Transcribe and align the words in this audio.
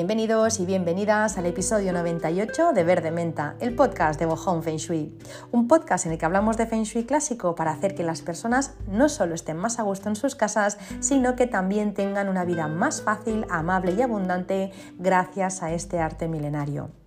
Bienvenidos 0.00 0.60
y 0.60 0.64
bienvenidas 0.64 1.36
al 1.36 1.44
episodio 1.44 1.92
98 1.92 2.72
de 2.72 2.84
Verde 2.84 3.10
Menta, 3.10 3.56
el 3.60 3.74
podcast 3.74 4.18
de 4.18 4.24
Bohong 4.24 4.62
Feng 4.62 4.78
Shui. 4.78 5.14
Un 5.52 5.68
podcast 5.68 6.06
en 6.06 6.12
el 6.12 6.18
que 6.18 6.24
hablamos 6.24 6.56
de 6.56 6.64
Feng 6.64 6.84
Shui 6.84 7.04
clásico 7.04 7.54
para 7.54 7.72
hacer 7.72 7.94
que 7.94 8.02
las 8.02 8.22
personas 8.22 8.72
no 8.88 9.10
solo 9.10 9.34
estén 9.34 9.58
más 9.58 9.78
a 9.78 9.82
gusto 9.82 10.08
en 10.08 10.16
sus 10.16 10.34
casas, 10.34 10.78
sino 11.00 11.36
que 11.36 11.46
también 11.46 11.92
tengan 11.92 12.30
una 12.30 12.46
vida 12.46 12.66
más 12.66 13.02
fácil, 13.02 13.44
amable 13.50 13.92
y 13.92 14.00
abundante 14.00 14.72
gracias 14.98 15.62
a 15.62 15.70
este 15.70 15.98
arte 15.98 16.28
milenario. 16.28 16.99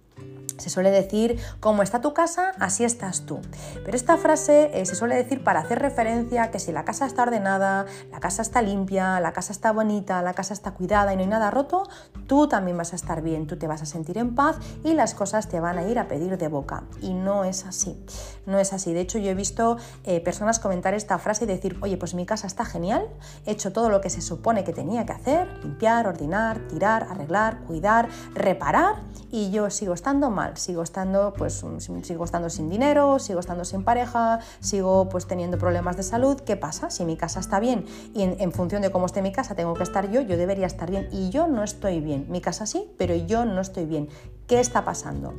Se 0.64 0.70
suele 0.70 0.92
decir, 0.92 1.38
como 1.60 1.84
está 1.84 2.00
tu 2.00 2.14
casa, 2.14 2.54
así 2.58 2.86
estás 2.86 3.26
tú. 3.26 3.42
Pero 3.84 3.98
esta 3.98 4.16
frase 4.16 4.72
eh, 4.74 4.86
se 4.86 4.96
suele 4.96 5.16
decir 5.16 5.44
para 5.44 5.60
hacer 5.60 5.80
referencia 5.80 6.44
a 6.44 6.52
que 6.52 6.60
si 6.60 6.72
la 6.72 6.86
casa 6.86 7.06
está 7.06 7.24
ordenada, 7.24 7.86
la 8.14 8.22
casa 8.22 8.42
está 8.42 8.62
limpia, 8.62 9.20
la 9.20 9.34
casa 9.34 9.52
está 9.52 9.74
bonita, 9.74 10.22
la 10.22 10.34
casa 10.34 10.54
está 10.54 10.72
cuidada 10.72 11.12
y 11.12 11.18
no 11.18 11.24
hay 11.24 11.28
nada 11.28 11.52
roto, 11.52 11.84
tú 12.28 12.48
también 12.48 12.78
vas 12.78 12.94
a 12.94 12.96
estar 12.96 13.22
bien, 13.22 13.46
tú 13.46 13.58
te 13.58 13.68
vas 13.68 13.82
a 13.82 13.86
sentir 13.86 14.18
en 14.18 14.36
paz 14.36 14.56
y 14.86 14.94
las 14.94 15.14
cosas 15.14 15.50
te 15.50 15.60
van 15.60 15.78
a 15.78 15.84
ir 15.84 16.00
a 16.00 16.08
pedir 16.08 16.38
de 16.38 16.48
boca. 16.48 16.84
Y 17.02 17.14
no 17.14 17.44
es 17.44 17.66
así. 17.66 18.02
No 18.46 18.58
es 18.58 18.72
así. 18.72 18.94
De 18.94 19.02
hecho, 19.02 19.18
yo 19.18 19.32
he 19.32 19.36
visto 19.36 19.76
eh, 20.06 20.22
personas 20.22 20.60
comentar 20.60 20.94
esta 20.94 21.18
frase 21.18 21.44
y 21.44 21.48
decir, 21.48 21.78
oye, 21.82 21.98
pues 21.98 22.14
mi 22.14 22.26
casa 22.26 22.48
está 22.48 22.64
genial, 22.64 23.06
he 23.46 23.52
hecho 23.52 23.74
todo 23.74 23.90
lo 23.90 24.00
que 24.00 24.10
se 24.10 24.22
supone 24.22 24.64
que 24.64 24.72
tenía 24.72 25.06
que 25.06 25.12
hacer, 25.12 25.48
limpiar, 25.62 26.08
ordenar, 26.08 26.60
tirar, 26.70 27.08
arreglar, 27.10 27.60
cuidar, 27.66 28.08
reparar 28.34 28.96
y 29.32 29.52
yo 29.52 29.70
sigo 29.70 29.94
estando 29.94 30.30
mal 30.30 30.53
sigo 30.56 30.84
estando, 30.84 31.34
pues, 31.34 31.64
sigo 32.04 32.26
estando 32.26 32.50
sin 32.50 32.70
dinero, 32.70 33.20
sigo 33.20 33.40
estando 33.40 33.66
sin 33.66 33.84
pareja, 33.84 34.40
sigo 34.60 35.10
pues 35.10 35.28
teniendo 35.28 35.58
problemas 35.58 35.98
de 35.98 36.04
salud. 36.04 36.40
¿Qué 36.42 36.56
pasa? 36.56 36.90
Si 36.90 37.06
mi 37.06 37.18
casa 37.18 37.40
está 37.40 37.60
bien 37.60 37.86
y 38.14 38.24
en 38.24 38.52
función 38.52 38.82
de 38.82 38.92
cómo 38.92 39.06
esté 39.06 39.22
mi 39.22 39.32
casa 39.32 39.56
tengo 39.56 39.74
que 39.74 39.84
estar 39.84 40.10
yo, 40.12 40.22
yo 40.22 40.38
debería 40.38 40.68
estar 40.68 40.90
bien 40.90 41.08
y 41.12 41.30
yo 41.30 41.48
no 41.48 41.64
estoy 41.64 42.02
bien. 42.02 42.26
Mi 42.30 42.42
casa 42.42 42.66
sí, 42.66 42.92
pero 42.98 43.16
yo 43.16 43.46
no 43.46 43.62
estoy 43.62 43.86
bien. 43.86 44.10
¿Qué 44.48 44.60
está 44.60 44.84
pasando? 44.86 45.34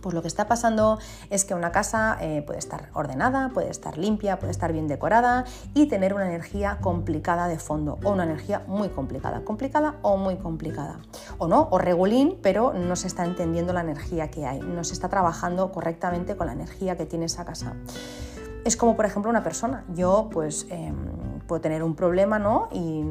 Pues 0.00 0.14
lo 0.14 0.22
que 0.22 0.28
está 0.28 0.48
pasando 0.48 0.98
es 1.30 1.44
que 1.44 1.54
una 1.54 1.72
casa 1.72 2.16
eh, 2.20 2.42
puede 2.46 2.58
estar 2.58 2.88
ordenada, 2.94 3.50
puede 3.50 3.70
estar 3.70 3.98
limpia, 3.98 4.38
puede 4.38 4.50
estar 4.50 4.72
bien 4.72 4.88
decorada 4.88 5.44
y 5.74 5.86
tener 5.86 6.14
una 6.14 6.26
energía 6.26 6.78
complicada 6.80 7.48
de 7.48 7.58
fondo 7.58 7.98
o 8.04 8.10
una 8.10 8.24
energía 8.24 8.62
muy 8.66 8.88
complicada, 8.88 9.44
complicada 9.44 9.96
o 10.02 10.16
muy 10.16 10.36
complicada. 10.36 10.98
O 11.38 11.48
no, 11.48 11.68
o 11.70 11.78
regulín, 11.78 12.38
pero 12.42 12.72
no 12.72 12.96
se 12.96 13.06
está 13.06 13.24
entendiendo 13.24 13.72
la 13.72 13.82
energía 13.82 14.30
que 14.30 14.46
hay, 14.46 14.60
no 14.60 14.84
se 14.84 14.94
está 14.94 15.08
trabajando 15.08 15.72
correctamente 15.72 16.36
con 16.36 16.46
la 16.46 16.52
energía 16.52 16.96
que 16.96 17.06
tiene 17.06 17.26
esa 17.26 17.44
casa. 17.44 17.74
Es 18.64 18.76
como 18.76 18.96
por 18.96 19.06
ejemplo 19.06 19.30
una 19.30 19.42
persona, 19.42 19.84
yo 19.94 20.28
pues... 20.30 20.66
Em, 20.70 21.29
puedo 21.50 21.60
tener 21.60 21.82
un 21.82 21.96
problema, 21.96 22.38
¿no? 22.38 22.68
Y 22.70 23.02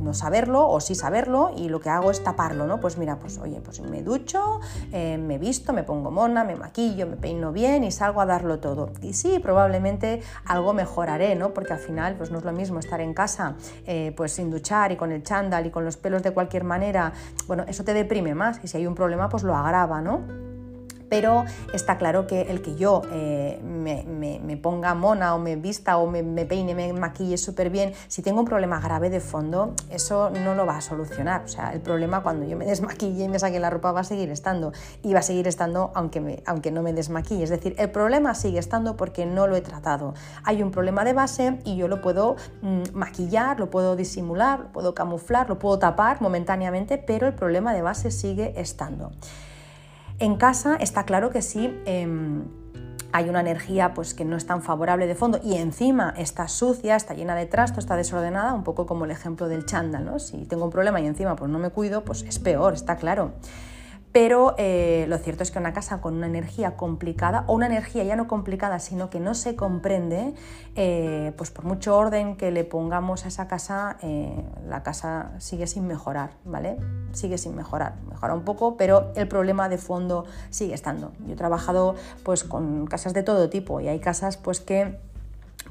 no 0.00 0.12
saberlo 0.12 0.68
o 0.68 0.80
sí 0.80 0.96
saberlo 0.96 1.52
y 1.56 1.68
lo 1.68 1.78
que 1.78 1.88
hago 1.88 2.10
es 2.10 2.24
taparlo, 2.24 2.66
¿no? 2.66 2.80
Pues 2.80 2.98
mira, 2.98 3.20
pues 3.20 3.38
oye, 3.38 3.60
pues 3.60 3.80
me 3.80 4.02
ducho, 4.02 4.58
eh, 4.90 5.16
me 5.18 5.38
visto, 5.38 5.72
me 5.72 5.84
pongo 5.84 6.10
mona, 6.10 6.42
me 6.42 6.56
maquillo, 6.56 7.06
me 7.06 7.16
peino 7.16 7.52
bien 7.52 7.84
y 7.84 7.92
salgo 7.92 8.20
a 8.20 8.26
darlo 8.26 8.58
todo. 8.58 8.90
Y 9.02 9.12
sí, 9.12 9.38
probablemente 9.38 10.20
algo 10.46 10.72
mejoraré, 10.72 11.36
¿no? 11.36 11.54
Porque 11.54 11.74
al 11.74 11.78
final 11.78 12.16
pues 12.16 12.32
no 12.32 12.38
es 12.38 12.44
lo 12.44 12.50
mismo 12.50 12.80
estar 12.80 13.00
en 13.00 13.14
casa 13.14 13.54
eh, 13.86 14.12
pues 14.16 14.32
sin 14.32 14.50
duchar 14.50 14.90
y 14.90 14.96
con 14.96 15.12
el 15.12 15.22
chándal 15.22 15.66
y 15.66 15.70
con 15.70 15.84
los 15.84 15.96
pelos 15.96 16.24
de 16.24 16.32
cualquier 16.32 16.64
manera, 16.64 17.12
bueno, 17.46 17.64
eso 17.68 17.84
te 17.84 17.94
deprime 17.94 18.34
más 18.34 18.58
y 18.64 18.66
si 18.66 18.78
hay 18.78 18.88
un 18.88 18.96
problema 18.96 19.28
pues 19.28 19.44
lo 19.44 19.54
agrava, 19.54 20.00
¿no? 20.00 20.55
Pero 21.08 21.44
está 21.72 21.98
claro 21.98 22.26
que 22.26 22.42
el 22.42 22.62
que 22.62 22.76
yo 22.76 23.02
eh, 23.12 23.60
me, 23.62 24.56
ponga 24.56 24.94
mona 24.94 25.34
o 25.34 25.38
me 25.38 25.56
vista 25.56 25.98
o 25.98 26.10
me, 26.10 26.22
peine, 26.44 26.74
me 26.74 26.92
maquille 26.92 27.36
súper 27.36 27.70
bien, 27.70 27.92
si 28.08 28.22
tengo 28.22 28.40
un 28.40 28.46
problema 28.46 28.80
grave 28.80 29.10
de 29.10 29.20
fondo, 29.20 29.74
eso 29.90 30.30
no 30.30 30.54
lo 30.54 30.66
va 30.66 30.78
a 30.78 30.80
solucionar. 30.80 31.44
O 31.44 31.48
sea, 31.48 31.72
el 31.72 31.80
problema 31.80 32.22
cuando 32.22 32.46
yo 32.46 32.56
me 32.56 32.64
desmaquille 32.66 33.24
y 33.24 33.28
me 33.28 33.38
saque 33.38 33.60
la 33.60 33.70
ropa 33.70 33.92
va 33.92 34.00
a 34.00 34.04
seguir 34.04 34.30
estando 34.30 34.72
y 35.02 35.12
va 35.12 35.20
a 35.20 35.22
seguir 35.22 35.46
estando 35.46 35.90
aunque, 35.94 36.42
aunque 36.46 36.70
no 36.70 36.82
me 36.82 36.92
desmaquille. 36.92 37.44
Es 37.44 37.50
decir, 37.50 37.74
el 37.78 37.90
problema 37.90 38.34
sigue 38.34 38.58
estando 38.58 38.96
porque 38.96 39.26
no 39.26 39.46
lo 39.46 39.56
he 39.56 39.60
tratado. 39.60 40.14
Hay 40.44 40.62
un 40.62 40.70
problema 40.70 41.04
de 41.04 41.12
base 41.12 41.60
y 41.64 41.76
yo 41.76 41.88
lo 41.88 42.00
puedo 42.00 42.36
mm, 42.62 42.82
maquillar, 42.92 43.58
lo 43.60 43.70
puedo 43.70 43.96
disimular, 43.96 44.60
lo 44.60 44.72
puedo 44.72 44.94
camuflar, 44.94 45.48
lo 45.48 45.58
puedo 45.58 45.78
tapar 45.78 46.20
momentáneamente, 46.20 46.98
pero 46.98 47.26
el 47.26 47.34
problema 47.34 47.74
de 47.74 47.82
base 47.82 48.10
sigue 48.10 48.54
estando. 48.56 49.12
En 50.18 50.36
casa 50.36 50.76
está 50.76 51.04
claro 51.04 51.30
que 51.30 51.42
sí. 51.42 51.78
Em, 51.84 52.44
hay 53.12 53.28
una 53.28 53.40
energía 53.40 53.94
pues, 53.94 54.14
que 54.14 54.24
no 54.24 54.36
es 54.36 54.46
tan 54.46 54.62
favorable 54.62 55.06
de 55.06 55.14
fondo 55.14 55.40
y 55.42 55.56
encima 55.56 56.14
está 56.16 56.48
sucia, 56.48 56.96
está 56.96 57.14
llena 57.14 57.34
de 57.34 57.46
trasto, 57.46 57.80
está 57.80 57.96
desordenada, 57.96 58.52
un 58.52 58.64
poco 58.64 58.86
como 58.86 59.04
el 59.04 59.10
ejemplo 59.10 59.48
del 59.48 59.64
chándal, 59.64 60.04
¿no? 60.04 60.18
Si 60.18 60.44
tengo 60.44 60.64
un 60.64 60.70
problema 60.70 61.00
y 61.00 61.06
encima 61.06 61.36
pues, 61.36 61.50
no 61.50 61.58
me 61.58 61.70
cuido, 61.70 62.04
pues 62.04 62.22
es 62.22 62.38
peor, 62.38 62.74
está 62.74 62.96
claro. 62.96 63.32
Pero 64.16 64.54
eh, 64.56 65.04
lo 65.10 65.18
cierto 65.18 65.42
es 65.42 65.50
que 65.50 65.58
una 65.58 65.74
casa 65.74 66.00
con 66.00 66.14
una 66.14 66.26
energía 66.26 66.74
complicada, 66.74 67.44
o 67.48 67.52
una 67.52 67.66
energía 67.66 68.02
ya 68.02 68.16
no 68.16 68.26
complicada, 68.28 68.78
sino 68.78 69.10
que 69.10 69.20
no 69.20 69.34
se 69.34 69.56
comprende, 69.56 70.32
eh, 70.74 71.34
pues 71.36 71.50
por 71.50 71.66
mucho 71.66 71.94
orden 71.94 72.36
que 72.36 72.50
le 72.50 72.64
pongamos 72.64 73.26
a 73.26 73.28
esa 73.28 73.46
casa, 73.46 73.98
eh, 74.00 74.42
la 74.66 74.82
casa 74.82 75.32
sigue 75.36 75.66
sin 75.66 75.86
mejorar, 75.86 76.30
¿vale? 76.46 76.78
Sigue 77.12 77.36
sin 77.36 77.54
mejorar. 77.54 77.96
Mejora 78.08 78.32
un 78.32 78.44
poco, 78.46 78.78
pero 78.78 79.12
el 79.16 79.28
problema 79.28 79.68
de 79.68 79.76
fondo 79.76 80.24
sigue 80.48 80.72
estando. 80.72 81.12
Yo 81.26 81.34
he 81.34 81.36
trabajado 81.36 81.94
pues 82.22 82.42
con 82.42 82.86
casas 82.86 83.12
de 83.12 83.22
todo 83.22 83.50
tipo 83.50 83.82
y 83.82 83.88
hay 83.88 84.00
casas 84.00 84.38
pues 84.38 84.60
que 84.62 84.98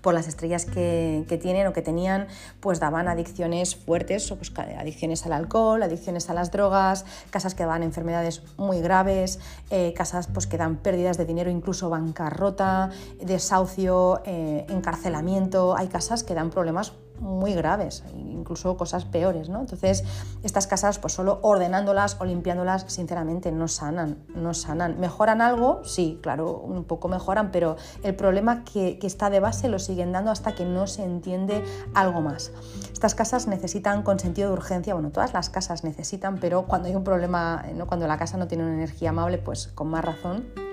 por 0.06 0.14
las 0.14 0.28
estrellas 0.28 0.66
que, 0.66 1.40
tienen 1.42 1.66
o 1.66 1.74
que 1.74 1.82
tenían, 1.82 2.28
pues 2.60 2.80
daban 2.80 3.08
adicciones 3.08 3.76
fuertes, 3.76 4.32
pues, 4.38 4.54
adicciones 4.78 5.26
al 5.26 5.34
alcohol, 5.34 5.82
adicciones 5.82 6.30
a 6.30 6.36
las 6.36 6.52
drogas, 6.52 7.06
casas 7.32 7.56
que 7.56 7.64
daban 7.64 7.82
enfermedades 7.82 8.44
muy 8.56 8.82
graves, 8.82 9.40
eh, 9.72 9.96
casas 9.98 10.28
pues, 10.28 10.46
que 10.46 10.58
dan 10.58 10.76
pérdidas 10.76 11.18
de 11.18 11.26
dinero, 11.26 11.50
incluso 11.50 11.90
bancarrota, 11.90 12.92
desahucio, 13.20 14.22
eh, 14.26 14.68
encarcelamiento. 14.70 15.76
Hay 15.76 15.88
casas 15.88 16.24
que 16.24 16.36
dan 16.36 16.52
problemas 16.52 16.94
muy 17.20 17.54
graves, 17.54 18.04
incluso 18.16 18.78
cosas 18.78 19.06
peores, 19.06 19.50
¿no? 19.50 19.60
Entonces, 19.60 20.04
estas 20.44 20.68
casas, 20.68 21.00
pues 21.00 21.14
solo 21.14 21.40
ordenándolas 21.42 22.18
o 22.20 22.26
limpiándolas, 22.26 22.86
sinceramente, 22.88 23.52
no 23.52 23.68
sanan, 23.68 24.24
no 24.36 24.54
sanan. 24.54 25.00
¿Mejoran 25.00 25.42
algo? 25.42 25.82
Sí, 25.84 26.20
claro, 26.22 26.58
un 26.58 26.84
poco 26.84 27.08
mejoran, 27.08 27.52
pero 27.52 27.78
el 28.04 28.16
problema 28.16 28.64
que, 28.64 29.00
está 29.06 29.30
de 29.30 29.40
base 29.40 29.70
lo 29.70 29.78
siguen 29.78 30.12
dando 30.12 30.32
hasta 30.32 30.56
que 30.56 30.66
no 30.66 30.88
se 30.88 31.04
entiende 31.04 31.64
algo 31.94 32.22
más. 32.22 32.52
Estas 32.92 33.14
casas 33.14 33.48
necesitan 33.48 34.02
con 34.02 34.20
sentido 34.20 34.50
de 34.50 34.54
urgencia, 34.54 34.96
bueno, 34.96 35.12
todas 35.12 35.34
las 35.34 35.52
casas 35.52 35.84
necesitan, 35.84 36.40
pero 36.40 36.66
cuando 36.66 36.88
hay 36.88 36.96
un 36.96 37.04
problema, 37.04 37.64
¿no? 37.76 37.86
cuando 37.86 38.08
la 38.08 38.18
casa 38.18 38.38
no 38.38 38.48
tiene 38.48 38.64
una 38.64 38.74
energía 38.74 39.12
amable, 39.12 39.38
pues 39.38 39.68
con 39.68 39.90
más 39.90 40.04
razón 40.04 40.66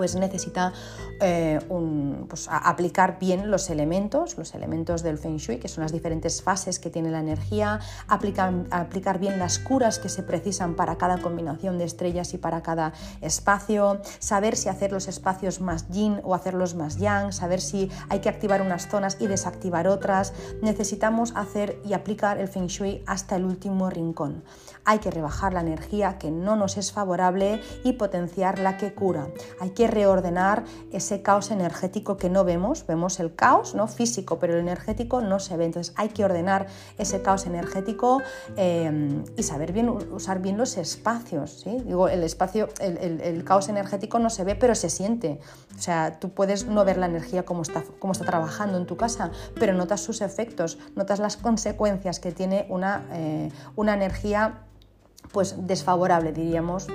pues 0.00 0.14
necesita 0.16 0.72
eh, 1.20 1.60
pues, 2.26 2.48
aplicar 2.50 3.18
bien 3.18 3.50
los 3.50 3.68
elementos, 3.68 4.38
los 4.38 4.54
elementos 4.54 5.02
del 5.02 5.18
Feng 5.18 5.36
Shui, 5.36 5.58
que 5.58 5.68
son 5.68 5.82
las 5.82 5.92
diferentes 5.92 6.40
fases 6.40 6.78
que 6.78 6.88
tiene 6.88 7.10
la 7.10 7.20
energía, 7.20 7.80
aplicar, 8.08 8.50
aplicar 8.70 9.18
bien 9.18 9.38
las 9.38 9.58
curas 9.58 9.98
que 9.98 10.08
se 10.08 10.22
precisan 10.22 10.74
para 10.74 10.96
cada 10.96 11.18
combinación 11.18 11.76
de 11.76 11.84
estrellas 11.84 12.32
y 12.32 12.38
para 12.38 12.62
cada 12.62 12.94
espacio, 13.20 14.00
saber 14.20 14.56
si 14.56 14.70
hacer 14.70 14.90
los 14.90 15.06
espacios 15.06 15.60
más 15.60 15.90
yin 15.90 16.18
o 16.24 16.34
hacerlos 16.34 16.74
más 16.74 16.96
yang, 16.96 17.34
saber 17.34 17.60
si 17.60 17.90
hay 18.08 18.20
que 18.20 18.30
activar 18.30 18.62
unas 18.62 18.88
zonas 18.88 19.18
y 19.20 19.26
desactivar 19.26 19.86
otras. 19.86 20.32
Necesitamos 20.62 21.34
hacer 21.36 21.78
y 21.84 21.92
aplicar 21.92 22.38
el 22.38 22.48
Feng 22.48 22.68
Shui 22.68 23.02
hasta 23.06 23.36
el 23.36 23.44
último 23.44 23.90
rincón. 23.90 24.44
Hay 24.84 24.98
que 24.98 25.10
rebajar 25.10 25.52
la 25.52 25.60
energía 25.60 26.18
que 26.18 26.30
no 26.30 26.56
nos 26.56 26.76
es 26.76 26.92
favorable 26.92 27.60
y 27.84 27.94
potenciar 27.94 28.58
la 28.58 28.76
que 28.76 28.94
cura. 28.94 29.28
Hay 29.60 29.70
que 29.70 29.86
reordenar 29.86 30.64
ese 30.92 31.22
caos 31.22 31.50
energético 31.50 32.16
que 32.16 32.30
no 32.30 32.44
vemos. 32.44 32.86
Vemos 32.86 33.20
el 33.20 33.34
caos 33.34 33.74
¿no? 33.74 33.86
físico, 33.86 34.38
pero 34.38 34.54
el 34.54 34.60
energético 34.60 35.20
no 35.20 35.38
se 35.38 35.56
ve. 35.56 35.66
Entonces 35.66 35.94
hay 35.96 36.08
que 36.08 36.24
ordenar 36.24 36.66
ese 36.98 37.22
caos 37.22 37.46
energético 37.46 38.22
eh, 38.56 39.22
y 39.36 39.42
saber 39.42 39.72
bien, 39.72 39.88
usar 39.88 40.40
bien 40.40 40.56
los 40.56 40.76
espacios. 40.76 41.64
Digo, 41.64 42.08
el 42.08 42.22
espacio, 42.22 42.68
el, 42.80 43.44
caos 43.44 43.68
energético 43.68 44.18
no 44.18 44.30
se 44.30 44.44
ve, 44.44 44.54
pero 44.54 44.74
se 44.74 44.90
siente. 44.90 45.40
O 45.76 45.80
sea, 45.80 46.18
tú 46.18 46.30
puedes 46.30 46.66
no 46.66 46.84
ver 46.84 46.96
la 46.98 47.06
energía 47.06 47.44
como 47.44 47.62
está, 47.62 47.82
está 48.12 48.24
trabajando 48.24 48.78
en 48.78 48.86
tu 48.86 48.96
casa, 48.96 49.30
pero 49.58 49.72
notas 49.72 50.00
sus 50.00 50.20
efectos, 50.20 50.78
notas 50.94 51.18
las 51.18 51.36
consecuencias 51.36 52.20
que 52.20 52.32
tiene 52.32 52.66
una, 52.68 53.04
eh, 53.12 53.50
una 53.76 53.94
energía 53.94 54.66
pues 55.32 55.54
desfavorable, 55.66 56.32
diríamos, 56.32 56.88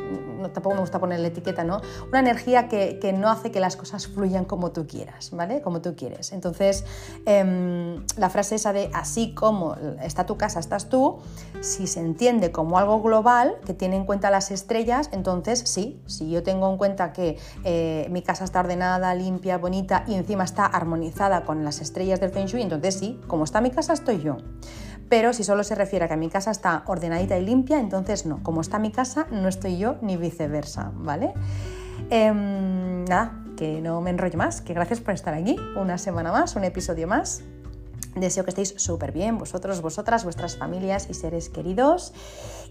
tampoco 0.54 0.76
me 0.76 0.82
gusta 0.82 1.00
poner 1.00 1.20
la 1.20 1.28
etiqueta, 1.28 1.64
¿no? 1.64 1.82
Una 2.10 2.20
energía 2.20 2.68
que, 2.68 3.16
no 3.16 3.30
hace 3.30 3.52
que 3.52 3.60
las 3.60 3.78
cosas 3.78 4.08
fluyan 4.08 4.46
como 4.46 4.72
tú 4.72 4.88
quieras, 4.88 5.32
¿vale? 5.32 5.62
Como 5.62 5.82
tú 5.82 5.96
quieres. 5.96 6.34
Entonces, 6.34 6.84
em, 7.26 8.04
la 8.18 8.30
frase 8.30 8.56
esa 8.56 8.74
de 8.74 8.90
así 8.94 9.34
como 9.34 9.76
está 10.02 10.26
tu 10.26 10.38
casa, 10.38 10.60
estás 10.60 10.90
tú, 10.90 11.20
si 11.62 11.88
se 11.88 12.00
entiende 12.00 12.52
como 12.52 12.78
algo 12.78 13.02
global, 13.02 13.56
que 13.66 13.74
tiene 13.74 13.96
en 13.96 14.06
cuenta 14.06 14.30
las 14.30 14.52
estrellas, 14.52 15.10
entonces 15.14 15.60
sí, 15.66 16.02
si 16.06 16.30
yo 16.30 16.44
tengo 16.44 16.70
en 16.70 16.78
cuenta 16.78 17.14
que 17.14 17.38
eh, 17.64 18.08
mi 18.12 18.22
casa 18.22 18.44
está 18.44 18.60
ordenada, 18.60 19.14
limpia, 19.16 19.58
bonita 19.58 20.04
y 20.08 20.16
encima 20.16 20.44
está 20.44 20.66
armonizada 20.66 21.46
con 21.46 21.64
las 21.64 21.80
estrellas 21.80 22.20
del 22.20 22.32
Feng 22.32 22.48
Shui, 22.48 22.62
entonces 22.62 22.96
sí, 22.96 23.20
como 23.28 23.46
está 23.46 23.62
mi 23.62 23.72
casa, 23.72 23.94
estoy 23.94 24.22
yo. 24.22 24.38
Pero 25.10 25.34
si 25.34 25.44
solo 25.44 25.64
se 25.64 25.76
refiere 25.76 26.06
a 26.06 26.08
que 26.08 26.18
mi 26.18 26.30
casa 26.30 26.52
está 26.52 26.84
ordenadita 26.88 27.38
y 27.38 27.46
limpia, 27.46 27.80
entonces 27.80 28.26
no. 28.26 28.42
Como 28.44 28.62
está 28.62 28.80
mi 28.80 28.92
casa, 28.92 29.28
no 29.32 29.48
estoy 29.48 29.78
yo 29.78 29.98
ni 30.02 30.18
viceversa, 30.18 30.92
¿vale? 30.96 31.34
Em, 32.10 33.06
nada, 33.06 33.44
que 33.56 33.82
no 33.82 34.02
me 34.02 34.10
enrollo 34.10 34.38
más, 34.38 34.62
que 34.62 34.74
gracias 34.74 35.00
por 35.00 35.14
estar 35.14 35.34
aquí. 35.34 35.58
Una 35.76 35.98
semana 35.98 36.32
más, 36.32 36.56
un 36.56 36.64
episodio 36.64 37.08
más. 37.08 37.44
Deseo 38.16 38.46
que 38.46 38.52
estéis 38.52 38.74
súper 38.78 39.12
bien, 39.12 39.38
vosotros, 39.38 39.82
vosotras, 39.82 40.24
vuestras 40.24 40.56
familias 40.56 41.08
y 41.10 41.14
seres 41.14 41.50
queridos. 41.50 42.14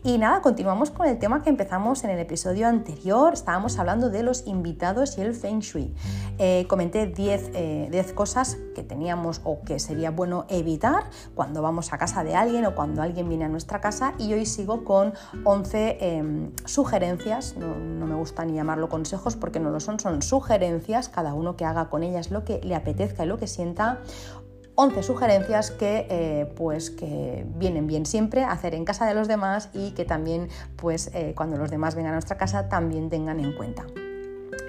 Y 0.07 0.19
nada, 0.19 0.43
continuamos 0.43 0.91
con 0.91 1.07
el 1.07 1.19
tema 1.19 1.43
que 1.43 1.49
empezamos 1.49 2.05
en 2.05 2.11
el 2.11 2.19
episodio 2.19 2.69
anterior. 2.69 3.33
Estábamos 3.33 3.79
hablando 3.79 4.11
de 4.11 4.23
los 4.23 4.47
invitados 4.47 5.17
y 5.17 5.23
el 5.23 5.33
Feng 5.33 5.61
Shui. 5.61 5.95
Eh, 6.37 6.67
comenté 6.69 7.07
10 7.07 7.53
eh, 7.55 8.13
cosas 8.15 8.59
que 8.75 8.83
teníamos 8.83 9.41
o 9.45 9.63
que 9.63 9.79
sería 9.79 10.11
bueno 10.11 10.45
evitar 10.51 11.05
cuando 11.35 11.63
vamos 11.63 11.95
a 11.95 11.97
casa 11.97 12.23
de 12.23 12.35
alguien 12.35 12.67
o 12.67 12.75
cuando 12.75 13.01
alguien 13.01 13.31
viene 13.31 13.47
a 13.47 13.49
nuestra 13.49 13.81
casa. 13.81 14.13
Y 14.19 14.35
hoy 14.35 14.45
sigo 14.45 14.85
con 14.85 15.15
11 15.43 15.97
em, 15.99 16.53
sugerencias. 16.67 17.57
No, 17.57 17.75
no 17.75 18.07
me 18.07 18.15
gusta 18.15 18.45
ni 18.45 18.53
llamarlo 18.53 18.91
consejos 18.91 19.37
porque 19.37 19.59
no 19.59 19.71
lo 19.71 19.81
son, 19.81 19.99
son 20.01 20.21
sugerencias. 20.21 21.09
Cada 21.09 21.33
uno 21.33 21.57
que 21.57 21.65
haga 21.65 21.89
con 21.89 22.03
ellas 22.03 22.31
lo 22.31 22.45
que 22.45 22.61
le 22.63 22.75
apetezca 22.75 23.25
y 23.25 23.27
lo 23.27 23.39
que 23.39 23.47
sienta 23.47 24.01
11 24.77 25.03
sugerencias 25.03 25.71
que, 25.71 26.07
eh, 26.11 26.53
pues, 26.57 26.91
que 26.91 27.47
vienen 27.57 27.87
bien 27.87 28.07
siempre 28.07 28.43
a 28.43 28.53
hacer 28.53 28.75
en 28.75 28.85
casa 28.85 29.07
de 29.07 29.15
los 29.15 29.29
demás 29.29 29.69
y 29.73 29.93
que 29.93 30.05
también 30.05 30.49
pues, 30.77 31.11
eh, 31.15 31.33
cuando 31.37 31.57
los 31.57 31.71
demás 31.71 31.95
vengan 31.95 32.13
a 32.13 32.17
nuestra 32.17 32.37
casa 32.37 32.69
también 32.69 33.09
tengan 33.09 33.39
en 33.39 33.53
cuenta. 33.53 33.87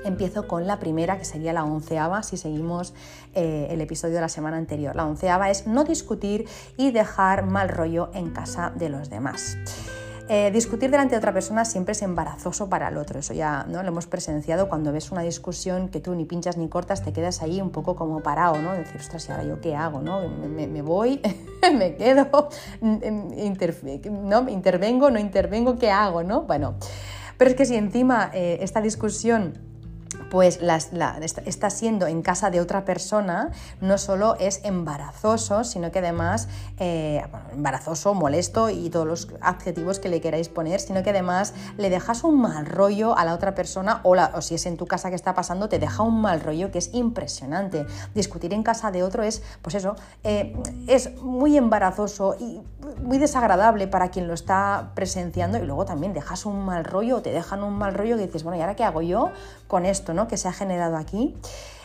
Empiezo 0.04 0.48
con 0.48 0.68
la 0.68 0.78
primera, 0.78 1.18
que 1.18 1.26
sería 1.26 1.52
la 1.52 1.64
onceava, 1.64 2.22
si 2.22 2.38
seguimos 2.38 2.94
eh, 3.34 3.68
el 3.72 3.82
episodio 3.82 4.14
de 4.16 4.22
la 4.22 4.30
semana 4.30 4.58
anterior. 4.58 4.96
La 4.96 5.06
onceava 5.06 5.50
es 5.50 5.66
no 5.66 5.84
discutir 5.84 6.48
y 6.78 6.92
dejar 6.92 7.48
mal 7.48 7.70
rollo 7.70 8.12
en 8.14 8.30
casa 8.30 8.72
de 8.76 8.90
los 8.90 9.10
demás. 9.10 9.58
Eh, 10.28 10.50
discutir 10.52 10.90
delante 10.90 11.14
de 11.14 11.20
otra 11.20 11.34
persona 11.34 11.66
siempre 11.66 11.92
es 11.92 12.02
embarazoso 12.02 12.68
para 12.68 12.88
el 12.88 12.98
otro, 12.98 13.20
eso 13.20 13.36
ya 13.36 13.64
¿no? 13.70 13.84
lo 13.84 13.90
hemos 13.90 14.08
presenciado 14.08 14.70
cuando 14.70 14.92
ves 14.92 15.12
una 15.12 15.22
discusión 15.22 15.90
que 15.90 16.00
tú 16.00 16.16
ni 16.16 16.26
pinchas 16.26 16.58
ni 16.58 16.68
cortas, 16.68 17.04
te 17.04 17.14
quedas 17.14 17.44
ahí 17.44 17.62
un 17.62 17.70
poco 17.70 17.96
como 17.96 18.24
parado, 18.24 18.58
¿no? 18.60 18.74
Decir, 18.74 19.00
ostras, 19.00 19.30
¿y 19.30 19.32
ahora 19.32 19.44
yo 19.44 19.62
qué 19.62 19.76
hago? 19.76 20.02
¿no? 20.02 20.28
Me, 20.28 20.82
voy, 20.82 21.22
me 21.78 21.96
quedo, 21.96 22.50
¿no? 22.82 24.50
intervengo, 24.50 25.12
no 25.12 25.20
intervengo, 25.20 25.78
¿qué 25.78 25.92
hago? 25.92 26.24
¿no? 26.24 26.42
Bueno, 26.42 26.76
pero 27.38 27.52
es 27.52 27.56
que 27.56 27.68
si 27.68 27.76
encima 27.76 28.32
eh, 28.34 28.58
esta 28.62 28.82
discusión 28.82 29.75
pues 30.30 30.60
está 31.46 31.70
siendo 31.70 32.08
en 32.08 32.22
casa 32.22 32.50
de 32.50 32.60
otra 32.60 32.86
persona, 32.86 33.52
no 33.82 33.98
solo 33.98 34.36
es 34.40 34.62
embarazoso, 34.64 35.64
sino 35.64 35.92
que 35.92 36.00
además, 36.00 36.48
eh, 36.80 37.24
embarazoso, 37.52 38.14
molesto 38.14 38.70
y 38.70 38.90
todos 38.90 39.08
los 39.08 39.28
adjetivos 39.42 40.00
que 40.00 40.10
le 40.10 40.22
queráis 40.22 40.50
poner, 40.50 40.80
sino 40.80 41.04
que 41.04 41.12
además 41.12 41.54
le 41.78 41.90
dejas 41.90 42.24
un 42.24 42.42
mal 42.42 42.66
rollo 42.66 43.18
a 43.18 43.26
la 43.26 43.34
otra 43.34 43.56
persona 43.56 44.02
o, 44.04 44.16
o 44.16 44.42
si 44.42 44.56
es 44.56 44.66
en 44.66 44.78
tu 44.78 44.86
casa 44.88 45.10
que 45.10 45.16
está 45.16 45.34
pasando, 45.34 45.70
te 45.70 45.80
deja 45.80 46.04
un 46.04 46.22
mal 46.22 46.42
rollo 46.42 46.72
que 46.72 46.80
es 46.80 46.94
impresionante. 46.94 47.86
Discutir 48.14 48.54
en 48.54 48.64
casa 48.64 48.92
de 48.92 49.04
otro 49.04 49.24
es, 49.24 49.42
pues 49.62 49.76
eso, 49.76 49.96
eh, 50.24 50.56
es 50.88 51.16
muy 51.22 51.58
embarazoso 51.58 52.36
y 52.40 52.62
muy 53.04 53.18
desagradable 53.18 53.88
para 53.88 54.10
quien 54.10 54.28
lo 54.28 54.34
está 54.34 54.92
presenciando 54.96 55.58
y 55.58 55.66
luego 55.66 55.86
también 55.86 56.14
dejas 56.14 56.46
un 56.46 56.66
mal 56.66 56.86
rollo 56.86 57.18
o 57.18 57.22
te 57.22 57.32
dejan 57.32 57.64
un 57.64 57.78
mal 57.78 57.94
rollo 57.94 58.18
que 58.18 58.24
dices, 58.24 58.44
bueno, 58.44 58.58
¿y 58.58 58.62
ahora 58.62 58.76
qué 58.76 58.84
hago 58.84 59.02
yo 59.02 59.32
con 59.68 59.86
esto? 59.86 60.14
Que 60.28 60.38
se 60.38 60.48
ha 60.48 60.54
generado 60.54 60.98
aquí. 60.98 61.36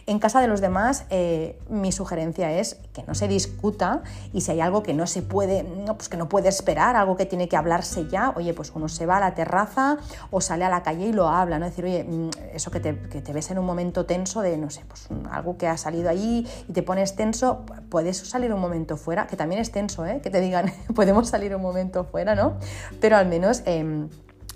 En 0.06 0.18
casa 0.18 0.40
de 0.40 0.48
los 0.48 0.60
demás, 0.60 1.04
eh, 1.10 1.56
mi 1.68 1.92
sugerencia 1.92 2.50
es 2.52 2.78
que 2.92 3.02
no 3.04 3.14
se 3.14 3.28
discuta 3.28 4.02
y 4.32 4.40
si 4.40 4.50
hay 4.50 4.60
algo 4.60 4.82
que 4.82 4.94
no 4.94 5.06
se 5.06 5.22
puede, 5.22 5.62
no, 5.62 5.96
pues 5.96 6.08
que 6.08 6.16
no 6.16 6.28
puede 6.28 6.48
esperar, 6.48 6.96
algo 6.96 7.16
que 7.16 7.26
tiene 7.26 7.48
que 7.48 7.56
hablarse 7.56 8.08
ya, 8.08 8.32
oye, 8.34 8.52
pues 8.54 8.72
uno 8.74 8.88
se 8.88 9.06
va 9.06 9.18
a 9.18 9.20
la 9.20 9.34
terraza 9.34 9.98
o 10.30 10.40
sale 10.40 10.64
a 10.64 10.68
la 10.68 10.82
calle 10.82 11.06
y 11.06 11.12
lo 11.12 11.28
habla, 11.28 11.60
¿no? 11.60 11.66
decir, 11.66 11.84
oye, 11.84 12.02
mm, 12.02 12.30
eso 12.54 12.70
que 12.72 12.80
te, 12.80 12.98
que 12.98 13.20
te 13.20 13.32
ves 13.32 13.50
en 13.52 13.58
un 13.58 13.66
momento 13.66 14.06
tenso 14.06 14.40
de, 14.40 14.56
no 14.56 14.70
sé, 14.70 14.82
pues 14.88 15.06
algo 15.30 15.56
que 15.56 15.68
ha 15.68 15.76
salido 15.76 16.08
allí 16.08 16.44
y 16.68 16.72
te 16.72 16.82
pones 16.82 17.14
tenso, 17.14 17.64
puedes 17.88 18.16
salir 18.16 18.52
un 18.52 18.60
momento 18.60 18.96
fuera, 18.96 19.26
que 19.26 19.36
también 19.36 19.60
es 19.60 19.70
tenso, 19.70 20.06
¿eh? 20.06 20.20
Que 20.20 20.30
te 20.30 20.40
digan, 20.40 20.72
podemos 20.94 21.28
salir 21.28 21.54
un 21.54 21.62
momento 21.62 22.04
fuera, 22.04 22.34
¿no? 22.34 22.54
Pero 23.00 23.16
al 23.16 23.26
menos... 23.26 23.62
Em, 23.66 24.08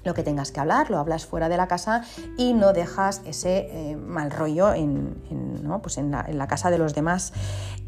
lo 0.04 0.14
que 0.14 0.22
tengas 0.22 0.52
que 0.52 0.60
hablar, 0.60 0.90
lo 0.90 0.98
hablas 0.98 1.26
fuera 1.26 1.48
de 1.48 1.56
la 1.56 1.66
casa 1.66 2.02
y 2.36 2.52
no 2.52 2.72
dejas 2.72 3.22
ese 3.24 3.68
eh, 3.70 3.96
mal 3.96 4.30
rollo 4.30 4.72
en, 4.74 5.16
pues 5.82 5.98
en, 5.98 6.10
la, 6.10 6.46
casa 6.46 6.70
de 6.70 6.78
los 6.78 6.94
demás. 6.94 7.32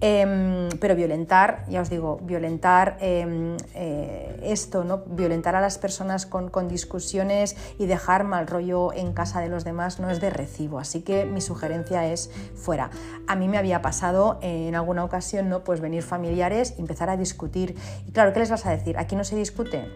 Em, 0.01 0.69
pero 0.79 0.95
violentar, 0.95 1.65
ya 1.69 1.81
os 1.81 1.89
digo, 1.89 2.19
violentar 2.23 2.99
em, 3.01 3.57
eh, 3.75 4.41
esto, 4.43 4.85
¿no? 4.85 5.03
violentar 5.07 5.57
a 5.57 5.61
las 5.61 5.79
personas 5.79 6.27
con, 6.27 6.51
discusiones 6.69 7.57
y 7.79 7.87
dejar 7.87 8.25
mal 8.25 8.47
rollo 8.47 8.93
en 8.93 9.13
casa 9.13 9.41
de 9.41 9.49
los 9.49 9.65
demás 9.65 10.01
no 10.01 10.11
es 10.11 10.21
de 10.21 10.31
recibo. 10.31 10.79
Así 10.79 11.03
que 11.03 11.25
mi 11.25 11.41
sugerencia 11.41 12.07
es 12.07 12.31
fuera. 12.55 12.91
A 13.27 13.37
mí 13.37 13.49
me 13.49 13.59
había 13.59 13.83
pasado 13.83 14.39
en 14.43 14.75
alguna 14.75 15.05
ocasión, 15.05 15.49
¿no? 15.49 15.65
Pues 15.65 15.81
venir 15.81 16.03
familiares 16.03 16.75
y 16.77 16.81
empezar 16.81 17.09
a 17.09 17.17
discutir. 17.17 17.77
Y 18.07 18.13
claro, 18.13 18.33
¿qué 18.33 18.41
les 18.41 18.51
vas 18.51 18.67
a 18.67 18.71
decir? 18.71 18.99
¿Aquí 18.99 19.17
no 19.17 19.25
se 19.25 19.37
discute? 19.37 19.87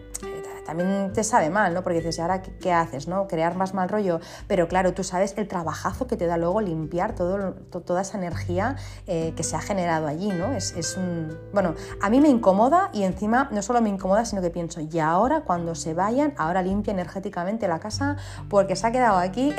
También 0.71 1.11
te 1.11 1.25
sabe 1.25 1.49
mal, 1.49 1.73
¿no? 1.73 1.83
Porque 1.83 1.97
dices, 1.97 2.17
¿y 2.17 2.21
ahora 2.21 2.41
qué, 2.41 2.71
haces? 2.71 3.09
Crear 3.27 3.55
más 3.55 3.73
mal 3.73 3.89
rollo. 3.89 4.21
Pero 4.47 4.69
claro, 4.69 4.93
tú 4.93 5.03
sabes 5.03 5.33
el 5.37 5.49
trabajazo 5.49 6.07
que 6.07 6.15
te 6.15 6.27
da 6.27 6.37
luego 6.37 6.61
limpiar 6.61 7.13
toda 7.13 8.01
esa 8.01 8.17
energía 8.17 8.77
eh, 9.05 9.33
que 9.35 9.43
se 9.43 9.57
ha 9.57 9.59
generado 9.59 10.07
allí, 10.07 10.29
¿no? 10.29 10.53
Es, 10.53 10.71
es, 10.77 10.95
un... 10.95 11.37
Bueno, 11.51 11.75
a 12.01 12.09
mí 12.09 12.21
me 12.21 12.29
incomoda 12.29 12.89
y 12.93 13.03
encima 13.03 13.49
no 13.51 13.61
solo 13.61 13.81
me 13.81 13.89
incomoda, 13.89 14.23
sino 14.23 14.41
que 14.41 14.49
pienso, 14.49 14.79
y 14.79 14.99
ahora 14.99 15.41
cuando 15.41 15.75
se 15.75 15.93
vayan, 15.93 16.33
ahora 16.37 16.61
limpia 16.61 16.91
energéticamente 16.91 17.67
la 17.67 17.79
casa 17.79 18.15
porque 18.49 18.77
se 18.77 18.87
ha 18.87 18.93
quedado 18.93 19.17
aquí 19.17 19.53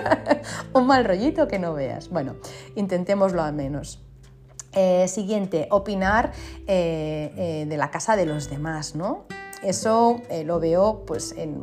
un 0.74 0.86
mal 0.86 1.06
rollito 1.06 1.48
que 1.48 1.58
no 1.58 1.72
veas. 1.72 2.10
Bueno, 2.10 2.36
intentémoslo 2.74 3.42
al 3.42 3.54
menos. 3.54 4.02
Eh, 4.74 5.08
siguiente, 5.08 5.68
opinar 5.70 6.32
eh, 6.66 7.64
de 7.66 7.76
la 7.78 7.90
casa 7.90 8.14
de 8.14 8.26
los 8.26 8.50
demás, 8.50 8.94
¿no? 8.94 9.24
Eso 9.64 10.20
eh, 10.28 10.44
lo 10.44 10.60
veo 10.60 11.04
pues 11.06 11.32
en 11.36 11.58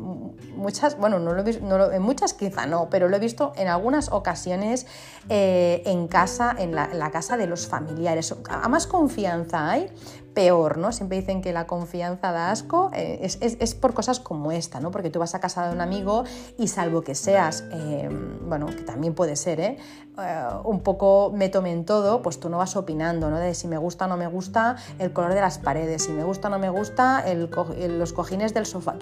muchas, 0.56 0.98
bueno, 0.98 1.20
no 1.20 1.34
lo, 1.34 1.44
no 1.44 1.92
en 1.92 2.02
muchas 2.02 2.34
quizá 2.34 2.66
no, 2.66 2.90
pero 2.90 3.10
lo 3.10 3.16
he 3.16 3.20
visto 3.20 3.54
en 3.56 3.68
algunas 3.68 4.12
ocasiones 4.12 4.88
eh, 5.30 5.84
en 5.86 6.08
casa, 6.08 6.56
en 6.58 6.74
la, 6.74 7.12
casa 7.12 7.38
de 7.38 7.48
los 7.48 7.68
familiares. 7.68 8.34
A 8.50 8.68
más 8.70 8.88
confianza 8.88 9.70
hay, 9.70 9.90
peor, 10.34 10.78
¿no? 10.78 10.92
Siempre 10.92 11.20
dicen 11.20 11.42
que 11.42 11.54
la 11.54 11.68
confianza 11.68 12.32
da 12.32 12.52
asco, 12.52 12.92
eh, 12.94 13.20
es, 13.22 13.76
por 13.76 13.94
cosas 13.94 14.20
como 14.20 14.52
esta, 14.52 14.80
¿no? 14.80 14.92
Porque 14.92 15.10
tú 15.10 15.20
vas 15.20 15.36
a 15.36 15.40
casa 15.40 15.68
de 15.68 15.74
un 15.74 15.82
amigo 15.82 16.24
y 16.58 16.68
salvo 16.68 17.02
que 17.02 17.16
seas, 17.16 17.64
em, 17.72 18.48
bueno, 18.48 18.68
que 18.68 18.84
también 18.84 19.14
puede 19.14 19.36
ser, 19.36 19.60
¿eh? 19.60 19.78
¿eh? 20.18 20.46
un 20.64 20.82
poco 20.82 21.32
me 21.36 21.50
tome 21.50 21.72
en 21.72 21.86
todo, 21.86 22.22
pues 22.22 22.40
tú 22.40 22.50
no 22.50 22.58
vas 22.58 22.76
opinando, 22.76 23.30
¿no? 23.30 23.38
De 23.40 23.54
si 23.54 23.68
me 23.68 23.78
gusta 23.78 24.06
o 24.06 24.08
no 24.08 24.18
me 24.18 24.28
gusta 24.28 24.78
el 25.00 25.12
color 25.14 25.34
de 25.34 25.42
las 25.42 25.58
paredes, 25.58 26.04
si 26.04 26.12
me 26.12 26.24
gusta 26.24 26.48
o 26.48 26.52
no 26.52 26.60
me 26.60 26.70
gusta 26.70 27.26
los 27.34 28.14
cojines 28.14 28.54
del 28.54 28.66
sofá. 28.66 28.96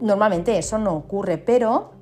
normalmente 0.00 0.56
eso 0.58 0.78
no 0.78 0.94
ocurre, 0.94 1.38
pero 1.38 1.95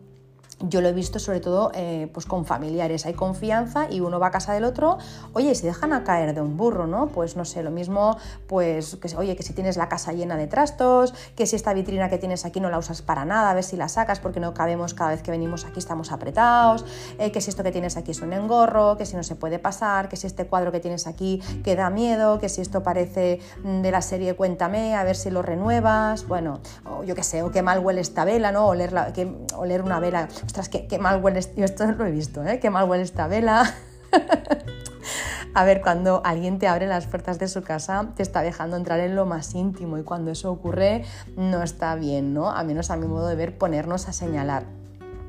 yo 0.60 0.80
lo 0.80 0.88
he 0.88 0.92
visto 0.92 1.18
sobre 1.18 1.40
todo 1.40 1.70
eh, 1.74 2.08
pues 2.12 2.26
con 2.26 2.44
familiares, 2.44 3.06
hay 3.06 3.14
confianza 3.14 3.90
y 3.90 4.00
uno 4.00 4.18
va 4.18 4.28
a 4.28 4.30
casa 4.30 4.52
del 4.52 4.64
otro, 4.64 4.98
oye, 5.32 5.54
si 5.54 5.66
dejan 5.66 5.92
a 5.92 6.04
caer 6.04 6.34
de 6.34 6.40
un 6.40 6.56
burro, 6.56 6.86
¿no? 6.86 7.08
Pues 7.08 7.36
no 7.36 7.44
sé, 7.44 7.62
lo 7.62 7.70
mismo, 7.70 8.16
pues, 8.46 8.96
que, 8.96 9.14
oye, 9.16 9.36
que 9.36 9.42
si 9.42 9.52
tienes 9.52 9.76
la 9.76 9.88
casa 9.88 10.12
llena 10.12 10.36
de 10.36 10.46
trastos, 10.46 11.14
que 11.34 11.46
si 11.46 11.56
esta 11.56 11.72
vitrina 11.74 12.08
que 12.08 12.18
tienes 12.18 12.44
aquí 12.44 12.60
no 12.60 12.70
la 12.70 12.78
usas 12.78 13.02
para 13.02 13.24
nada, 13.24 13.50
a 13.50 13.54
ver 13.54 13.64
si 13.64 13.76
la 13.76 13.88
sacas 13.88 14.20
porque 14.20 14.40
no 14.40 14.54
cabemos 14.54 14.94
cada 14.94 15.10
vez 15.10 15.22
que 15.22 15.30
venimos 15.30 15.64
aquí, 15.64 15.78
estamos 15.78 16.12
apretados, 16.12 16.84
eh, 17.18 17.32
que 17.32 17.40
si 17.40 17.50
esto 17.50 17.62
que 17.62 17.72
tienes 17.72 17.96
aquí 17.96 18.12
es 18.12 18.20
un 18.20 18.32
engorro, 18.32 18.96
que 18.96 19.06
si 19.06 19.16
no 19.16 19.22
se 19.22 19.34
puede 19.34 19.58
pasar, 19.58 20.08
que 20.08 20.16
si 20.16 20.26
este 20.26 20.46
cuadro 20.46 20.72
que 20.72 20.80
tienes 20.80 21.06
aquí 21.06 21.42
que 21.64 21.76
da 21.76 21.90
miedo, 21.90 22.38
que 22.38 22.48
si 22.48 22.60
esto 22.60 22.82
parece 22.82 23.40
mm, 23.62 23.82
de 23.82 23.90
la 23.90 24.02
serie 24.02 24.34
Cuéntame, 24.34 24.94
a 24.94 25.04
ver 25.04 25.16
si 25.16 25.30
lo 25.30 25.42
renuevas, 25.42 26.26
bueno, 26.26 26.60
o 26.84 27.04
yo 27.04 27.14
qué 27.14 27.22
sé, 27.22 27.42
o 27.42 27.50
qué 27.50 27.62
mal 27.62 27.80
huele 27.80 28.00
esta 28.00 28.24
vela, 28.24 28.52
¿no? 28.52 28.66
Oler, 28.66 28.92
la, 28.92 29.12
que, 29.12 29.32
oler 29.56 29.82
una 29.82 30.00
vela 30.00 30.28
ostras, 30.46 30.68
qué, 30.68 30.98
mal 30.98 31.22
huele, 31.22 31.40
yo 31.56 31.64
esto 31.64 31.86
lo 31.86 32.06
he 32.06 32.10
visto, 32.10 32.44
¿eh? 32.44 32.60
qué 32.60 32.70
mal 32.70 32.88
huele 32.88 33.02
esta 33.02 33.26
vela. 33.26 33.74
a 35.54 35.64
ver, 35.64 35.80
cuando 35.80 36.22
alguien 36.24 36.58
te 36.58 36.68
abre 36.68 36.86
las 36.86 37.06
puertas 37.06 37.38
de 37.38 37.48
su 37.48 37.62
casa, 37.62 38.06
te 38.16 38.22
está 38.22 38.42
dejando 38.42 38.76
entrar 38.76 39.00
en 39.00 39.16
lo 39.16 39.26
más 39.26 39.54
íntimo 39.54 39.98
y 39.98 40.02
cuando 40.02 40.30
eso 40.30 40.50
ocurre 40.50 41.04
no 41.36 41.62
está 41.62 41.94
bien, 41.94 42.34
¿no? 42.34 42.50
A 42.50 42.62
menos 42.64 42.90
a 42.90 42.96
mi 42.96 43.06
modo 43.06 43.28
de 43.28 43.36
ver, 43.36 43.56
ponernos 43.56 44.08
a 44.08 44.12
señalar. 44.12 44.64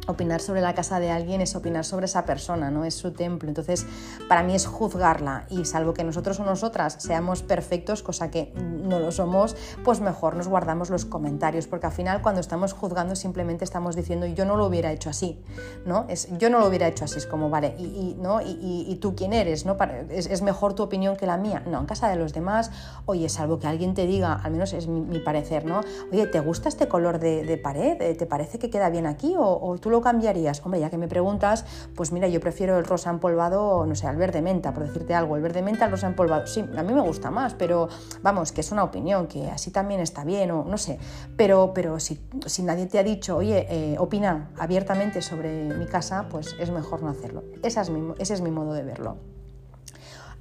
Opinar 0.08 0.42
sobre 0.42 0.62
la 0.62 0.74
casa 0.74 1.00
de 1.00 1.12
alguien 1.12 1.42
es 1.42 1.56
opinar 1.56 1.86
sobre 1.86 2.06
esa 2.06 2.26
persona, 2.26 2.72
no 2.72 2.86
es 2.86 2.96
su 2.96 3.12
templo. 3.12 3.50
Entonces, 3.50 3.86
para 4.28 4.44
mí 4.44 4.56
es 4.56 4.66
juzgarla 4.66 5.46
y 5.50 5.66
salvo 5.66 5.94
que 5.94 6.04
nosotros 6.04 6.40
o 6.40 6.46
nosotras 6.46 6.98
seamos 7.00 7.42
perfectos, 7.42 8.04
cosa 8.04 8.32
que 8.32 8.54
no 8.56 9.00
lo 9.00 9.12
somos, 9.12 9.56
pues 9.84 10.00
mejor 10.02 10.36
nos 10.36 10.48
guardamos 10.48 10.90
los 10.90 11.06
comentarios, 11.06 11.68
porque 11.68 11.88
al 11.88 11.92
final 11.92 12.22
cuando 12.22 12.42
estamos 12.42 12.74
juzgando 12.74 13.16
simplemente 13.16 13.64
estamos 13.64 13.96
diciendo 13.96 14.26
yo 14.28 14.46
no 14.46 14.56
lo 14.56 14.66
hubiera 14.66 14.92
hecho 14.92 15.10
así, 15.10 15.42
¿no? 15.86 16.06
Es, 16.10 16.30
yo 16.38 16.50
no 16.50 16.60
lo 16.60 16.68
hubiera 16.68 16.88
hecho 16.88 17.06
así, 17.06 17.18
es 17.18 17.28
como, 17.28 17.50
vale, 17.50 17.76
y, 17.78 18.16
¿no? 18.20 18.42
Y, 18.42 18.98
tú 19.02 19.16
quién 19.16 19.34
eres, 19.34 19.66
¿no? 19.66 19.78
Es, 20.10 20.42
mejor 20.42 20.74
tu 20.74 20.84
opinión 20.84 21.18
que 21.18 21.26
la 21.26 21.38
mía. 21.38 21.64
No, 21.66 21.80
en 21.80 21.86
casa 21.86 22.08
de 22.08 22.16
los 22.16 22.34
demás, 22.34 22.72
oye, 23.06 23.28
salvo 23.30 23.60
que 23.60 23.68
alguien 23.68 23.94
te 23.94 24.06
diga, 24.06 24.34
al 24.34 24.52
menos 24.52 24.74
es 24.74 24.88
mi, 24.88 25.20
parecer, 25.20 25.66
¿no? 25.66 25.82
Oye, 26.12 26.28
¿te 26.28 26.40
gusta 26.40 26.70
este 26.70 26.88
color 26.88 27.20
de, 27.20 27.60
pared? 27.62 28.18
¿Te 28.18 28.26
parece 28.26 28.60
que 28.60 28.70
queda 28.70 28.90
bien 28.90 29.06
aquí? 29.06 29.36
¿O, 29.38 29.78
tú 29.80 29.90
cambiarías? 30.02 30.62
Hombre, 30.64 30.80
ya 30.80 30.90
que 30.90 30.98
me 30.98 31.08
preguntas, 31.08 31.66
pues 31.96 32.12
mira, 32.12 32.28
yo 32.28 32.40
prefiero 32.40 32.78
el 32.78 32.86
rosa 32.86 33.10
empolvado, 33.10 33.86
no 33.86 33.96
sé, 33.96 34.08
al 34.08 34.18
verde 34.18 34.42
menta, 34.42 34.74
por 34.74 34.86
decirte 34.86 35.14
algo. 35.14 35.36
El 35.36 35.42
verde 35.42 35.62
menta, 35.62 35.86
el 35.86 35.92
rosa 35.92 36.08
empolvado. 36.08 36.48
Sí, 36.48 36.66
a 36.76 36.84
mí 36.84 36.94
me 36.94 37.02
gusta 37.02 37.32
más, 37.32 37.54
pero 37.54 37.90
vamos, 38.22 38.52
que 38.52 38.62
es 38.62 38.72
una 38.72 38.84
opinión, 38.84 39.28
que 39.28 39.50
así 39.50 39.72
también 39.72 40.00
está 40.00 40.24
bien, 40.24 40.52
o 40.52 40.64
no 40.64 40.78
sé. 40.78 41.00
Pero, 41.38 41.72
pero 41.74 42.00
si, 42.00 42.20
si 42.46 42.64
nadie 42.64 42.86
te 42.88 43.00
ha 43.00 43.04
dicho, 43.04 43.38
oye, 43.38 43.68
eh, 43.70 43.98
opina 44.00 44.52
abiertamente 44.58 45.22
sobre 45.22 45.66
mi 45.74 45.86
casa, 45.86 46.28
pues 46.30 46.56
es 46.60 46.72
mejor 46.72 47.04
no 47.04 47.10
hacerlo. 47.10 47.44
Esa 47.64 47.82
es 47.82 47.90
mi, 47.90 48.14
ese 48.20 48.34
es 48.34 48.42
mi 48.42 48.52
modo 48.52 48.74
de 48.74 48.84
verlo. 48.84 49.35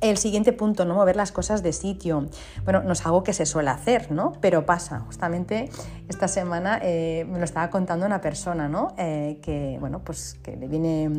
El 0.00 0.16
siguiente 0.18 0.52
punto, 0.52 0.84
no 0.84 0.94
mover 0.94 1.16
las 1.16 1.32
cosas 1.32 1.62
de 1.62 1.72
sitio. 1.72 2.26
Bueno, 2.64 2.82
no 2.82 2.92
es 2.92 3.04
algo 3.06 3.22
que 3.22 3.32
se 3.32 3.46
suele 3.46 3.70
hacer, 3.70 4.10
¿no? 4.12 4.32
Pero 4.40 4.66
pasa. 4.66 5.00
Justamente 5.00 5.70
esta 6.08 6.28
semana 6.28 6.78
eh, 6.82 7.26
me 7.28 7.38
lo 7.38 7.44
estaba 7.44 7.70
contando 7.70 8.06
una 8.06 8.20
persona, 8.20 8.68
¿no? 8.68 8.94
Eh, 8.98 9.38
que, 9.42 9.78
bueno, 9.80 10.00
pues 10.00 10.38
que 10.42 10.56
le 10.56 10.68
viene 10.68 11.10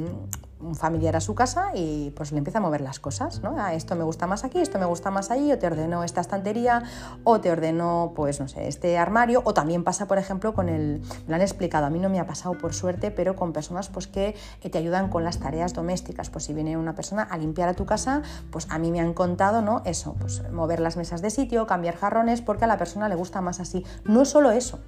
un 0.66 0.76
familiar 0.76 1.16
a 1.16 1.22
su 1.22 1.36
casa 1.36 1.72
y 1.74 2.12
pues 2.16 2.32
le 2.32 2.40
empieza 2.40 2.60
a 2.60 2.62
mover 2.62 2.82
las 2.82 3.00
cosas, 3.00 3.42
¿no? 3.42 3.56
Ah, 3.58 3.74
esto 3.74 3.96
me 3.96 4.04
gusta 4.04 4.28
más 4.28 4.44
aquí, 4.44 4.60
esto 4.60 4.80
me 4.80 4.86
gusta 4.86 5.12
más 5.12 5.32
allí, 5.32 5.52
o 5.52 5.60
te 5.60 5.68
ordeno 5.68 6.04
esta 6.04 6.22
estantería, 6.22 6.84
o 7.24 7.40
te 7.40 7.52
ordeno, 7.52 8.14
pues 8.16 8.40
no 8.40 8.48
sé, 8.48 8.68
este 8.68 8.98
armario, 8.98 9.42
o 9.46 9.54
también 9.54 9.84
pasa, 9.84 10.08
por 10.08 10.18
ejemplo, 10.18 10.54
con 10.54 10.70
el, 10.70 11.02
me 11.26 11.30
lo 11.30 11.36
han 11.36 11.42
explicado, 11.42 11.86
a 11.86 11.90
mí 11.90 12.00
no 12.00 12.10
me 12.10 12.20
ha 12.20 12.26
pasado 12.26 12.58
por 12.58 12.74
suerte, 12.74 13.12
pero 13.12 13.36
con 13.36 13.54
personas 13.54 13.90
pues 13.90 14.08
que 14.08 14.36
te 14.60 14.78
ayudan 14.78 15.10
con 15.10 15.24
las 15.24 15.40
tareas 15.40 15.74
domésticas, 15.74 16.30
pues 16.30 16.46
si 16.46 16.54
viene 16.54 16.78
una 16.78 16.96
persona 16.96 17.24
a 17.24 17.38
limpiar 17.38 17.70
a 17.70 17.74
tu 17.74 17.86
casa, 17.86 18.24
pues 18.52 18.68
a 18.70 18.80
mí 18.80 18.92
me 18.92 19.00
han 19.00 19.14
contado, 19.14 19.62
¿no? 19.62 19.82
Eso, 19.86 20.16
pues 20.20 20.44
mover 20.52 20.80
las 20.80 20.98
mesas 20.98 21.22
de 21.22 21.30
sitio, 21.30 21.68
cambiar 21.68 21.96
jarrones, 21.96 22.42
porque 22.42 22.66
a 22.66 22.68
la 22.68 22.78
persona 22.78 23.10
le 23.10 23.16
gusta 23.16 23.42
más 23.42 23.60
así. 23.60 23.86
No 24.06 24.26
solo 24.26 24.52
eso, 24.52 24.80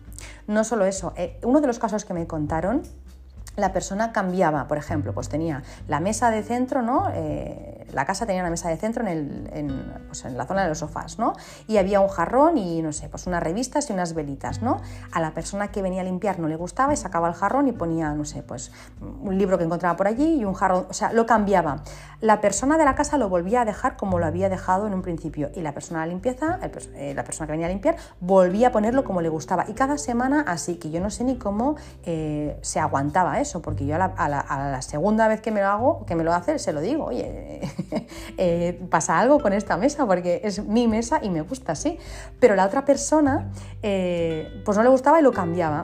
no 0.48 0.64
solo 0.64 0.86
eso, 0.86 1.14
eh, 1.16 1.40
uno 1.44 1.62
de 1.62 1.68
los 1.68 1.80
casos 1.80 2.06
que 2.06 2.14
me 2.14 2.28
contaron, 2.28 2.84
la 3.58 3.74
persona 3.74 4.12
cambiaba, 4.12 4.68
por 4.68 4.78
ejemplo, 4.78 5.14
pues 5.14 5.30
tenía 5.30 5.64
la 5.88 6.00
mesa 6.00 6.30
de 6.30 6.44
centro, 6.44 6.84
¿no? 6.84 7.08
Eh, 7.12 7.88
la 7.92 8.06
casa 8.06 8.28
tenía 8.28 8.42
una 8.44 8.52
mesa 8.52 8.70
de 8.70 8.78
centro 8.78 9.04
pues 9.04 10.26
en, 10.26 10.38
la 10.38 10.46
zona 10.46 10.62
de 10.62 10.70
los 10.70 10.78
sofás, 10.78 11.18
¿no? 11.18 11.34
Y 11.66 11.78
había 11.78 12.00
un 12.00 12.08
jarrón 12.08 12.60
y, 12.60 12.84
no 12.84 12.94
sé, 12.94 13.10
pues 13.10 13.26
unas 13.26 13.42
revistas 13.42 13.90
y 13.90 13.94
unas 13.94 14.14
velitas, 14.14 14.62
¿no? 14.62 14.80
A 15.12 15.20
la 15.20 15.32
persona 15.32 15.70
que 15.70 15.82
venía 15.82 16.02
a 16.02 16.04
limpiar 16.04 16.38
no 16.38 16.48
le 16.48 16.56
gustaba 16.56 16.94
y 16.94 16.98
sacaba 16.98 17.30
el 17.30 17.34
jarrón 17.34 17.68
y 17.68 17.72
ponía, 17.72 18.12
no 18.14 18.26
sé, 18.26 18.44
pues 18.44 18.72
un 19.02 19.36
libro 19.40 19.58
que 19.58 19.64
encontraba 19.64 19.98
por 19.98 20.08
allí 20.08 20.36
y 20.36 20.46
un 20.46 20.54
jarrón, 20.54 20.86
o 20.88 20.94
sea, 20.94 21.12
lo 21.12 21.26
cambiaba. 21.26 21.82
La 22.22 22.42
persona 22.42 22.78
de 22.78 22.86
la 22.86 22.94
casa 22.94 23.18
lo 23.18 23.28
volvía 23.28 23.62
a 23.62 23.66
dejar 23.66 23.98
como 23.98 24.20
lo 24.20 24.28
había 24.28 24.50
dejado 24.50 24.86
en 24.86 24.94
un 24.94 25.02
principio 25.02 25.50
y 25.56 25.62
la 25.62 25.74
persona 25.74 26.02
de 26.02 26.10
limpieza, 26.10 26.60
eh, 26.62 27.14
la 27.16 27.24
persona 27.24 27.48
que 27.48 27.54
venía 27.54 27.68
a 27.68 27.70
limpiar, 27.70 27.96
volvía 28.20 28.68
a 28.68 28.72
ponerlo 28.72 29.04
como 29.04 29.22
le 29.22 29.30
gustaba. 29.30 29.66
Y 29.68 29.74
cada 29.74 29.98
semana 29.98 30.42
así, 30.48 30.76
que 30.76 30.92
yo 30.92 31.00
no 31.00 31.10
sé 31.10 31.24
ni 31.24 31.38
cómo 31.38 31.76
eh, 32.04 32.60
se 32.62 32.80
aguantaba 32.80 33.40
eso 33.40 33.47
porque 33.62 33.86
yo 33.86 33.96
a 33.96 34.30
la, 34.30 34.82
segunda 34.82 35.28
vez 35.28 35.42
que 35.42 35.52
me 35.52 35.62
lo 35.62 35.68
hago, 35.68 36.06
que 36.06 36.16
me 36.16 36.24
lo 36.24 36.34
hace, 36.34 36.60
se 36.60 36.74
lo 36.74 36.82
digo, 36.82 37.06
oye, 37.06 37.62
eh, 38.38 38.80
pasa 38.90 39.18
algo 39.20 39.40
con 39.40 39.54
esta 39.54 39.78
mesa, 39.78 40.06
porque 40.06 40.42
es 40.44 40.64
mi 40.64 40.88
mesa 40.88 41.20
y 41.22 41.30
me 41.30 41.42
gusta 41.42 41.72
así. 41.74 41.98
Pero 42.40 42.56
la 42.56 42.66
otra 42.66 42.86
persona, 42.86 43.52
eh, 43.82 44.62
pues 44.66 44.78
no 44.78 44.84
le 44.84 44.90
gustaba 44.90 45.20
y 45.20 45.24
lo 45.24 45.32
cambiaba. 45.32 45.84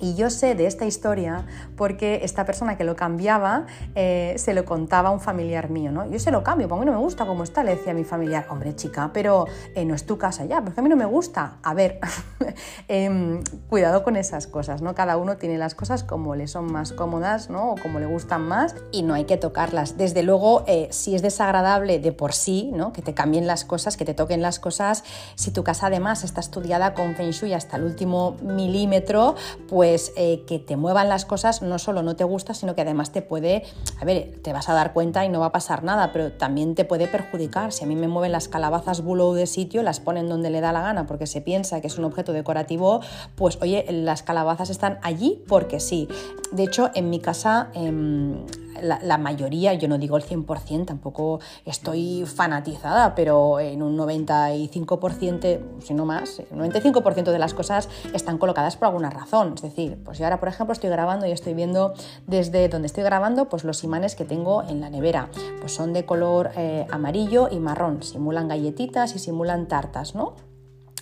Y 0.00 0.14
yo 0.14 0.30
sé 0.30 0.54
de 0.54 0.66
esta 0.66 0.84
historia 0.84 1.46
porque 1.76 2.20
esta 2.22 2.44
persona 2.44 2.76
que 2.76 2.84
lo 2.84 2.96
cambiaba 2.96 3.66
eh, 3.94 4.34
se 4.36 4.54
lo 4.54 4.64
contaba 4.64 5.08
a 5.10 5.12
un 5.12 5.20
familiar 5.20 5.70
mío, 5.70 5.90
¿no? 5.90 6.08
Yo 6.10 6.18
se 6.18 6.30
lo 6.30 6.42
cambio, 6.42 6.68
porque 6.68 6.82
a 6.82 6.84
mí 6.84 6.90
no 6.90 6.98
me 6.98 7.02
gusta 7.02 7.26
cómo 7.26 7.44
está, 7.44 7.64
le 7.64 7.76
decía 7.76 7.92
a 7.92 7.94
mi 7.94 8.04
familiar, 8.04 8.46
hombre 8.50 8.74
chica, 8.74 9.10
pero 9.12 9.46
eh, 9.74 9.84
no 9.84 9.94
es 9.94 10.06
tu 10.06 10.18
casa 10.18 10.44
ya, 10.44 10.62
porque 10.62 10.80
a 10.80 10.82
mí 10.82 10.88
no 10.88 10.96
me 10.96 11.04
gusta. 11.04 11.58
A 11.62 11.74
ver, 11.74 12.00
em, 12.88 13.42
cuidado 13.68 14.02
con 14.02 14.16
esas 14.16 14.46
cosas, 14.46 14.82
¿no? 14.82 14.94
Cada 14.94 15.16
uno 15.16 15.36
tiene 15.36 15.58
las 15.58 15.74
cosas 15.74 16.04
como 16.04 16.34
le 16.34 16.46
son 16.46 16.70
más 16.72 16.92
cómodas, 16.92 17.50
¿no? 17.50 17.72
O 17.72 17.76
como 17.76 17.98
le 17.98 18.06
gustan 18.06 18.42
más 18.42 18.74
y 18.92 19.02
no 19.02 19.14
hay 19.14 19.24
que 19.24 19.36
tocarlas. 19.36 19.96
Desde 19.96 20.22
luego, 20.22 20.64
eh, 20.66 20.88
si 20.90 21.14
es 21.14 21.22
desagradable 21.22 21.98
de 21.98 22.12
por 22.12 22.32
sí, 22.32 22.70
¿no? 22.74 22.92
Que 22.92 23.02
te 23.02 23.14
cambien 23.14 23.46
las 23.46 23.64
cosas, 23.64 23.96
que 23.96 24.04
te 24.04 24.14
toquen 24.14 24.42
las 24.42 24.58
cosas, 24.58 25.04
si 25.34 25.50
tu 25.50 25.64
casa 25.64 25.86
además 25.86 26.24
está 26.24 26.40
estudiada 26.40 26.94
con 26.94 27.14
Feng 27.14 27.30
Shui 27.30 27.52
hasta 27.52 27.76
el 27.76 27.84
último 27.84 28.36
milímetro, 28.42 29.34
pues 29.68 29.87
pues 29.88 30.12
eh, 30.16 30.44
que 30.46 30.58
te 30.58 30.76
muevan 30.76 31.08
las 31.08 31.24
cosas 31.24 31.62
no 31.62 31.78
solo 31.78 32.02
no 32.02 32.14
te 32.14 32.22
gusta, 32.22 32.52
sino 32.52 32.74
que 32.74 32.82
además 32.82 33.10
te 33.10 33.22
puede, 33.22 33.62
a 33.98 34.04
ver, 34.04 34.38
te 34.42 34.52
vas 34.52 34.68
a 34.68 34.74
dar 34.74 34.92
cuenta 34.92 35.24
y 35.24 35.30
no 35.30 35.40
va 35.40 35.46
a 35.46 35.52
pasar 35.52 35.82
nada, 35.82 36.12
pero 36.12 36.30
también 36.30 36.74
te 36.74 36.84
puede 36.84 37.06
perjudicar. 37.06 37.72
Si 37.72 37.84
a 37.84 37.86
mí 37.86 37.96
me 37.96 38.06
mueven 38.06 38.32
las 38.32 38.48
calabazas 38.48 39.00
bulow 39.00 39.32
de 39.32 39.46
sitio, 39.46 39.82
las 39.82 39.98
ponen 39.98 40.28
donde 40.28 40.50
le 40.50 40.60
da 40.60 40.72
la 40.72 40.82
gana 40.82 41.06
porque 41.06 41.26
se 41.26 41.40
piensa 41.40 41.80
que 41.80 41.86
es 41.86 41.96
un 41.96 42.04
objeto 42.04 42.34
decorativo, 42.34 43.00
pues 43.34 43.56
oye, 43.62 43.86
las 43.88 44.22
calabazas 44.22 44.68
están 44.68 44.98
allí 45.00 45.42
porque 45.48 45.80
sí. 45.80 46.06
De 46.52 46.64
hecho, 46.64 46.90
en 46.94 47.08
mi 47.08 47.18
casa... 47.18 47.70
Em, 47.72 48.44
la, 48.82 49.18
mayoría, 49.18 49.74
yo 49.74 49.88
no 49.88 49.98
digo 49.98 50.16
el 50.16 50.24
100%, 50.24 50.86
tampoco 50.86 51.40
estoy 51.64 52.24
fanatizada, 52.26 53.14
pero 53.14 53.60
en 53.60 53.82
un 53.82 53.96
95%, 53.96 55.60
si 55.80 55.94
no 55.94 56.04
más, 56.06 56.38
el 56.38 56.58
95% 56.58 57.30
de 57.30 57.38
las 57.38 57.54
cosas 57.54 57.88
están 58.14 58.38
colocadas 58.38 58.76
por 58.76 58.86
alguna 58.86 59.10
razón. 59.10 59.52
Es 59.54 59.62
decir, 59.62 59.98
pues 60.04 60.18
yo 60.18 60.24
ahora, 60.24 60.40
por 60.40 60.48
ejemplo, 60.48 60.72
estoy 60.72 60.90
grabando 60.90 61.26
y 61.26 61.32
estoy 61.32 61.54
viendo 61.54 61.94
desde 62.26 62.68
donde 62.68 62.86
estoy 62.86 63.04
grabando, 63.04 63.48
pues 63.48 63.64
los 63.64 63.84
imanes 63.84 64.14
que 64.14 64.24
tengo 64.24 64.62
en 64.62 64.80
la 64.80 64.90
nevera, 64.90 65.28
pues 65.60 65.72
son 65.72 65.92
de 65.92 66.04
color 66.04 66.50
eh, 66.56 66.86
amarillo 66.90 67.48
y 67.50 67.58
marrón, 67.58 68.02
simulan 68.02 68.48
galletitas 68.48 69.14
y 69.14 69.18
simulan 69.18 69.68
tartas, 69.68 70.14
¿no? 70.14 70.47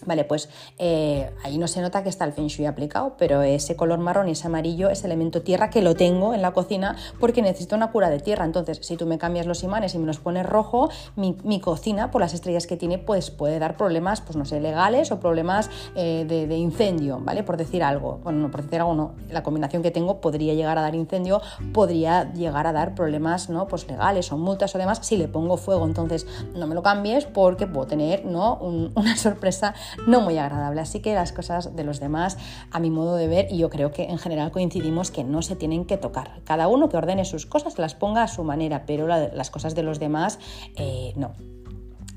Vale, 0.07 0.25
pues 0.25 0.49
eh, 0.79 1.31
ahí 1.43 1.59
no 1.59 1.67
se 1.67 1.81
nota 1.81 2.03
que 2.03 2.09
está 2.09 2.25
el 2.25 2.33
Feng 2.33 2.47
Shui 2.47 2.65
aplicado, 2.67 3.17
pero 3.19 3.43
ese 3.43 3.75
color 3.75 3.99
marrón 3.99 4.29
y 4.29 4.33
ese 4.33 4.47
amarillo 4.47 4.89
es 4.89 5.05
elemento 5.05 5.43
tierra 5.43 5.69
que 5.69 5.83
lo 5.83 5.97
tengo 5.97 6.33
en 6.33 6.43
la 6.43 6.53
cocina 6.53 6.97
porque 7.19 7.43
necesito 7.43 7.75
una 7.75 7.91
cura 7.91 8.09
de 8.09 8.21
tierra. 8.21 8.45
Entonces, 8.45 8.79
si 8.83 8.97
tú 8.97 9.05
me 9.07 9.19
cambias 9.19 9.47
los 9.47 9.65
imanes 9.65 9.95
y 9.95 9.99
me 9.99 10.07
los 10.07 10.19
pones 10.19 10.47
rojo, 10.47 10.89
mi, 11.17 11.61
cocina, 11.61 12.11
por 12.13 12.21
las 12.21 12.35
estrellas 12.35 12.67
que 12.67 12.77
tiene, 12.77 12.99
pues 12.99 13.31
puede 13.31 13.59
dar 13.59 13.77
problemas, 13.77 14.21
pues 14.21 14.37
no 14.37 14.45
sé, 14.45 14.61
legales 14.61 15.11
o 15.11 15.19
problemas 15.19 15.71
eh, 15.97 16.25
de, 16.29 16.57
incendio, 16.57 17.19
¿vale? 17.21 17.43
Por 17.43 17.57
decir 17.57 17.83
algo. 17.83 18.21
Bueno, 18.23 18.39
no, 18.39 18.51
por 18.51 18.63
decir 18.63 18.81
algo 18.81 18.95
no. 18.95 19.15
La 19.31 19.43
combinación 19.43 19.83
que 19.83 19.91
tengo 19.91 20.21
podría 20.21 20.55
llegar 20.55 20.79
a 20.79 20.83
dar 20.83 20.95
incendio, 20.95 21.43
podría 21.73 22.33
llegar 22.33 22.69
a 22.69 22.73
dar 22.73 22.95
problemas, 22.95 23.51
¿no? 23.51 23.67
Pues 23.67 23.89
legales 23.89 24.31
o 24.31 24.39
multas 24.39 24.75
o 24.75 24.79
demás 24.79 25.01
si 25.03 25.17
le 25.17 25.27
pongo 25.27 25.57
fuego. 25.57 25.85
Entonces, 25.85 26.27
no 26.55 26.69
me 26.69 26.77
lo 26.77 26.83
cambies 26.83 27.25
porque 27.25 27.67
puedo 27.67 27.89
tener, 27.89 28.25
¿no? 28.25 28.55
una 28.95 29.17
sorpresa 29.17 29.75
no 30.07 30.21
muy 30.21 30.39
agradable. 30.39 30.81
Así 30.81 31.01
que 31.01 31.15
las 31.15 31.33
cosas 31.33 31.77
de 31.77 31.85
los 31.85 32.01
demás, 32.01 32.39
a 32.71 32.81
mi 32.81 32.91
modo 32.91 33.17
de 33.17 33.29
ver, 33.29 33.47
y 33.51 33.59
yo 33.59 33.71
creo 33.71 33.93
que 33.93 34.05
en 34.05 34.19
general 34.19 34.51
coincidimos 34.51 35.11
que 35.11 35.25
no 35.25 35.43
se 35.43 35.57
tienen 35.57 35.85
que 35.85 35.97
tocar. 35.97 36.41
Cada 36.45 36.69
uno 36.69 36.89
que 36.89 36.97
ordene 36.97 37.25
sus 37.25 37.47
cosas, 37.47 37.79
las 37.79 37.95
ponga 37.95 38.23
a 38.23 38.29
su 38.29 38.45
manera, 38.45 38.85
pero 38.87 39.07
las 39.07 39.51
cosas 39.51 39.75
de 39.75 39.83
los 39.83 39.99
demás, 39.99 40.39
eh, 40.77 41.13
no. 41.17 41.33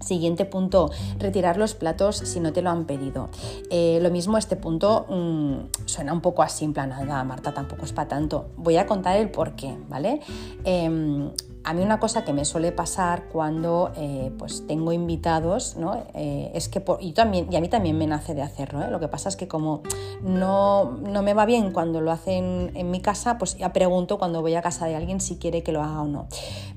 Siguiente 0.02 0.46
punto, 0.46 0.92
retirar 1.18 1.58
los 1.58 1.74
platos 1.74 2.16
si 2.16 2.40
no 2.40 2.54
te 2.54 2.62
lo 2.62 2.70
han 2.70 2.86
pedido. 2.86 3.30
Eh, 3.70 4.00
lo 4.02 4.10
mismo, 4.10 4.38
este 4.38 4.56
punto 4.56 5.06
mm, 5.10 5.86
suena 5.86 6.14
un 6.14 6.22
poco 6.22 6.42
así 6.42 6.64
en 6.64 6.72
plan, 6.72 6.90
nada, 6.90 7.24
Marta, 7.26 7.54
tampoco 7.54 7.84
es 7.84 7.92
para 7.92 8.08
tanto. 8.08 8.50
Voy 8.56 8.78
a 8.78 8.86
contar 8.86 9.18
el 9.18 9.30
por 9.30 9.56
qué, 9.56 9.78
¿vale? 9.90 10.22
Em, 10.64 11.32
a 11.70 11.74
mí 11.74 11.84
una 11.84 12.00
cosa 12.00 12.26
que 12.26 12.34
me 12.34 12.46
suele 12.46 12.72
pasar 12.72 13.26
cuando 13.32 13.92
eh, 13.96 14.32
pues 14.40 14.66
tengo 14.66 14.92
invitados, 14.92 15.76
¿no? 15.78 16.04
Eh, 16.16 16.50
es 16.56 16.68
que 16.68 16.84
y, 17.00 17.14
también, 17.14 17.56
a 17.56 17.62
mí 17.62 17.70
también 17.70 17.96
me 17.96 18.08
nace 18.08 18.34
de 18.34 18.42
hacerlo. 18.42 18.82
¿eh? 18.82 18.90
Lo 18.90 19.00
que 19.00 19.08
pasa 19.08 19.30
es 19.30 19.36
que 19.36 19.48
como 19.48 19.84
no, 20.24 20.98
no, 21.04 21.22
me 21.22 21.36
va 21.36 21.46
bien 21.46 21.72
cuando 21.72 22.02
lo 22.02 22.12
hacen 22.12 22.72
en 22.74 22.90
mi 22.90 23.02
casa, 23.02 23.38
pues 23.38 23.56
ya 23.56 23.72
pregunto 23.72 24.18
cuando 24.18 24.42
voy 24.42 24.56
a 24.56 24.64
casa 24.64 24.88
de 24.88 24.96
alguien 24.96 25.22
si 25.22 25.38
quiere 25.38 25.62
que 25.62 25.72
lo 25.72 25.84
haga 25.84 26.02
o 26.02 26.08
no. 26.08 26.28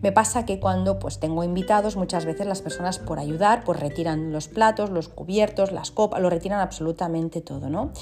Me 0.02 0.12
pasa 0.12 0.44
que 0.44 0.60
cuando 0.60 0.98
pues 0.98 1.18
tengo 1.20 1.42
invitados, 1.42 1.96
muchas 1.96 2.26
veces 2.26 2.46
las 2.46 2.60
personas 2.60 2.98
por 2.98 3.18
ayudar, 3.18 3.64
pues 3.64 3.80
retiran 3.80 4.30
los 4.30 4.48
platos, 4.48 4.90
los 4.90 5.08
cubiertos, 5.08 5.72
las 5.72 5.90
copas, 5.90 6.20
lo 6.20 6.28
retiran 6.28 6.60
absolutamente 6.60 7.40
todo, 7.40 7.70
¿no? 7.70 7.92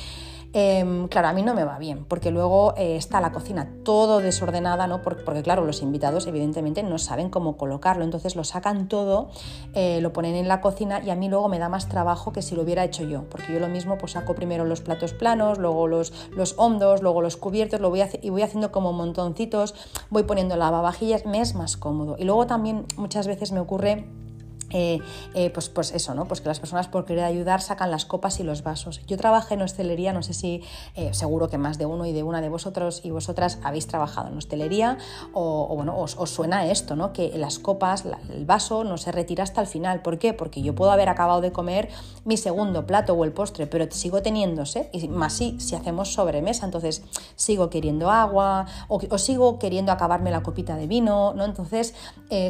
Em, 0.53 1.07
claro, 1.07 1.29
a 1.29 1.33
mí 1.33 1.43
no 1.43 1.55
me 1.55 1.63
va 1.63 1.79
bien, 1.79 2.05
porque 2.05 2.33
luego 2.33 2.75
eh, 2.77 2.97
está 2.97 3.21
la 3.21 3.31
cocina 3.31 3.71
todo 3.85 4.19
desordenada, 4.19 4.89
¿no? 4.89 5.01
Porque, 5.01 5.43
claro, 5.45 5.65
los 5.65 5.81
invitados 5.81 6.27
evidentemente 6.27 6.83
no 6.83 6.99
saben 6.99 7.31
cómo 7.31 7.57
colocarlo, 7.57 8.03
entonces 8.03 8.35
lo 8.35 8.43
sacan 8.43 8.89
todo, 8.89 9.31
eh, 9.75 10.01
lo 10.01 10.13
ponen 10.13 10.35
en 10.35 10.49
la 10.49 10.61
cocina 10.61 11.01
y 11.05 11.11
a 11.11 11.15
mí 11.15 11.29
luego 11.29 11.49
me 11.49 11.61
da 11.61 11.69
más 11.69 11.89
trabajo 11.89 12.33
que 12.33 12.43
si 12.43 12.57
lo 12.57 12.63
hubiera 12.63 12.83
hecho 12.83 13.05
yo, 13.05 13.31
porque 13.31 13.53
yo 13.53 13.61
lo 13.61 13.69
mismo 13.69 13.97
pues 13.97 14.13
saco 14.13 14.35
primero 14.35 14.65
los 14.65 14.81
platos 14.81 15.13
planos, 15.13 15.59
luego 15.59 15.87
los, 15.87 16.13
los 16.35 16.55
hondos, 16.59 17.01
luego 17.01 17.23
los 17.23 17.37
cubiertos, 17.37 17.81
lo 17.81 17.89
voy 17.91 18.03
y 18.21 18.31
voy 18.31 18.43
haciendo 18.43 18.73
como 18.73 18.93
montoncitos, 18.93 19.77
voy 20.11 20.25
poniendo 20.25 20.57
lavavajillas, 20.57 21.27
me 21.27 21.41
es 21.41 21.55
más 21.55 21.77
cómodo. 21.77 22.17
Y 22.19 22.25
luego 22.25 22.49
también 22.49 22.87
muchas 22.97 23.29
veces 23.29 23.53
me 23.53 23.61
ocurre 23.61 24.09
eh, 24.73 25.01
eh, 25.35 25.51
pues, 25.51 25.69
pues 25.69 25.93
eso, 25.93 26.15
¿no? 26.15 26.27
Pues 26.27 26.41
que 26.41 26.49
las 26.49 26.61
personas 26.61 26.89
por 26.89 27.05
querer 27.05 27.25
ayudar 27.25 27.61
sacan 27.61 27.91
las 27.91 28.05
copas 28.05 28.39
y 28.41 28.45
los 28.45 28.63
vasos. 28.63 29.01
Yo 29.07 29.17
trabajé 29.17 29.55
en 29.55 29.63
hostelería, 29.63 30.13
no 30.13 30.23
sé 30.23 30.33
si 30.33 30.63
eh, 30.95 31.13
seguro 31.13 31.49
que 31.49 31.59
más 31.59 31.79
de 31.79 31.87
uno 31.87 32.07
y 32.07 32.13
de 32.13 32.23
una 32.23 32.41
de 32.41 32.49
vosotros 32.49 33.01
y 33.05 33.11
vosotras 33.11 33.59
habéis 33.65 33.87
trabajado 33.87 34.29
en 34.29 34.37
hostelería 34.37 34.99
o, 35.33 35.75
bueno, 35.75 35.99
os, 35.99 36.17
suena 36.31 36.67
esto, 36.67 36.95
¿no? 36.95 37.13
Que 37.13 37.37
las 37.37 37.59
copas, 37.59 38.05
el 38.33 38.45
vaso 38.47 38.85
no 38.85 38.97
se 38.97 39.11
retira 39.11 39.43
hasta 39.43 39.61
el 39.61 39.67
final. 39.67 40.03
¿Por 40.03 40.19
qué? 40.19 40.33
Porque 40.33 40.63
yo 40.63 40.75
puedo 40.75 40.93
haber 40.93 41.09
acabado 41.09 41.41
de 41.41 41.53
comer 41.53 41.89
mi 42.25 42.37
segundo 42.37 42.87
plato 42.87 43.15
o 43.15 43.25
el 43.25 43.33
postre, 43.33 43.67
pero 43.67 43.91
sigo 43.91 44.23
teniéndose, 44.23 44.89
y 44.93 45.09
más 45.09 45.33
si, 45.33 45.59
si 45.59 45.75
hacemos 45.75 46.13
sobremesa, 46.13 46.65
entonces 46.65 47.03
sigo 47.35 47.71
queriendo 47.71 48.11
agua 48.11 48.67
o, 48.89 49.19
sigo 49.19 49.59
queriendo 49.59 49.91
acabarme 49.93 50.31
la 50.31 50.43
copita 50.43 50.77
de 50.77 50.87
vino, 50.87 51.35
¿no? 51.35 51.45
Entonces, 51.45 51.95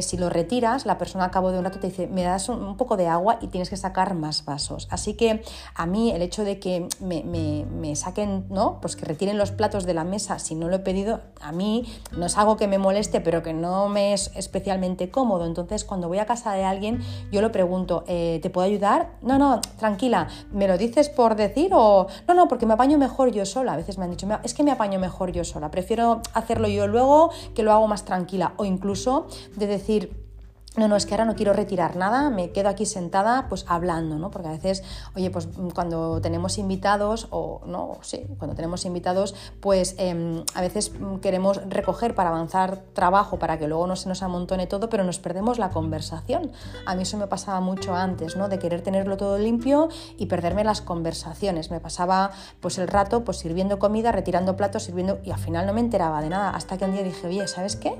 si 0.01 0.17
lo 0.17 0.29
retiras, 0.29 0.85
la 0.85 0.97
persona 0.97 1.25
a 1.25 1.31
cabo 1.31 1.51
de 1.51 1.57
un 1.57 1.65
rato 1.65 1.79
te 1.79 1.87
dice, 1.87 2.10
me 2.11 2.23
das 2.23 2.49
un, 2.49 2.77
poco 2.77 2.97
de 2.97 3.07
agua 3.07 3.37
y 3.41 3.47
tienes 3.47 3.69
que 3.69 3.77
sacar 3.77 4.13
más 4.15 4.45
vasos. 4.45 4.87
Así 4.91 5.15
que 5.15 5.43
a 5.75 5.85
mí 5.85 6.11
el 6.11 6.21
hecho 6.21 6.43
de 6.43 6.59
que 6.59 6.87
me, 6.99 7.95
saquen, 7.95 8.45
¿no? 8.49 8.79
Pues 8.81 8.95
que 8.95 9.05
retiren 9.05 9.37
los 9.37 9.51
platos 9.51 9.85
de 9.85 9.93
la 9.93 10.03
mesa 10.03 10.39
si 10.39 10.55
no 10.55 10.67
lo 10.67 10.77
he 10.77 10.79
pedido, 10.79 11.21
a 11.41 11.51
mí 11.51 11.85
no 12.15 12.25
es 12.25 12.37
algo 12.37 12.57
que 12.57 12.67
me 12.67 12.77
moleste, 12.77 13.21
pero 13.21 13.41
que 13.43 13.53
no 13.53 13.89
me 13.89 14.13
es 14.13 14.31
especialmente 14.35 15.09
cómodo. 15.09 15.45
Entonces, 15.45 15.83
cuando 15.83 16.07
voy 16.07 16.19
a 16.19 16.25
casa 16.25 16.53
de 16.53 16.63
alguien, 16.63 17.01
yo 17.31 17.41
lo 17.41 17.51
pregunto, 17.51 18.03
eh, 18.07 18.39
¿te 18.41 18.49
puedo 18.49 18.67
ayudar? 18.67 19.11
No, 19.21 19.37
no, 19.37 19.61
tranquila, 19.77 20.27
¿me 20.51 20.67
lo 20.67 20.77
dices 20.77 21.09
por 21.09 21.35
decir 21.35 21.71
o 21.73 22.07
no, 22.27 22.33
no, 22.33 22.47
porque 22.47 22.65
me 22.65 22.73
apaño 22.73 22.97
mejor 22.97 23.31
yo 23.31 23.45
sola? 23.45 23.73
A 23.73 23.77
veces 23.77 23.97
me 23.97 24.05
han 24.05 24.11
dicho, 24.11 24.27
es 24.43 24.53
que 24.53 24.63
me 24.63 24.71
apaño 24.71 24.99
mejor 24.99 25.31
yo 25.31 25.43
sola, 25.43 25.71
prefiero 25.71 26.21
hacerlo 26.33 26.67
yo 26.67 26.87
luego 26.87 27.31
que 27.55 27.63
lo 27.63 27.71
hago 27.71 27.87
más 27.87 28.05
tranquila 28.05 28.53
o 28.57 28.65
incluso 28.65 29.27
de 29.55 29.67
decir, 29.67 30.30
no, 30.77 30.87
no, 30.87 30.95
es 30.95 31.05
que 31.05 31.13
ahora 31.13 31.25
no 31.25 31.35
quiero 31.35 31.51
retirar 31.51 31.97
nada, 31.97 32.29
me 32.29 32.51
quedo 32.51 32.69
aquí 32.69 32.85
sentada 32.85 33.47
pues 33.49 33.65
hablando, 33.67 34.17
¿no? 34.17 34.31
Porque 34.31 34.47
a 34.47 34.51
veces, 34.51 34.83
oye, 35.17 35.29
pues 35.29 35.49
cuando 35.75 36.21
tenemos 36.21 36.57
invitados, 36.57 37.27
o 37.29 37.59
no, 37.65 37.97
sí, 38.03 38.25
cuando 38.37 38.55
tenemos 38.55 38.85
invitados, 38.85 39.35
pues 39.59 39.95
em, 39.97 40.45
a 40.53 40.61
veces 40.61 40.93
queremos 41.21 41.59
recoger 41.67 42.15
para 42.15 42.29
avanzar 42.29 42.83
trabajo, 42.93 43.37
para 43.37 43.59
que 43.59 43.67
luego 43.67 43.85
no 43.85 43.97
se 43.97 44.07
nos 44.07 44.23
amontone 44.23 44.65
todo, 44.65 44.87
pero 44.87 45.03
nos 45.03 45.19
perdemos 45.19 45.59
la 45.59 45.71
conversación. 45.71 46.53
A 46.85 46.95
mí 46.95 47.03
eso 47.03 47.17
me 47.17 47.27
pasaba 47.27 47.59
mucho 47.59 47.93
antes, 47.93 48.37
¿no? 48.37 48.47
De 48.47 48.57
querer 48.57 48.81
tenerlo 48.81 49.17
todo 49.17 49.37
limpio 49.37 49.89
y 50.17 50.27
perderme 50.27 50.63
las 50.63 50.79
conversaciones. 50.81 51.69
Me 51.69 51.81
pasaba 51.81 52.31
pues 52.61 52.77
el 52.77 52.87
rato 52.87 53.25
pues 53.25 53.39
sirviendo 53.39 53.77
comida, 53.77 54.13
retirando 54.13 54.55
platos, 54.55 54.83
sirviendo, 54.83 55.19
y 55.25 55.31
al 55.31 55.39
final 55.39 55.65
no 55.65 55.73
me 55.73 55.81
enteraba 55.81 56.21
de 56.21 56.29
nada, 56.29 56.51
hasta 56.51 56.77
que 56.77 56.85
un 56.85 56.93
día 56.93 57.03
dije, 57.03 57.27
oye, 57.27 57.45
¿sabes 57.49 57.75
qué? 57.75 57.93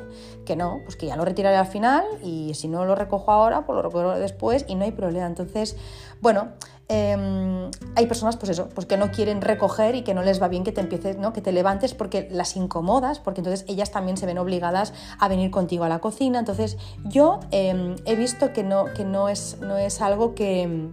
Que 0.46 0.56
no, 0.56 0.80
pues 0.86 0.96
que 0.96 1.08
ya 1.08 1.18
lo 1.18 1.26
retiraré 1.26 1.58
al 1.58 1.68
final 1.68 2.06
y 2.24 2.61
si 2.62 2.68
no 2.68 2.86
lo 2.86 2.96
recojo 2.96 3.32
ahora, 3.32 3.66
pues 3.66 3.76
lo 3.76 3.82
recojo 3.82 4.12
después 4.20 4.66
y 4.68 4.76
no 4.76 4.86
hay 4.86 4.92
problema. 4.92 5.26
Entonces, 5.26 5.76
bueno, 6.22 6.50
em, 6.88 7.70
hay 7.96 8.06
personas, 8.06 8.38
pues 8.38 8.50
eso, 8.52 8.70
pues 8.70 8.86
que 8.86 8.98
no 8.98 9.12
quieren 9.12 9.42
recoger 9.42 9.96
y 9.96 10.04
que 10.04 10.14
no 10.14 10.22
les 10.22 10.42
va 10.42 10.48
bien 10.48 10.64
que 10.64 10.72
te 10.72 10.82
empieces, 10.82 11.18
¿no? 11.18 11.34
que 11.34 11.42
te 11.42 11.52
levantes 11.52 11.94
porque 11.94 12.28
las 12.32 12.56
incomodas, 12.56 13.20
porque 13.20 13.42
entonces 13.42 13.66
ellas 13.68 13.92
también 13.92 14.18
se 14.18 14.26
ven 14.26 14.38
obligadas 14.38 14.94
a 15.20 15.28
venir 15.28 15.52
contigo 15.52 15.84
a 15.84 15.90
la 15.90 16.00
cocina. 16.00 16.40
Entonces, 16.40 16.78
yo 17.06 17.40
em, 17.52 17.96
he 18.06 18.16
visto 18.16 18.54
que 18.54 18.64
no, 18.64 18.86
que 18.86 19.06
no 19.06 19.30
es, 19.30 19.58
no 19.62 19.78
es 19.78 20.02
algo 20.02 20.36
que 20.36 20.92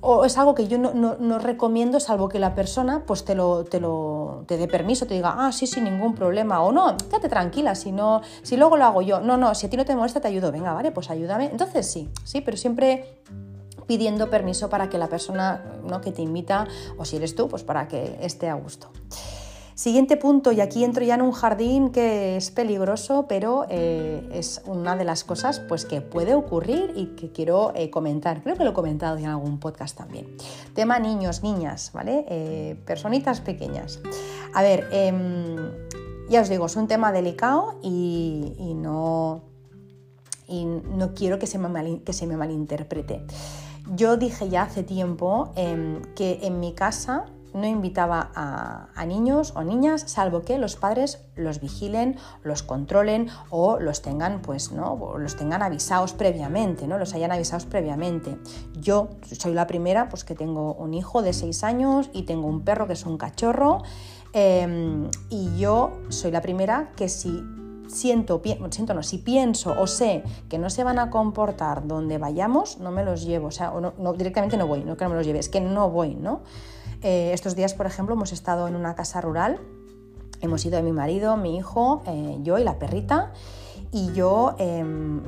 o 0.00 0.24
es 0.24 0.38
algo 0.38 0.54
que 0.54 0.68
yo 0.68 0.78
no, 0.78 1.38
recomiendo 1.38 2.00
salvo 2.00 2.28
que 2.28 2.38
la 2.38 2.54
persona 2.54 3.02
pues 3.06 3.24
te 3.24 3.34
lo, 3.34 3.64
te 3.64 3.80
lo 3.80 4.44
te 4.46 4.56
dé 4.56 4.68
permiso, 4.68 5.06
te 5.06 5.14
diga, 5.14 5.34
ah, 5.38 5.52
sí, 5.52 5.66
sin 5.66 5.84
ningún 5.84 6.14
problema, 6.14 6.62
o 6.62 6.72
no, 6.72 6.96
quédate 6.96 7.28
tranquila, 7.28 7.74
si 7.74 7.92
no, 7.92 8.22
si 8.42 8.56
luego 8.56 8.76
lo 8.76 8.84
hago 8.84 9.02
yo, 9.02 9.20
no, 9.20 9.36
no, 9.36 9.54
si 9.54 9.66
a 9.66 9.70
ti 9.70 9.76
no 9.76 9.84
te 9.84 9.94
molesta 9.94 10.20
te 10.20 10.28
ayudo, 10.28 10.52
venga, 10.52 10.72
vale, 10.72 10.92
pues 10.92 11.10
ayúdame, 11.10 11.46
entonces 11.46 11.90
sí, 11.90 12.08
sí, 12.24 12.40
pero 12.40 12.56
siempre 12.56 13.20
pidiendo 13.86 14.30
permiso 14.30 14.68
para 14.68 14.88
que 14.88 14.98
la 14.98 15.08
persona 15.08 15.62
¿no? 15.88 16.00
que 16.00 16.12
te 16.12 16.22
invita, 16.22 16.66
o 16.98 17.04
si 17.04 17.16
eres 17.16 17.34
tú, 17.34 17.48
pues 17.48 17.62
para 17.62 17.88
que 17.88 18.18
esté 18.20 18.48
a 18.48 18.54
gusto. 18.54 18.90
Siguiente 19.76 20.16
punto, 20.16 20.52
y 20.52 20.62
aquí 20.62 20.84
entro 20.84 21.04
ya 21.04 21.16
en 21.16 21.20
un 21.20 21.32
jardín 21.32 21.90
que 21.90 22.38
es 22.38 22.50
peligroso, 22.50 23.26
pero 23.28 23.66
eh, 23.68 24.26
es 24.32 24.62
una 24.64 24.96
de 24.96 25.04
las 25.04 25.22
cosas 25.22 25.60
pues, 25.60 25.84
que 25.84 26.00
puede 26.00 26.34
ocurrir 26.34 26.94
y 26.96 27.08
que 27.08 27.30
quiero 27.30 27.72
eh, 27.74 27.90
comentar. 27.90 28.42
Creo 28.42 28.56
que 28.56 28.64
lo 28.64 28.70
he 28.70 28.72
comentado 28.72 29.18
en 29.18 29.26
algún 29.26 29.60
podcast 29.60 29.94
también. 29.94 30.34
Tema 30.72 30.98
niños, 30.98 31.42
niñas, 31.42 31.90
¿vale? 31.92 32.24
Eh, 32.30 32.80
personitas 32.86 33.42
pequeñas. 33.42 34.00
A 34.54 34.62
ver, 34.62 34.88
em, 34.92 35.56
ya 36.30 36.40
os 36.40 36.48
digo, 36.48 36.64
es 36.64 36.76
un 36.76 36.88
tema 36.88 37.12
delicado 37.12 37.78
y, 37.82 38.72
no, 38.76 39.42
y 40.48 40.64
no 40.64 41.12
quiero 41.12 41.38
que 41.38 41.46
se, 41.46 41.58
me 41.58 42.00
que 42.00 42.14
se 42.14 42.26
me 42.26 42.38
malinterprete. 42.38 43.26
Yo 43.94 44.16
dije 44.16 44.48
ya 44.48 44.62
hace 44.62 44.82
tiempo 44.82 45.52
em, 45.54 46.00
que 46.14 46.38
en 46.44 46.60
mi 46.60 46.72
casa 46.72 47.26
no 47.56 47.66
invitaba 47.66 48.30
a, 48.34 49.06
niños 49.06 49.52
o 49.56 49.64
niñas, 49.64 50.04
salvo 50.06 50.42
que 50.42 50.58
los 50.58 50.76
padres 50.76 51.20
los 51.34 51.60
vigilen, 51.60 52.16
los 52.42 52.62
controlen 52.62 53.28
o 53.50 53.78
los 53.80 54.02
tengan, 54.02 54.42
pues, 54.42 54.72
¿no? 54.72 55.16
los 55.18 55.36
tengan 55.36 55.62
avisados 55.62 56.12
previamente, 56.12 56.86
¿no? 56.86 56.98
Los 56.98 57.14
hayan 57.14 57.32
avisados 57.32 57.64
previamente. 57.64 58.36
Yo 58.74 59.08
soy 59.22 59.54
la 59.54 59.66
primera, 59.66 60.08
pues 60.08 60.24
que 60.24 60.34
tengo 60.34 60.74
un 60.74 60.94
hijo 60.94 61.22
de 61.22 61.32
6 61.32 61.64
años 61.64 62.10
y 62.12 62.22
tengo 62.22 62.46
un 62.46 62.62
perro 62.62 62.86
que 62.86 62.92
es 62.92 63.06
un 63.06 63.16
cachorro. 63.16 63.82
Em, 64.32 65.10
y 65.30 65.56
yo 65.56 65.92
soy 66.10 66.30
la 66.30 66.42
primera 66.42 66.90
que 66.96 67.08
si 67.08 67.42
siento, 67.88 68.42
siento 68.70 68.94
no, 68.94 69.02
si 69.02 69.18
pienso 69.18 69.74
o 69.78 69.86
sé 69.86 70.24
que 70.48 70.58
no 70.58 70.70
se 70.70 70.84
van 70.84 70.98
a 70.98 71.10
comportar 71.10 71.86
donde 71.86 72.18
vayamos, 72.18 72.78
no 72.78 72.90
me 72.90 73.04
los 73.04 73.24
llevo, 73.24 73.48
o 73.48 73.50
sea, 73.50 73.72
no, 73.98 74.12
directamente 74.12 74.56
no 74.56 74.66
voy, 74.66 74.84
no 74.84 74.96
que 74.96 75.04
no 75.04 75.10
me 75.10 75.16
los 75.16 75.26
lleve, 75.26 75.38
es 75.38 75.48
que 75.48 75.60
no 75.60 75.90
voy, 75.90 76.14
¿no? 76.14 76.40
Eh, 77.02 77.30
estos 77.32 77.54
días, 77.56 77.74
por 77.74 77.86
ejemplo, 77.86 78.14
hemos 78.14 78.32
estado 78.32 78.68
en 78.68 78.76
una 78.76 78.94
casa 78.94 79.20
rural, 79.20 79.60
hemos 80.40 80.64
ido 80.64 80.82
mi 80.82 80.92
marido, 80.92 81.36
mi 81.36 81.56
hijo, 81.56 82.02
eh, 82.06 82.38
yo 82.42 82.58
y 82.58 82.64
la 82.64 82.78
perrita 82.78 83.32
y 83.96 84.12
yo 84.12 84.56
em, 84.58 85.22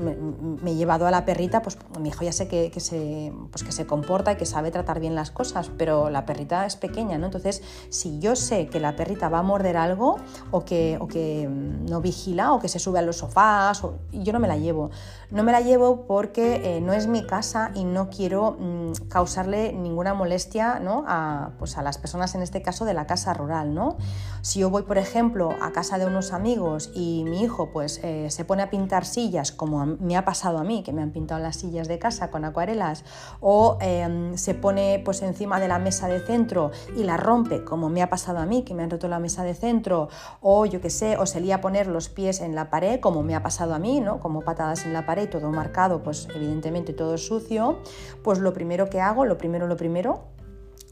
me, 0.62 0.72
he 0.72 0.74
llevado 0.74 1.06
a 1.06 1.10
la 1.10 1.24
perrita, 1.24 1.62
pues 1.62 1.78
mi 1.98 2.10
hijo 2.10 2.22
ya 2.22 2.32
sé 2.32 2.48
que, 2.48 2.70
se, 2.80 3.32
pues, 3.50 3.64
que 3.64 3.72
se 3.72 3.86
comporta 3.86 4.32
y 4.32 4.36
que 4.36 4.44
sabe 4.44 4.70
tratar 4.70 5.00
bien 5.00 5.14
las 5.14 5.30
cosas, 5.30 5.70
pero 5.78 6.10
la 6.10 6.26
perrita 6.26 6.66
es 6.66 6.76
pequeña, 6.76 7.16
¿no? 7.16 7.24
Entonces, 7.24 7.62
si 7.88 8.18
yo 8.18 8.36
sé 8.36 8.66
que 8.66 8.78
la 8.78 8.94
perrita 8.94 9.30
va 9.30 9.38
a 9.38 9.42
morder 9.42 9.78
algo 9.78 10.16
o 10.50 10.66
que, 10.66 10.98
o 11.00 11.08
que 11.08 11.44
em, 11.44 11.86
no 11.86 12.02
vigila 12.02 12.52
o 12.52 12.60
que 12.60 12.68
se 12.68 12.78
sube 12.78 12.98
a 12.98 13.02
los 13.02 13.16
sofás, 13.16 13.80
yo 14.12 14.32
no 14.34 14.38
me 14.38 14.48
la 14.48 14.58
llevo. 14.58 14.90
No 15.30 15.44
me 15.44 15.52
la 15.52 15.62
llevo 15.62 16.06
porque 16.06 16.76
eh, 16.76 16.80
no 16.82 16.92
es 16.92 17.06
mi 17.06 17.26
casa 17.26 17.70
y 17.74 17.84
no 17.84 18.10
quiero 18.10 18.58
mm, 18.58 19.08
causarle 19.08 19.72
ninguna 19.72 20.12
molestia 20.12 20.78
¿no? 20.78 21.04
a, 21.06 21.52
pues 21.58 21.78
a 21.78 21.82
las 21.82 21.96
personas, 21.96 22.34
en 22.34 22.42
este 22.42 22.60
caso, 22.60 22.84
de 22.84 22.92
la 22.92 23.06
casa 23.06 23.32
rural, 23.32 23.74
¿no? 23.74 23.96
Si 24.42 24.60
yo 24.60 24.68
voy, 24.68 24.82
por 24.82 24.98
ejemplo, 24.98 25.54
a 25.62 25.72
casa 25.72 25.96
de 25.96 26.04
unos 26.04 26.34
amigos 26.34 26.90
y 26.94 27.24
mi 27.24 27.42
hijo 27.42 27.70
pues, 27.72 28.00
eh, 28.02 28.28
se 28.30 28.44
pone 28.44 28.57
a 28.60 28.70
pintar 28.70 29.04
sillas, 29.04 29.52
como 29.52 29.84
me 29.86 30.16
ha 30.16 30.24
pasado 30.24 30.58
a 30.58 30.64
mí, 30.64 30.82
que 30.82 30.92
me 30.92 31.02
han 31.02 31.10
pintado 31.10 31.40
las 31.40 31.56
sillas 31.56 31.88
de 31.88 31.98
casa 31.98 32.30
con 32.30 32.44
acuarelas, 32.44 33.04
o 33.40 33.78
em, 33.80 34.36
se 34.36 34.54
pone 34.54 35.00
pues, 35.04 35.22
encima 35.22 35.60
de 35.60 35.68
la 35.68 35.78
mesa 35.78 36.08
de 36.08 36.20
centro 36.20 36.70
y 36.96 37.04
la 37.04 37.16
rompe, 37.16 37.64
como 37.64 37.88
me 37.88 38.02
ha 38.02 38.10
pasado 38.10 38.38
a 38.38 38.46
mí, 38.46 38.62
que 38.62 38.74
me 38.74 38.82
han 38.82 38.90
roto 38.90 39.08
la 39.08 39.18
mesa 39.18 39.44
de 39.44 39.54
centro, 39.54 40.08
o 40.40 40.66
yo 40.66 40.80
qué 40.80 40.90
sé, 40.90 41.16
o 41.16 41.26
se 41.26 41.40
lía 41.40 41.56
a 41.56 41.60
poner 41.60 41.86
los 41.86 42.08
pies 42.08 42.40
en 42.40 42.54
la 42.54 42.70
pared, 42.70 43.00
como 43.00 43.22
me 43.22 43.34
ha 43.34 43.42
pasado 43.42 43.74
a 43.74 43.78
mí, 43.78 44.00
¿no? 44.00 44.20
como 44.20 44.42
patadas 44.42 44.84
en 44.84 44.92
la 44.92 45.06
pared, 45.06 45.28
todo 45.28 45.50
marcado, 45.50 46.02
pues 46.02 46.28
evidentemente 46.34 46.92
todo 46.92 47.16
sucio, 47.18 47.78
pues 48.22 48.38
lo 48.38 48.52
primero 48.52 48.90
que 48.90 49.00
hago, 49.00 49.24
lo 49.24 49.38
primero, 49.38 49.66
lo 49.66 49.76
primero, 49.76 50.24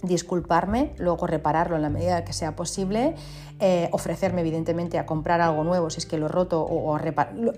disculparme, 0.02 0.92
luego 0.98 1.26
repararlo 1.26 1.76
en 1.76 1.82
la 1.82 1.90
medida 1.90 2.24
que 2.24 2.32
sea 2.32 2.54
posible, 2.54 3.14
eh, 3.58 3.88
ofrecerme 3.92 4.42
evidentemente 4.42 4.98
a 4.98 5.06
comprar 5.06 5.40
algo 5.40 5.64
nuevo 5.64 5.88
si 5.90 5.98
es 5.98 6.06
que 6.06 6.18
lo 6.18 6.26
he 6.26 6.28
roto 6.28 6.62
o, 6.62 6.98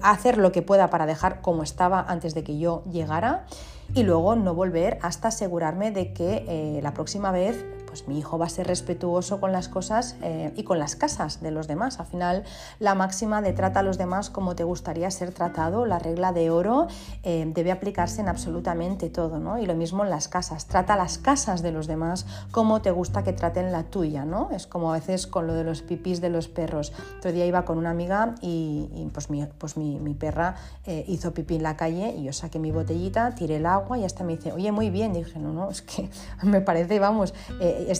hacer 0.02 0.38
lo 0.38 0.52
que 0.52 0.62
pueda 0.62 0.90
para 0.90 1.06
dejar 1.06 1.40
como 1.40 1.62
estaba 1.62 2.00
antes 2.00 2.34
de 2.34 2.44
que 2.44 2.58
yo 2.58 2.84
llegara 2.90 3.46
y 3.94 4.04
luego 4.04 4.36
no 4.36 4.54
volver 4.54 4.98
hasta 5.02 5.28
asegurarme 5.28 5.90
de 5.90 6.12
que 6.12 6.44
eh, 6.46 6.80
la 6.82 6.94
próxima 6.94 7.32
vez 7.32 7.64
pues 7.88 8.06
mi 8.06 8.18
hijo 8.18 8.38
va 8.38 8.46
a 8.46 8.50
ser 8.50 8.66
respetuoso 8.66 9.40
con 9.40 9.50
las 9.50 9.68
cosas 9.68 10.16
eh, 10.22 10.52
y 10.56 10.62
con 10.62 10.78
las 10.78 10.94
casas 10.94 11.40
de 11.40 11.50
los 11.50 11.66
demás. 11.66 11.98
Al 12.00 12.06
final, 12.06 12.44
la 12.78 12.94
máxima 12.94 13.40
de 13.40 13.52
trata 13.52 13.80
a 13.80 13.82
los 13.82 13.98
demás 13.98 14.30
como 14.30 14.54
te 14.54 14.64
gustaría 14.64 15.10
ser 15.10 15.32
tratado, 15.32 15.86
la 15.86 15.98
regla 15.98 16.32
de 16.32 16.50
oro, 16.50 16.86
eh, 17.22 17.50
debe 17.54 17.72
aplicarse 17.72 18.20
en 18.20 18.28
absolutamente 18.28 19.08
todo, 19.08 19.38
¿no? 19.38 19.58
Y 19.58 19.66
lo 19.66 19.74
mismo 19.74 20.04
en 20.04 20.10
las 20.10 20.28
casas, 20.28 20.66
trata 20.66 20.96
las 20.96 21.18
casas 21.18 21.62
de 21.62 21.72
los 21.72 21.86
demás 21.86 22.26
como 22.50 22.82
te 22.82 22.90
gusta 22.90 23.24
que 23.24 23.32
traten 23.32 23.72
la 23.72 23.84
tuya, 23.84 24.24
¿no? 24.24 24.50
Es 24.50 24.66
como 24.66 24.92
a 24.92 24.98
veces 24.98 25.26
con 25.26 25.46
lo 25.46 25.54
de 25.54 25.64
los 25.64 25.82
pipís 25.82 26.20
de 26.20 26.28
los 26.28 26.48
perros. 26.48 26.92
Otro 27.18 27.32
día 27.32 27.46
iba 27.46 27.64
con 27.64 27.78
una 27.78 27.90
amiga 27.90 28.34
y, 28.42 29.08
pues, 29.12 29.30
mi, 29.30 29.46
pues 29.46 29.74
perra 30.18 30.56
eh, 30.84 31.04
hizo 31.08 31.32
pipí 31.32 31.56
en 31.56 31.62
la 31.62 31.76
calle 31.76 32.14
y 32.16 32.24
yo 32.24 32.32
saqué 32.32 32.58
mi 32.58 32.70
botellita, 32.70 33.34
tiré 33.34 33.56
el 33.56 33.66
agua 33.66 33.98
y 33.98 34.04
hasta 34.04 34.24
me 34.24 34.36
dice, 34.36 34.52
oye, 34.52 34.72
muy 34.72 34.90
bien. 34.90 35.12
dije, 35.12 35.38
no, 35.38 35.52
no, 35.52 35.70
es 35.70 35.82
que 35.82 36.10
me 36.42 36.60
parece, 36.60 36.98
vamos, 36.98 37.34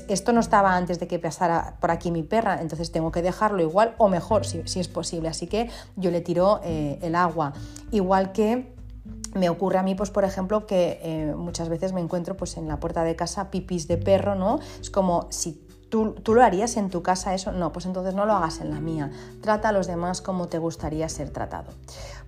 esto 0.09 0.33
no 0.33 0.41
estaba 0.41 0.77
antes 0.77 0.99
de 0.99 1.07
que 1.07 1.19
pasara 1.19 1.77
por 1.81 1.91
aquí 1.91 2.11
mi 2.11 2.23
perra, 2.23 2.61
entonces 2.61 2.93
tengo 2.93 3.13
que 3.13 3.23
dejarlo 3.23 3.63
igual 3.63 3.95
o 3.99 4.09
mejor, 4.09 4.47
si, 4.47 4.61
es 4.61 4.89
posible. 4.89 5.29
Así 5.29 5.47
que 5.47 5.71
yo 5.97 6.11
le 6.11 6.21
tiro 6.21 6.61
eh, 6.65 6.99
el 7.03 7.15
agua. 7.15 7.53
Igual 7.91 8.33
que 8.33 8.75
me 9.35 9.49
ocurre 9.49 9.79
a 9.79 9.83
mí, 9.83 9.95
pues 9.95 10.11
por 10.11 10.25
ejemplo, 10.25 10.67
que 10.67 11.01
eh, 11.03 11.35
muchas 11.37 11.69
veces 11.69 11.93
me 11.93 12.01
encuentro 12.01 12.37
pues 12.37 12.57
en 12.57 12.69
la 12.69 12.81
puerta 12.81 13.05
de 13.05 13.17
casa 13.17 13.51
pipis 13.51 13.89
de 13.89 13.97
perro, 13.97 14.35
¿no? 14.35 14.59
Es 14.81 14.91
como 14.91 15.29
si 15.31 15.65
¿Tú, 15.89 16.13
¿Tú, 16.23 16.35
lo 16.35 16.43
harías 16.43 16.77
en 16.77 16.91
tu 16.91 17.03
casa 17.03 17.33
eso? 17.33 17.51
No, 17.51 17.73
pues 17.73 17.87
entonces 17.87 18.15
no 18.15 18.27
lo 18.27 18.35
hagas 18.35 18.61
en 18.61 18.71
la 18.71 18.79
mía. 18.79 19.11
Trata 19.41 19.71
a 19.71 19.73
los 19.73 19.87
demás 19.87 20.21
como 20.21 20.49
te 20.49 20.59
gustaría 20.59 21.09
ser 21.09 21.31
tratado. 21.31 21.73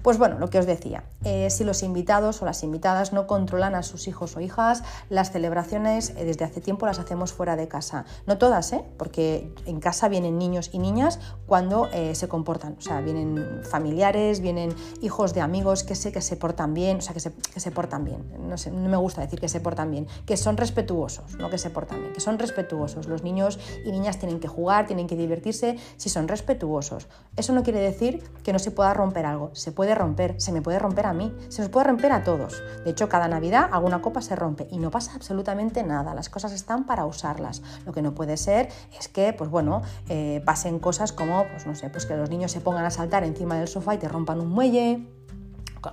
Pues 0.02 0.16
bueno, 0.16 0.38
lo 0.38 0.48
que 0.48 0.58
os 0.58 0.64
decía, 0.64 1.04
eh, 1.24 1.50
si 1.50 1.62
los 1.62 1.82
invitados 1.82 2.40
o 2.40 2.46
las 2.46 2.62
invitadas 2.62 3.12
no 3.12 3.26
controlan 3.26 3.74
a 3.74 3.82
sus 3.82 4.08
hijos 4.08 4.34
o 4.34 4.40
hijas, 4.40 4.82
las 5.10 5.30
celebraciones 5.30 6.14
eh, 6.16 6.24
desde 6.24 6.46
hace 6.46 6.62
tiempo 6.62 6.86
las 6.86 6.98
hacemos 6.98 7.34
fuera 7.34 7.54
de 7.54 7.68
casa. 7.68 8.06
No 8.26 8.38
todas, 8.38 8.72
¿eh? 8.72 8.82
porque 8.96 9.52
en 9.66 9.78
casa 9.78 10.08
vienen 10.08 10.38
niños 10.38 10.70
y 10.72 10.78
niñas 10.78 11.18
cuando 11.46 11.88
eh, 11.92 12.14
se 12.14 12.28
comportan. 12.28 12.76
O 12.78 12.80
sea, 12.80 13.02
vienen 13.02 13.60
familiares, 13.70 14.40
vienen 14.40 14.74
hijos 15.02 15.34
de 15.34 15.42
amigos 15.42 15.84
que 15.84 15.94
sé 15.94 16.12
que 16.12 16.22
se 16.22 16.36
portan 16.36 16.72
bien, 16.72 16.98
o 16.98 17.00
sea, 17.02 17.12
que 17.12 17.20
se, 17.20 17.32
que 17.32 17.60
se 17.60 17.70
portan 17.70 18.04
bien. 18.04 18.24
No, 18.48 18.54
no 18.72 18.88
me 18.88 18.96
gusta 18.96 19.20
decir 19.20 19.38
que 19.38 19.48
se 19.48 19.60
portan 19.60 19.90
bien, 19.90 20.06
que 20.24 20.38
son 20.38 20.56
respetuosos, 20.56 21.34
no 21.34 21.50
que 21.50 21.58
se 21.58 21.68
portan 21.68 22.00
bien, 22.00 22.14
que 22.14 22.20
son 22.20 22.38
respetuosos. 22.38 23.06
Los 23.06 23.22
niños 23.22 23.58
y 23.84 23.92
niñas 23.92 24.18
tienen 24.18 24.40
que 24.40 24.48
jugar, 24.48 24.86
tienen 24.86 25.06
que 25.06 25.16
divertirse 25.16 25.76
si 25.98 26.08
son 26.08 26.26
respetuosos. 26.26 27.06
Eso 27.36 27.52
no 27.52 27.62
quiere 27.62 27.80
decir 27.80 28.22
que 28.42 28.54
no 28.54 28.58
se 28.58 28.70
pueda 28.70 28.94
romper 28.94 29.26
algo, 29.26 29.50
se 29.52 29.72
puede 29.72 29.89
romper, 29.94 30.40
se 30.40 30.52
me 30.52 30.62
puede 30.62 30.78
romper 30.78 31.06
a 31.06 31.12
mí, 31.12 31.34
se 31.48 31.62
nos 31.62 31.70
puede 31.70 31.86
romper 31.86 32.12
a 32.12 32.24
todos. 32.24 32.62
De 32.84 32.90
hecho, 32.90 33.08
cada 33.08 33.28
Navidad 33.28 33.68
alguna 33.72 34.00
copa 34.00 34.22
se 34.22 34.36
rompe 34.36 34.66
y 34.70 34.78
no 34.78 34.90
pasa 34.90 35.12
absolutamente 35.14 35.82
nada, 35.82 36.14
las 36.14 36.28
cosas 36.28 36.52
están 36.52 36.84
para 36.86 37.06
usarlas. 37.06 37.62
Lo 37.86 37.92
que 37.92 38.02
no 38.02 38.14
puede 38.14 38.36
ser 38.36 38.68
es 38.98 39.08
que, 39.08 39.32
pues 39.32 39.50
bueno, 39.50 39.82
eh, 40.08 40.42
pasen 40.44 40.78
cosas 40.78 41.12
como, 41.12 41.46
pues 41.48 41.66
no 41.66 41.74
sé, 41.74 41.90
pues 41.90 42.06
que 42.06 42.16
los 42.16 42.30
niños 42.30 42.52
se 42.52 42.60
pongan 42.60 42.84
a 42.84 42.90
saltar 42.90 43.24
encima 43.24 43.56
del 43.56 43.68
sofá 43.68 43.94
y 43.94 43.98
te 43.98 44.08
rompan 44.08 44.40
un 44.40 44.48
muelle, 44.48 45.06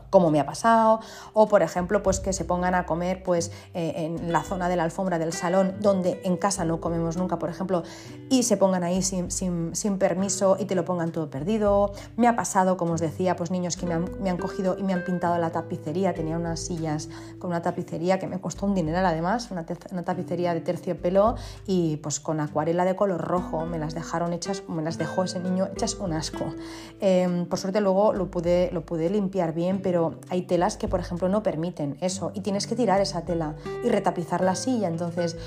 como 0.09 0.31
me 0.31 0.39
ha 0.39 0.45
pasado, 0.45 0.99
o 1.33 1.47
por 1.47 1.61
ejemplo, 1.61 2.03
pues 2.03 2.19
que 2.19 2.33
se 2.33 2.45
pongan 2.45 2.75
a 2.75 2.85
comer 2.85 3.23
pues, 3.23 3.51
eh, 3.73 3.93
en 3.95 4.31
la 4.31 4.43
zona 4.43 4.69
de 4.69 4.75
la 4.75 4.83
alfombra 4.83 5.19
del 5.19 5.33
salón, 5.33 5.75
donde 5.79 6.21
en 6.23 6.37
casa 6.37 6.65
no 6.65 6.79
comemos 6.79 7.17
nunca, 7.17 7.39
por 7.39 7.49
ejemplo, 7.49 7.83
y 8.29 8.43
se 8.43 8.57
pongan 8.57 8.83
ahí 8.83 9.01
sin, 9.01 9.31
sin, 9.31 9.97
permiso 9.97 10.57
y 10.59 10.65
te 10.65 10.75
lo 10.75 10.85
pongan 10.85 11.11
todo 11.11 11.29
perdido. 11.29 11.93
Me 12.17 12.27
ha 12.27 12.35
pasado, 12.35 12.77
como 12.77 12.93
os 12.93 13.01
decía, 13.01 13.35
pues 13.35 13.51
niños 13.51 13.77
que 13.77 13.85
me 13.85 13.93
han, 14.29 14.37
cogido 14.37 14.77
y 14.77 14.83
me 14.83 14.93
han 14.93 15.03
pintado 15.03 15.37
la 15.37 15.49
tapicería, 15.49 16.13
tenía 16.13 16.37
unas 16.37 16.59
sillas 16.59 17.09
con 17.39 17.49
una 17.51 17.61
tapicería 17.61 18.19
que 18.19 18.27
me 18.27 18.39
costó 18.39 18.65
un 18.65 18.75
dineral 18.75 19.05
además, 19.05 19.49
una, 19.51 19.65
tapicería 19.65 20.53
de 20.53 20.61
terciopelo 20.61 21.35
y 21.65 21.97
pues 21.97 22.19
con 22.19 22.39
acuarela 22.39 22.85
de 22.85 22.95
color 22.95 23.21
rojo, 23.21 23.65
me 23.65 23.79
las 23.79 23.95
dejaron 23.95 24.33
hechas, 24.33 24.63
me 24.67 24.83
las 24.83 24.97
dejó 24.97 25.23
ese 25.23 25.39
niño 25.39 25.67
hechas 25.73 25.95
un 25.95 26.13
asco. 26.13 26.53
Em, 26.99 27.45
por 27.45 27.59
suerte 27.59 27.81
luego 27.81 28.13
lo 28.13 28.29
pude, 28.29 28.69
lo 28.71 28.85
pude 28.85 29.09
limpiar 29.09 29.53
bien 29.53 29.76
pero 29.81 30.19
hay 30.29 30.43
telas 30.43 30.77
que, 30.77 30.87
por 30.87 30.99
ejemplo, 30.99 31.29
no 31.29 31.43
permiten 31.43 31.97
eso 32.01 32.31
y 32.33 32.41
tienes 32.41 32.67
que 32.67 32.75
tirar 32.75 33.01
esa 33.01 33.25
tela 33.25 33.55
y 33.83 33.89
retapizar 33.89 34.41
la 34.41 34.55
silla. 34.55 34.87
Entonces, 34.87 35.37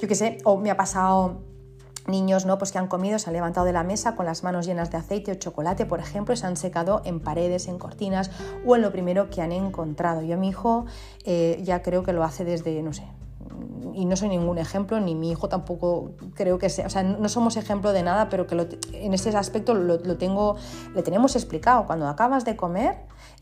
yo 0.00 0.08
qué 0.08 0.14
sé, 0.14 0.38
o 0.44 0.56
me 0.56 0.70
ha 0.70 0.76
pasado 0.76 1.42
niños 2.06 2.46
¿no? 2.46 2.58
pues 2.58 2.72
que 2.72 2.78
han 2.78 2.88
comido, 2.88 3.18
se 3.18 3.28
han 3.28 3.34
levantado 3.34 3.66
de 3.66 3.72
la 3.72 3.84
mesa 3.84 4.16
con 4.16 4.26
las 4.26 4.42
manos 4.42 4.66
llenas 4.66 4.90
de 4.90 4.98
aceite 4.98 5.32
o 5.32 5.34
chocolate, 5.34 5.86
por 5.86 6.00
ejemplo, 6.00 6.34
y 6.34 6.36
se 6.36 6.46
han 6.46 6.56
secado 6.56 7.02
en 7.04 7.20
paredes, 7.20 7.68
en 7.68 7.78
cortinas 7.78 8.30
o 8.66 8.76
en 8.76 8.82
lo 8.82 8.92
primero 8.92 9.30
que 9.30 9.42
han 9.42 9.52
encontrado. 9.52 10.22
Yo 10.22 10.34
a 10.34 10.38
mi 10.38 10.48
hijo 10.48 10.86
eh, 11.24 11.60
ya 11.62 11.82
creo 11.82 12.02
que 12.02 12.12
lo 12.12 12.24
hace 12.24 12.44
desde, 12.44 12.82
no 12.82 12.92
sé, 12.92 13.04
y 13.94 14.04
no 14.04 14.16
soy 14.16 14.28
ningún 14.28 14.58
ejemplo, 14.58 15.00
ni 15.00 15.14
mi 15.14 15.30
hijo 15.30 15.48
tampoco 15.48 16.12
creo 16.34 16.58
que 16.58 16.68
sea, 16.68 16.86
o 16.86 16.90
sea, 16.90 17.02
no 17.02 17.28
somos 17.28 17.56
ejemplo 17.56 17.92
de 17.92 18.02
nada, 18.02 18.28
pero 18.28 18.46
que 18.46 18.78
en 18.92 19.14
ese 19.14 19.36
aspecto 19.36 19.74
lo, 19.74 19.98
lo, 19.98 20.16
tengo, 20.16 20.56
le 20.94 21.02
tenemos 21.02 21.36
explicado. 21.36 21.86
Cuando 21.86 22.08
acabas 22.08 22.44
de 22.44 22.56
comer, 22.56 22.96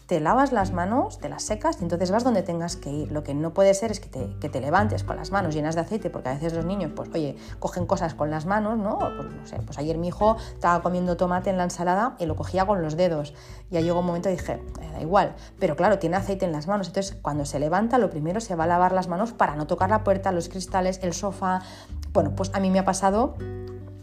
te 0.08 0.20
lavas 0.20 0.52
las 0.52 0.72
manos, 0.72 1.18
te 1.18 1.28
las 1.28 1.42
secas 1.42 1.76
y 1.80 1.82
entonces 1.82 2.10
vas 2.10 2.24
donde 2.24 2.42
tengas 2.42 2.76
que 2.76 2.88
ir. 2.88 3.12
Lo 3.12 3.22
que 3.22 3.34
no 3.34 3.52
puede 3.52 3.74
ser 3.74 3.90
es 3.90 4.00
que 4.00 4.08
te, 4.08 4.60
levantes 4.60 5.04
con 5.04 5.16
las 5.16 5.30
manos 5.32 5.54
llenas 5.54 5.74
de 5.74 5.82
aceite, 5.82 6.08
porque 6.08 6.30
a 6.30 6.32
veces 6.32 6.54
los 6.54 6.64
niños, 6.64 6.92
pues 6.96 7.10
oye, 7.12 7.36
cogen 7.58 7.84
cosas 7.84 8.14
con 8.14 8.30
las 8.30 8.46
manos, 8.46 8.78
¿no? 8.78 8.98
Pues, 8.98 9.30
no 9.30 9.46
sé, 9.46 9.56
pues 9.66 9.76
ayer 9.76 9.98
mi 9.98 10.08
hijo 10.08 10.38
estaba 10.54 10.82
comiendo 10.82 11.18
tomate 11.18 11.50
en 11.50 11.58
la 11.58 11.64
ensalada 11.64 12.16
y 12.18 12.24
lo 12.24 12.36
cogía 12.36 12.64
con 12.64 12.80
los 12.80 12.96
dedos. 12.96 13.34
Ya 13.70 13.82
llegó 13.82 14.00
un 14.00 14.06
momento 14.06 14.30
y 14.30 14.32
dije, 14.32 14.62
eh, 14.80 14.90
da 14.94 15.02
igual, 15.02 15.36
pero 15.58 15.76
claro, 15.76 15.98
tiene 15.98 16.16
aceite 16.16 16.46
en 16.46 16.52
las 16.52 16.68
manos. 16.68 16.86
Entonces, 16.86 17.14
cuando 17.20 17.44
se 17.44 17.58
levanta, 17.58 17.98
lo 17.98 18.08
primero 18.08 18.40
se 18.40 18.56
va 18.56 18.64
a 18.64 18.66
lavar 18.66 18.92
las 18.92 19.08
manos 19.08 19.34
para 19.34 19.56
no 19.56 19.66
tocar 19.66 19.90
la 19.90 20.04
puerta, 20.04 20.32
los 20.32 20.48
cristales, 20.48 21.00
el 21.02 21.12
sofá. 21.12 21.60
Bueno, 22.14 22.34
pues 22.34 22.50
a 22.54 22.60
mí 22.60 22.70
me 22.70 22.78
ha 22.78 22.84
pasado 22.86 23.34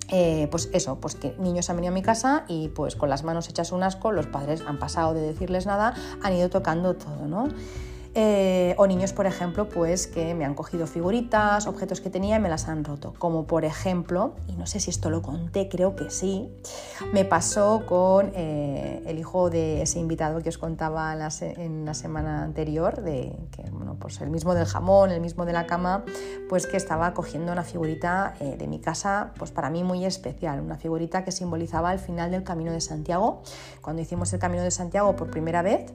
eh, 0.09 0.47
pues 0.51 0.69
eso, 0.73 0.99
pues 0.99 1.15
que 1.15 1.35
niños 1.39 1.69
han 1.69 1.77
venido 1.77 1.91
a 1.91 1.93
mi 1.93 2.01
casa 2.01 2.45
y 2.47 2.69
pues 2.69 2.95
con 2.95 3.09
las 3.09 3.23
manos 3.23 3.49
hechas 3.49 3.71
un 3.71 3.83
asco, 3.83 4.11
los 4.11 4.27
padres 4.27 4.61
han 4.67 4.77
pasado 4.77 5.13
de 5.13 5.21
decirles 5.21 5.65
nada, 5.65 5.95
han 6.21 6.33
ido 6.33 6.49
tocando 6.49 6.95
todo, 6.95 7.27
¿no? 7.27 7.47
Eh, 8.17 8.75
o 8.78 8.88
niños, 8.88 9.12
por 9.12 9.25
ejemplo, 9.25 9.67
pues 9.67 10.08
que 10.08 10.34
me 10.36 10.45
han 10.45 10.56
cogido 10.56 10.88
figuritas, 10.88 11.67
objetos 11.67 11.99
que 11.99 12.10
tenía 12.10 12.38
y 12.38 12.39
me 12.39 12.47
las 12.47 12.69
han 12.69 12.86
roto. 12.86 13.13
Como 13.19 13.45
por 13.45 13.65
ejemplo, 13.65 14.36
y 14.47 14.54
no 14.54 14.65
sé 14.67 14.80
si 14.80 14.89
esto 14.89 15.10
lo 15.10 15.21
conté, 15.21 15.67
creo 15.67 15.97
que 15.97 16.10
sí, 16.10 16.49
me 17.12 17.25
pasó 17.25 17.84
con 17.86 18.32
eh, 18.34 19.04
el 19.06 19.19
hijo 19.19 19.49
de 19.49 19.82
ese 19.82 19.99
invitado 19.99 20.41
que 20.41 20.47
os 20.47 20.58
contaba 20.58 21.13
en 21.41 21.86
la 21.86 21.93
semana 21.93 22.43
anterior, 22.43 23.01
de 23.01 23.36
que, 23.51 23.69
bueno, 23.69 23.97
pues 23.99 24.21
el 24.21 24.30
mismo 24.30 24.56
del 24.56 24.65
jamón, 24.65 25.12
el 25.12 25.19
mismo 25.19 25.45
de 25.45 25.51
la 25.51 25.67
cama, 25.67 26.06
pues 26.47 26.67
que 26.67 26.78
estaba 26.78 27.13
cogiendo 27.13 27.51
una 27.51 27.63
figurita 27.63 28.36
eh, 28.39 28.56
de 28.58 28.67
mi 28.67 28.80
casa, 28.80 29.34
pues 29.38 29.51
para 29.51 29.69
mí 29.69 29.84
muy 29.84 30.06
especial, 30.06 30.62
una 30.62 30.78
figurita 30.78 31.25
que 31.25 31.34
simbolizaba 31.34 31.91
el 31.91 31.99
final 31.99 32.32
del 32.32 32.43
Camino 32.43 32.71
de 32.71 32.80
Santiago. 32.80 33.43
Cuando 33.82 34.01
hicimos 34.01 34.32
el 34.32 34.39
Camino 34.39 34.63
de 34.63 34.71
Santiago 34.71 35.17
por 35.17 35.30
primera 35.30 35.62
vez, 35.62 35.91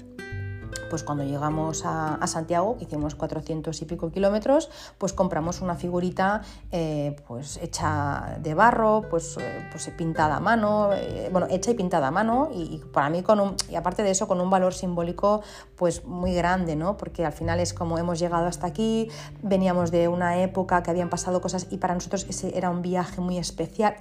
pues 0.90 1.05
cuando 1.05 1.24
llegamos 1.24 1.85
a, 1.87 2.18
Santiago, 2.26 2.76
hicimos 2.81 3.14
400 3.14 3.81
y 3.81 3.85
pico 3.87 4.11
kilómetros, 4.11 4.68
pues 4.98 5.12
compramos 5.14 5.62
una 5.62 5.76
figurita 5.76 6.42
eh, 6.70 7.16
pues 7.26 7.59
hecha 7.62 8.37
de 8.40 8.53
barro, 8.55 9.05
pues, 9.09 9.38
eh, 9.38 9.68
pues 9.70 9.88
pintada 9.96 10.37
a 10.37 10.40
mano, 10.40 10.90
eh, 10.92 11.31
bueno, 11.33 11.46
hecha 11.48 11.70
y 11.70 11.74
pintada 11.74 12.09
a 12.09 12.11
mano 12.11 12.50
y, 12.53 12.83
para 12.92 13.09
mí 13.09 13.22
con 13.22 13.57
y 13.70 13.76
aparte 13.76 14.03
de 14.03 14.11
eso 14.11 14.29
con 14.29 14.40
un 14.40 14.50
valor 14.50 14.74
simbólico 14.74 15.42
pues 15.76 16.05
muy 16.05 16.35
grande, 16.35 16.76
¿no? 16.76 16.96
Porque 16.96 17.24
al 17.24 17.33
final 17.33 17.61
es 17.61 17.72
como 17.72 17.96
hemos 17.96 18.18
llegado 18.18 18.46
hasta 18.46 18.66
aquí, 18.66 19.09
veníamos 19.42 19.90
de 19.90 20.09
una 20.09 20.42
época 20.42 20.83
que 20.83 20.90
habían 20.90 21.09
pasado 21.09 21.40
cosas 21.40 21.68
y 21.70 21.79
para 21.79 21.94
nosotros 21.94 22.26
ese 22.29 22.57
era 22.59 22.70
un 22.70 22.83
viaje 22.83 23.20
muy 23.20 23.38
especial. 23.38 23.96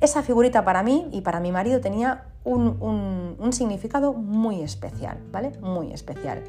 Esa 0.00 0.22
figurita 0.22 0.64
para 0.64 0.82
mí 0.82 1.08
y 1.12 1.22
para 1.22 1.40
mi 1.40 1.50
marido 1.50 1.80
tenía 1.80 2.33
un, 2.44 3.52
significado 3.52 4.12
muy 4.12 4.62
especial, 4.62 5.18
¿vale? 5.30 5.52
Muy 5.60 5.92
especial. 5.92 6.42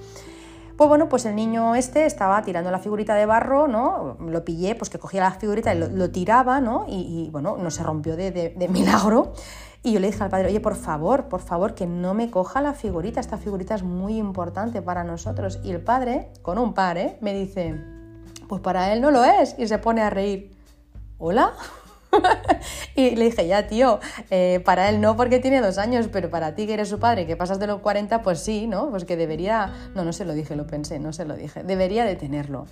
Pues 0.78 0.90
bueno, 0.90 1.08
pues 1.08 1.26
el 1.26 1.36
niño 1.36 1.76
este 1.76 2.06
estaba 2.06 2.42
tirando 2.42 2.70
la 2.70 2.80
figurita 2.80 3.16
de 3.16 3.26
barro, 3.26 3.68
¿no? 3.68 4.18
Lo 4.20 4.44
pillé, 4.44 4.76
pues 4.76 4.90
que 4.90 5.00
cogía 5.00 5.22
la 5.22 5.32
figurita 5.32 5.74
y 5.74 5.80
lo, 5.80 6.12
tiraba, 6.12 6.60
¿no? 6.60 6.86
Y, 6.90 7.30
bueno, 7.32 7.56
no 7.58 7.72
se 7.72 7.84
rompió 7.84 8.18
de, 8.18 8.68
milagro. 8.70 9.34
Y 9.84 9.94
yo 9.94 10.00
le 10.00 10.08
dije 10.08 10.24
al 10.24 10.30
padre, 10.30 10.48
oye, 10.48 10.60
por 10.60 10.76
favor, 10.76 11.26
por 11.30 11.42
favor, 11.42 11.76
que 11.76 11.86
no 11.86 12.14
me 12.14 12.32
coja 12.32 12.60
la 12.60 12.74
figurita, 12.74 13.20
esta 13.20 13.38
figurita 13.38 13.76
es 13.76 13.84
muy 13.84 14.18
importante 14.18 14.82
para 14.82 15.04
nosotros. 15.04 15.60
Y 15.64 15.72
el 15.72 15.80
padre, 15.80 16.32
con 16.42 16.58
un 16.58 16.74
par, 16.74 16.98
¿eh? 16.98 17.18
me 17.22 17.34
dice, 17.34 17.80
pues 18.50 18.62
para 18.62 18.92
él 18.92 19.00
no 19.00 19.12
lo 19.12 19.24
es. 19.24 19.56
Y 19.58 19.68
se 19.68 19.78
pone 19.78 20.02
a 20.02 20.10
reír. 20.10 20.52
¿Hola? 21.20 21.54
y 22.96 23.16
le 23.16 23.26
dije, 23.26 23.48
ya, 23.48 23.68
tío, 23.68 24.00
eh, 24.30 24.62
para 24.64 24.90
él 24.90 25.02
no 25.02 25.16
porque 25.16 25.40
tiene 25.40 25.62
dos 25.62 25.78
años, 25.78 26.08
pero 26.12 26.30
para 26.30 26.56
ti 26.56 26.68
que 26.68 26.74
eres 26.74 26.90
su 26.90 27.00
padre 27.00 27.26
que 27.26 27.36
pasas 27.36 27.60
de 27.60 27.68
los 27.68 27.82
40, 27.82 28.22
pues 28.22 28.40
sí, 28.40 28.68
¿no? 28.68 28.90
Pues 28.90 29.06
que 29.06 29.18
debería, 29.18 29.74
no, 29.96 30.04
no 30.04 30.14
se 30.14 30.26
lo 30.26 30.34
dije, 30.34 30.56
lo 30.56 30.68
pensé, 30.68 31.00
no 31.00 31.14
se 31.14 31.26
lo 31.26 31.36
dije, 31.36 31.64
debería 31.64 32.06
de 32.06 32.16
tenerlo. 32.16 32.68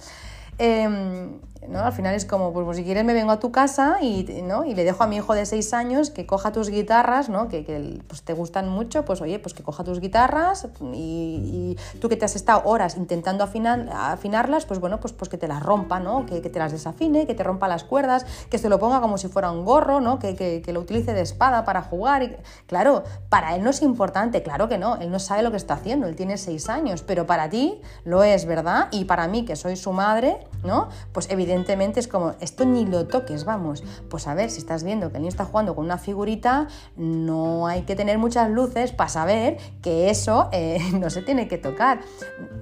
Em, 0.57 1.39
¿no? 1.67 1.79
Al 1.79 1.93
final 1.93 2.15
es 2.15 2.25
como, 2.25 2.53
pues, 2.53 2.65
pues, 2.65 2.77
si 2.77 2.83
quieres 2.83 3.03
me 3.05 3.13
vengo 3.13 3.31
a 3.31 3.39
tu 3.39 3.51
casa 3.51 3.97
y, 4.01 4.23
¿no? 4.43 4.65
y 4.65 4.75
le 4.75 4.83
dejo 4.83 5.03
a 5.03 5.07
mi 5.07 5.17
hijo 5.17 5.33
de 5.33 5.45
seis 5.45 5.73
años 5.73 6.09
que 6.09 6.25
coja 6.25 6.51
tus 6.51 6.69
guitarras, 6.69 7.29
¿no? 7.29 7.47
que, 7.47 7.63
que 7.63 8.01
pues, 8.07 8.23
te 8.23 8.33
gustan 8.33 8.69
mucho, 8.69 9.05
pues 9.05 9.21
oye, 9.21 9.39
pues 9.39 9.53
que 9.53 9.63
coja 9.63 9.83
tus 9.83 9.99
guitarras 9.99 10.67
y, 10.93 11.77
tú 11.99 12.09
que 12.09 12.17
te 12.17 12.25
has 12.25 12.35
estado 12.35 12.61
horas 12.65 12.97
intentando 12.97 13.43
afinar, 13.43 13.89
afinarlas, 13.93 14.65
pues 14.65 14.79
bueno, 14.79 14.99
pues, 14.99 15.13
pues 15.13 15.29
que 15.29 15.37
te 15.37 15.47
las 15.47 15.63
rompa, 15.63 15.99
¿no? 15.99 16.25
Que, 16.25 16.41
que, 16.41 16.49
te 16.49 16.59
las 16.59 16.71
desafine, 16.71 17.25
que 17.25 17.33
te 17.33 17.43
rompa 17.43 17.67
las 17.67 17.83
cuerdas, 17.83 18.25
que 18.49 18.57
se 18.57 18.69
lo 18.69 18.79
ponga 18.79 19.01
como 19.01 19.17
si 19.17 19.27
fuera 19.27 19.51
un 19.51 19.65
gorro, 19.65 20.01
¿no? 20.01 20.19
que, 20.19 20.35
que 20.35 20.73
lo 20.73 20.79
utilice 20.79 21.13
de 21.13 21.21
espada 21.21 21.65
para 21.65 21.81
jugar. 21.81 22.37
Claro, 22.67 23.03
para 23.29 23.55
él 23.55 23.63
no 23.63 23.69
es 23.69 23.81
importante, 23.81 24.43
claro 24.43 24.67
que 24.69 24.77
no, 24.77 24.97
él 24.97 25.11
no 25.11 25.19
sabe 25.19 25.41
lo 25.41 25.51
que 25.51 25.57
está 25.57 25.75
haciendo, 25.75 26.07
él 26.07 26.15
tiene 26.15 26.37
seis 26.37 26.69
años, 26.69 27.03
pero 27.03 27.25
para 27.25 27.49
ti 27.49 27.81
lo 28.03 28.23
es, 28.23 28.45
¿verdad? 28.45 28.87
Y 28.91 29.05
para 29.05 29.27
mí, 29.27 29.45
que 29.45 29.55
soy 29.55 29.75
su 29.75 29.91
madre, 29.91 30.42
¿no? 30.63 30.89
Pues 31.11 31.29
evidentemente 31.29 31.99
es 31.99 32.07
como, 32.07 32.33
esto 32.39 32.65
ni 32.65 32.85
lo 32.85 33.07
toques, 33.07 33.45
vamos. 33.45 33.83
Pues 34.09 34.27
a 34.27 34.33
ver, 34.33 34.49
si 34.49 34.59
estás 34.59 34.83
viendo 34.83 35.09
que 35.09 35.17
el 35.17 35.23
niño 35.23 35.29
está 35.29 35.45
jugando 35.45 35.75
con 35.75 35.85
una 35.85 35.97
figurita, 35.97 36.67
no 36.95 37.67
hay 37.67 37.83
que 37.83 37.95
tener 37.95 38.17
muchas 38.17 38.49
luces 38.49 38.91
para 38.91 39.09
saber 39.09 39.57
que 39.81 40.09
eso 40.09 40.49
eh, 40.51 40.79
no 40.93 41.09
se 41.09 41.21
tiene 41.21 41.47
que 41.47 41.57
tocar. 41.57 42.01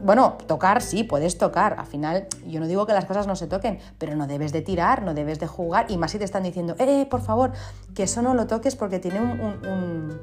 Bueno, 0.03 0.37
tocar 0.47 0.81
sí, 0.81 1.03
puedes 1.03 1.37
tocar. 1.37 1.75
Al 1.79 1.85
final, 1.85 2.27
yo 2.47 2.59
no 2.59 2.67
digo 2.67 2.85
que 2.85 2.93
las 2.93 3.05
cosas 3.05 3.27
no 3.27 3.35
se 3.35 3.47
toquen, 3.47 3.79
pero 3.97 4.15
no 4.15 4.27
debes 4.27 4.51
de 4.51 4.61
tirar, 4.61 5.03
no 5.03 5.13
debes 5.13 5.39
de 5.39 5.47
jugar. 5.47 5.85
Y 5.89 5.97
más 5.97 6.11
si 6.11 6.17
te 6.17 6.25
están 6.25 6.43
diciendo, 6.43 6.75
eh, 6.79 7.05
por 7.09 7.21
favor, 7.21 7.51
que 7.93 8.03
eso 8.03 8.21
no 8.21 8.33
lo 8.33 8.47
toques 8.47 8.75
porque 8.75 8.99
tiene 8.99 9.21
un, 9.21 10.19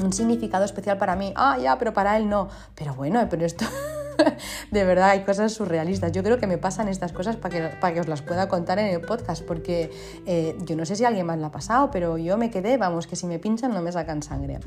un 0.00 0.12
significado 0.12 0.64
especial 0.64 0.98
para 0.98 1.16
mí. 1.16 1.32
Ah, 1.36 1.58
ya, 1.58 1.78
pero 1.78 1.92
para 1.92 2.16
él 2.16 2.28
no. 2.28 2.48
Pero 2.74 2.94
bueno, 2.94 3.26
pero 3.28 3.44
esto... 3.44 3.64
de 4.70 4.84
verdad, 4.84 5.10
hay 5.10 5.22
cosas 5.22 5.52
surrealistas. 5.52 6.12
Yo 6.12 6.22
creo 6.22 6.38
que 6.38 6.46
me 6.46 6.58
pasan 6.58 6.88
estas 6.88 7.12
cosas 7.12 7.36
para 7.36 7.54
que, 7.54 7.76
para 7.76 7.94
que 7.94 8.00
os 8.00 8.08
las 8.08 8.22
pueda 8.22 8.48
contar 8.48 8.78
en 8.78 8.86
el 8.86 9.00
podcast, 9.00 9.44
porque 9.44 9.90
eh, 10.26 10.56
yo 10.60 10.76
no 10.76 10.84
sé 10.84 10.96
si 10.96 11.04
alguien 11.04 11.26
más 11.26 11.38
la 11.38 11.48
ha 11.48 11.52
pasado, 11.52 11.90
pero 11.90 12.18
yo 12.18 12.38
me 12.38 12.50
quedé, 12.50 12.76
vamos, 12.76 13.06
que 13.06 13.16
si 13.16 13.26
me 13.26 13.38
pinchan 13.38 13.72
no 13.72 13.82
me 13.82 13.92
sacan 13.92 14.22
sangre. 14.22 14.60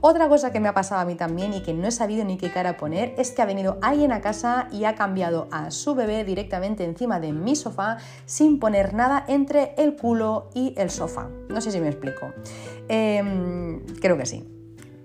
Otra 0.00 0.28
cosa 0.28 0.52
que 0.52 0.60
me 0.60 0.68
ha 0.68 0.74
pasado 0.74 1.00
a 1.00 1.04
mí 1.04 1.14
también 1.14 1.54
y 1.54 1.62
que 1.62 1.74
no 1.74 1.88
he 1.88 1.92
sabido 1.92 2.24
ni 2.24 2.36
qué 2.38 2.50
cara 2.50 2.76
poner 2.76 3.14
es 3.18 3.30
que 3.30 3.42
ha 3.42 3.46
venido 3.46 3.78
alguien 3.82 4.12
a 4.12 4.20
casa 4.20 4.68
y 4.70 4.84
ha 4.84 4.94
cambiado 4.94 5.48
a 5.50 5.70
su 5.70 5.94
bebé 5.94 6.24
directamente 6.24 6.84
encima 6.84 7.20
de 7.20 7.32
mi 7.32 7.56
sofá 7.56 7.98
sin 8.26 8.58
poner 8.58 8.94
nada 8.94 9.24
entre 9.28 9.74
el 9.76 9.96
culo 9.96 10.50
y 10.54 10.74
el 10.76 10.90
sofá. 10.90 11.28
No 11.48 11.60
sé 11.60 11.70
si 11.70 11.80
me 11.80 11.88
explico. 11.88 12.32
Em, 12.88 13.84
creo 14.00 14.16
que 14.16 14.26
sí 14.26 14.57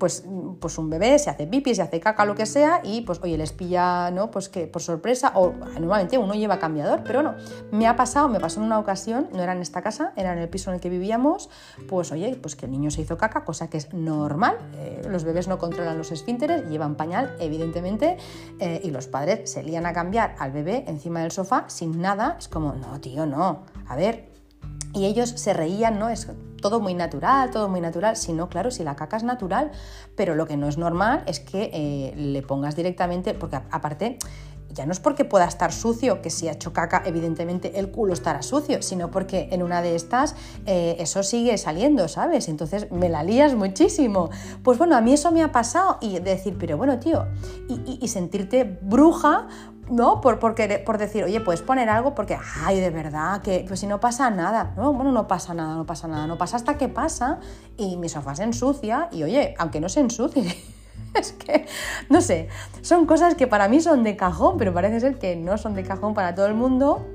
pues, 0.04 0.26
pues 0.60 0.78
un 0.78 0.90
bebé 0.90 1.18
se 1.18 1.30
hace 1.30 1.48
pipí, 1.48 1.74
se 1.74 1.82
hace 1.82 2.02
caca, 2.02 2.26
lo 2.26 2.36
que 2.36 2.46
sea, 2.46 2.82
y 2.84 3.04
pues 3.04 3.22
oye, 3.24 3.38
les 3.38 3.54
pilla, 3.54 4.12
¿no? 4.12 4.32
Pues 4.32 4.50
que 4.50 4.68
por 4.68 4.82
sorpresa, 4.82 5.32
o 5.34 5.54
normalmente 5.80 6.18
uno 6.18 6.34
lleva 6.34 6.60
cambiador, 6.60 7.04
pero 7.06 7.24
no, 7.24 7.36
me 7.72 7.88
ha 7.88 7.96
pasado, 7.96 8.28
me 8.28 8.38
pasó 8.38 8.60
en 8.60 8.66
una 8.66 8.80
ocasión, 8.80 9.30
no 9.32 9.42
era 9.42 9.54
en 9.54 9.62
esta 9.62 9.82
casa, 9.82 10.12
era 10.18 10.34
en 10.34 10.40
el 10.40 10.50
piso 10.50 10.70
en 10.70 10.76
el 10.76 10.82
que 10.82 10.90
vivíamos, 10.90 11.50
pues 11.88 12.12
oye, 12.12 12.36
pues 12.36 12.58
que 12.58 12.66
el 12.66 12.74
niño 12.74 12.92
se 12.92 13.02
hizo 13.02 13.18
caca, 13.18 13.46
cosa 13.46 13.70
que 13.70 13.78
es 13.78 13.94
normal, 13.94 14.58
eh, 14.76 15.04
los 15.08 15.24
bebés 15.24 15.48
no 15.48 15.58
controlan 15.58 15.98
los 15.98 16.12
esfínteres, 16.12 16.70
llevan 16.70 16.96
pañal, 16.96 17.38
evidentemente, 17.40 18.18
eh, 18.60 18.82
y 18.84 18.92
los 18.92 19.08
padres 19.08 19.50
se 19.50 19.64
lían 19.64 19.86
a 19.86 19.94
cambiar 19.94 20.36
al 20.38 20.52
bebé 20.52 20.84
encima 20.86 21.22
del 21.22 21.32
sofá 21.32 21.64
sin 21.68 22.02
nada, 22.02 22.36
es 22.38 22.50
como, 22.50 22.74
no, 22.74 23.00
tío, 23.00 23.26
no, 23.26 23.64
a 23.88 23.96
ver, 23.96 24.34
y 24.94 25.06
ellos 25.06 25.30
se 25.30 25.54
reían, 25.54 25.98
¿no? 25.98 26.10
Es 26.10 26.28
todo 26.64 26.80
muy 26.80 26.94
natural, 26.94 27.52
todo 27.52 27.68
muy 27.68 27.82
natural. 27.82 28.16
Si 28.16 28.32
no, 28.32 28.48
claro, 28.48 28.72
si 28.72 28.86
la 28.86 28.96
caca 28.96 29.18
es 29.18 29.24
natural, 29.24 29.72
pero 30.16 30.34
lo 30.34 30.48
que 30.48 30.56
no 30.56 30.70
es 30.70 30.78
normal 30.78 31.24
es 31.28 31.42
que 31.42 31.70
eh, 31.74 32.14
le 32.16 32.42
pongas 32.42 32.76
directamente, 32.78 33.34
porque 33.34 33.58
aparte 33.70 34.18
ya 34.70 34.86
no 34.86 34.94
es 34.94 35.00
porque 35.02 35.26
pueda 35.26 35.46
estar 35.46 35.74
sucio, 35.74 36.22
que 36.22 36.30
si 36.30 36.48
ha 36.48 36.54
hecho 36.54 36.72
caca, 36.72 37.04
evidentemente 37.06 37.78
el 37.80 37.92
culo 37.92 38.14
estará 38.14 38.42
sucio, 38.42 38.82
sino 38.82 39.12
porque 39.12 39.50
en 39.52 39.62
una 39.62 39.82
de 39.82 39.96
estas 39.96 40.36
eh, 40.66 40.96
eso 41.00 41.22
sigue 41.22 41.58
saliendo, 41.58 42.08
¿sabes? 42.08 42.48
Entonces 42.48 42.90
me 42.92 43.10
la 43.10 43.24
lías 43.24 43.54
muchísimo. 43.54 44.30
Pues 44.64 44.78
bueno, 44.78 44.96
a 44.96 45.02
mí 45.02 45.14
eso 45.14 45.32
me 45.32 45.44
ha 45.44 45.52
pasado 45.52 45.98
y 46.00 46.18
decir, 46.20 46.56
pero 46.58 46.78
bueno, 46.78 46.98
tío, 46.98 47.28
y 47.86 48.08
sentirte 48.08 48.64
bruja 48.64 49.48
¿no? 49.90 50.22
Por, 50.22 50.40
por, 50.40 50.56
por, 50.86 50.98
decir, 50.98 51.24
oye, 51.24 51.40
puedes 51.42 51.62
poner 51.62 51.90
algo 51.90 52.16
porque, 52.16 52.38
ay, 52.64 52.80
de 52.80 52.90
verdad, 52.90 53.42
que 53.42 53.66
pues 53.68 53.80
si 53.80 53.88
no 53.88 54.00
pasa 54.00 54.30
nada, 54.30 54.74
no, 54.78 54.94
bueno, 54.94 55.12
no 55.12 55.28
pasa 55.28 55.54
nada, 55.54 55.76
no 55.76 55.86
pasa 55.86 56.08
nada, 56.08 56.28
no 56.28 56.38
pasa 56.38 56.56
hasta 56.56 56.78
que 56.78 56.90
pasa 56.90 57.40
y 57.78 57.98
mi 57.98 58.10
sofá 58.10 58.36
se 58.36 58.44
ensucia 58.44 59.10
y, 59.12 59.24
oye, 59.24 59.56
aunque 59.58 59.80
no 59.80 59.90
se 59.90 60.00
ensucie, 60.00 60.56
es 61.14 61.34
que, 61.34 61.66
no 62.10 62.22
sé, 62.22 62.48
son 62.82 63.06
cosas 63.06 63.36
que 63.36 63.48
para 63.48 63.68
mí 63.68 63.82
son 63.82 64.04
de 64.04 64.16
cajón, 64.16 64.58
pero 64.58 64.74
parece 64.74 65.00
ser 65.00 65.20
que 65.20 65.36
no 65.36 65.58
son 65.58 65.74
de 65.74 65.84
cajón 65.84 66.14
para 66.14 66.34
todo 66.36 66.46
el 66.46 66.54
mundo 66.54 67.06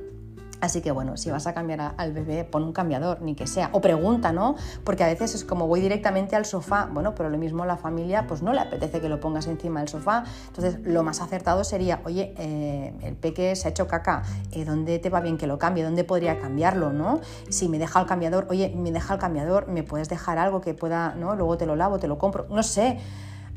Así 0.60 0.80
que 0.80 0.90
bueno, 0.90 1.16
si 1.16 1.30
vas 1.30 1.46
a 1.46 1.54
cambiar 1.54 1.94
al 1.96 2.12
bebé, 2.12 2.44
pon 2.44 2.64
un 2.64 2.72
cambiador, 2.72 3.22
ni 3.22 3.34
que 3.34 3.46
sea. 3.46 3.70
O 3.72 3.80
pregunta, 3.80 4.32
¿no? 4.32 4.56
Porque 4.84 5.04
a 5.04 5.06
veces 5.06 5.34
es 5.34 5.44
como 5.44 5.68
voy 5.68 5.80
directamente 5.80 6.34
al 6.34 6.44
sofá. 6.44 6.88
Bueno, 6.92 7.14
pero 7.14 7.30
lo 7.30 7.38
mismo 7.38 7.64
la 7.64 7.76
familia, 7.76 8.26
pues 8.26 8.42
no 8.42 8.52
le 8.52 8.60
apetece 8.60 9.00
que 9.00 9.08
lo 9.08 9.20
pongas 9.20 9.46
encima 9.46 9.80
del 9.80 9.88
sofá. 9.88 10.24
Entonces, 10.48 10.80
lo 10.84 11.02
más 11.02 11.20
acertado 11.20 11.62
sería, 11.62 12.00
oye, 12.04 12.34
eh, 12.38 12.92
el 13.02 13.14
peque 13.14 13.54
se 13.54 13.68
ha 13.68 13.70
hecho 13.70 13.86
caca, 13.86 14.22
eh, 14.50 14.64
¿dónde 14.64 14.98
te 14.98 15.10
va 15.10 15.20
bien 15.20 15.38
que 15.38 15.46
lo 15.46 15.58
cambie? 15.58 15.84
¿Dónde 15.84 16.04
podría 16.04 16.38
cambiarlo, 16.40 16.92
no? 16.92 17.20
Si 17.48 17.68
me 17.68 17.78
deja 17.78 18.00
el 18.00 18.06
cambiador, 18.06 18.46
oye, 18.50 18.74
me 18.76 18.90
deja 18.90 19.14
el 19.14 19.20
cambiador, 19.20 19.68
¿me 19.68 19.84
puedes 19.84 20.08
dejar 20.08 20.38
algo 20.38 20.60
que 20.60 20.74
pueda, 20.74 21.14
¿no? 21.14 21.36
Luego 21.36 21.56
te 21.56 21.66
lo 21.66 21.76
lavo, 21.76 21.98
te 21.98 22.08
lo 22.08 22.18
compro. 22.18 22.46
No 22.50 22.62
sé 22.62 22.98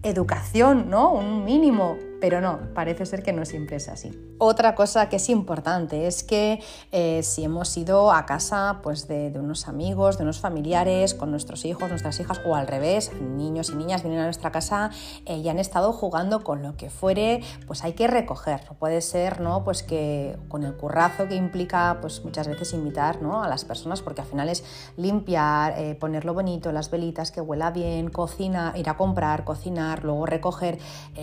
educación, 0.04 0.90
¿no? 0.90 1.12
Un 1.14 1.46
mínimo, 1.46 1.98
pero 2.22 2.40
no, 2.40 2.60
parece 2.76 3.06
ser 3.06 3.24
que 3.24 3.34
no 3.34 3.44
siempre 3.46 3.78
es 3.78 3.90
así. 3.90 4.12
Otra 4.38 4.76
cosa 4.76 5.10
que 5.10 5.16
es 5.16 5.28
importante 5.30 6.08
es 6.08 6.24
que 6.24 6.62
eh, 6.92 7.22
si 7.24 7.44
hemos 7.44 7.76
ido 7.76 8.12
a 8.12 8.26
casa 8.26 8.80
pues, 8.84 9.08
de, 9.08 9.32
unos 9.36 9.68
amigos, 9.68 10.18
de 10.18 10.24
unos 10.24 10.40
familiares, 10.40 11.16
con 11.16 11.32
nuestros 11.32 11.66
hijos, 11.66 11.90
nuestras 11.90 12.20
hijas, 12.20 12.40
o 12.46 12.56
al 12.56 12.68
revés, 12.68 13.12
niños 13.20 13.72
y 13.72 13.76
niñas 13.76 14.04
vienen 14.04 14.22
a 14.22 14.26
nuestra 14.26 14.52
casa 14.52 14.92
eh, 15.26 15.38
y 15.38 15.50
han 15.50 15.58
estado 15.58 15.94
jugando 15.94 16.44
con 16.44 16.62
lo 16.62 16.78
que 16.78 16.92
fuere, 16.92 17.42
pues 17.66 17.84
hay 17.84 17.94
que 17.94 18.08
recoger. 18.08 18.62
Puede 18.80 19.02
ser, 19.02 19.42
¿no? 19.42 19.64
Pues 19.64 19.82
que 19.82 20.38
con 20.48 20.64
el 20.64 20.76
currazo 20.76 21.28
que 21.28 21.36
implica, 21.36 21.98
pues 22.02 22.24
muchas 22.24 22.48
veces 22.48 22.74
invitar 22.74 23.22
¿no? 23.22 23.44
a 23.44 23.48
las 23.48 23.66
personas, 23.66 24.02
porque 24.02 24.22
al 24.22 24.28
final 24.28 24.48
es 24.48 24.64
limpiar, 24.96 25.74
eh, 25.78 25.96
ponerlo 25.96 26.36
bonito, 26.36 26.72
las 26.72 26.92
velitas, 26.92 27.32
que 27.32 27.42
huela 27.42 27.72
bien, 27.72 28.10
cocina, 28.10 28.74
ir 28.76 28.90
a 28.90 28.96
comprar, 28.96 29.44
cocinar 29.44 30.04
luego 30.04 30.28
recoger. 30.28 30.78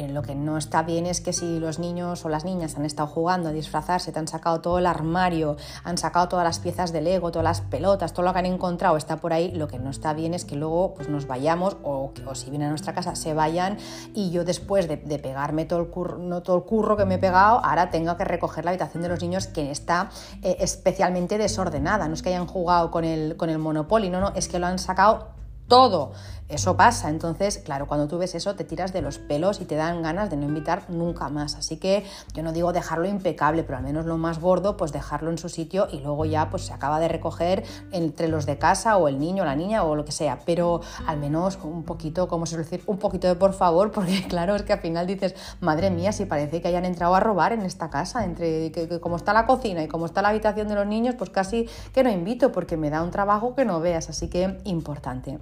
Lo 0.09 0.23
que 0.23 0.35
no 0.35 0.57
está 0.57 0.83
bien 0.89 1.07
es 1.07 1.21
que 1.21 1.33
si 1.33 1.61
los 1.61 1.79
niños 1.79 2.25
o 2.25 2.29
las 2.29 2.45
niñas 2.45 2.77
han 2.77 2.85
estado 2.85 3.07
jugando 3.07 3.51
a 3.51 3.53
disfrazarse, 3.53 4.11
te 4.11 4.19
han 4.19 4.27
sacado 4.27 4.61
todo 4.61 4.81
el 4.81 4.87
armario, 4.87 5.57
han 5.85 5.99
sacado 5.99 6.29
todas 6.29 6.45
las 6.45 6.59
piezas 6.59 6.93
de 6.93 7.01
Lego, 7.01 7.31
todas 7.31 7.45
las 7.45 7.61
pelotas, 7.61 8.13
todo 8.13 8.25
lo 8.25 8.33
que 8.33 8.41
han 8.41 8.47
encontrado 8.47 8.97
está 8.97 9.19
por 9.19 9.33
ahí, 9.33 9.53
lo 9.53 9.69
que 9.69 9.79
no 9.79 9.91
está 9.91 10.15
bien 10.15 10.35
es 10.35 10.45
que 10.45 10.57
luego 10.57 10.95
pues, 10.95 11.09
nos 11.09 11.29
vayamos 11.29 11.77
o, 11.85 12.13
o 12.27 12.35
si 12.35 12.51
vienen 12.51 12.69
a 12.69 12.71
nuestra 12.71 12.95
casa 12.95 13.15
se 13.15 13.35
vayan 13.35 13.77
y 14.15 14.31
yo 14.31 14.45
después 14.45 14.89
de, 14.89 14.97
pegarme 14.97 15.67
todo 15.67 15.81
el, 15.81 15.89
curro, 15.89 16.19
no 16.19 16.43
todo 16.43 16.57
el 16.57 16.63
curro 16.65 16.97
que 16.97 17.05
me 17.05 17.17
he 17.17 17.19
pegado, 17.19 17.65
ahora 17.65 17.91
tengo 17.91 18.17
que 18.17 18.25
recoger 18.25 18.65
la 18.65 18.71
habitación 18.71 19.03
de 19.03 19.11
los 19.11 19.21
niños 19.21 19.47
que 19.47 19.71
está 19.71 20.09
eh, 20.43 20.57
especialmente 20.61 21.37
desordenada. 21.37 22.09
No 22.09 22.15
es 22.15 22.23
que 22.23 22.31
hayan 22.31 22.47
jugado 22.47 22.91
con 22.91 23.05
el, 23.05 23.37
con 23.37 23.51
el 23.51 23.59
Monopoly, 23.59 24.09
no, 24.09 24.21
no, 24.21 24.33
es 24.35 24.49
que 24.49 24.59
lo 24.59 24.67
han 24.67 24.79
sacado 24.79 25.29
todo. 25.69 26.13
Eso 26.49 26.79
pasa, 26.79 27.11
entonces, 27.11 27.59
claro, 27.59 27.87
cuando 27.87 28.09
tú 28.09 28.17
ves 28.17 28.35
eso 28.35 28.55
te 28.55 28.65
tiras 28.65 28.95
de 28.95 29.03
los 29.03 29.19
pelos 29.19 29.61
y 29.61 29.67
te 29.67 29.75
dan 29.75 30.01
ganas 30.01 30.31
de 30.31 30.39
no 30.39 30.47
invitar 30.47 30.89
nunca 30.89 31.29
más. 31.29 31.57
Así 31.57 31.77
que 31.77 32.07
yo 32.33 32.43
no 32.43 32.55
digo 32.55 32.73
dejarlo 32.73 33.07
impecable, 33.07 33.65
pero 33.65 33.77
al 33.77 33.85
menos 33.85 34.07
lo 34.07 34.17
más 34.17 34.41
gordo, 34.41 34.79
pues 34.79 34.91
dejarlo 34.91 35.31
en 35.31 35.37
su 35.37 35.51
sitio 35.51 35.89
y 35.93 36.01
luego 36.01 36.25
ya 36.25 36.49
pues 36.49 36.65
se 36.65 36.73
acaba 36.73 37.01
de 37.01 37.09
recoger 37.09 37.65
entre 37.93 38.29
los 38.29 38.47
de 38.47 38.57
casa 38.57 38.97
o 38.97 39.09
el 39.09 39.19
niño 39.19 39.45
la 39.45 39.57
niña 39.57 39.85
o 39.85 39.95
lo 39.95 40.07
que 40.07 40.13
sea. 40.13 40.39
Pero 40.47 40.81
al 41.07 41.19
menos 41.19 41.59
un 41.63 41.85
poquito, 41.85 42.29
como 42.29 42.47
se 42.47 42.55
suele 42.55 42.65
decir, 42.65 42.83
un 42.87 42.97
poquito 42.97 43.29
de 43.29 43.35
por 43.35 43.53
favor, 43.53 43.93
porque 43.93 44.27
claro, 44.27 44.57
es 44.57 44.63
que 44.63 44.73
al 44.73 44.81
final 44.81 45.07
dices, 45.07 45.35
madre 45.61 45.91
mía, 45.91 46.13
si 46.13 46.25
parece 46.25 46.63
que 46.63 46.69
hayan 46.69 46.87
entrado 46.87 47.15
a 47.15 47.21
robar 47.21 47.53
en 47.53 47.61
esta 47.61 47.91
casa, 47.91 48.25
entre 48.25 48.73
que, 48.73 49.01
como 49.01 49.17
está 49.17 49.35
la 49.35 49.45
cocina 49.45 49.83
y 49.83 49.89
como 49.89 50.07
está 50.07 50.23
la 50.23 50.31
habitación 50.31 50.69
de 50.69 50.77
los 50.77 50.87
niños, 50.87 51.15
pues 51.19 51.29
casi 51.29 51.69
que 51.93 52.03
no 52.03 52.11
invito 52.11 52.53
porque 52.53 52.79
me 52.79 52.89
da 52.89 53.03
un 53.03 53.11
trabajo 53.11 53.55
que 53.55 53.67
no 53.67 53.81
veas. 53.81 54.09
Así 54.09 54.29
que 54.29 54.57
importante. 54.65 55.39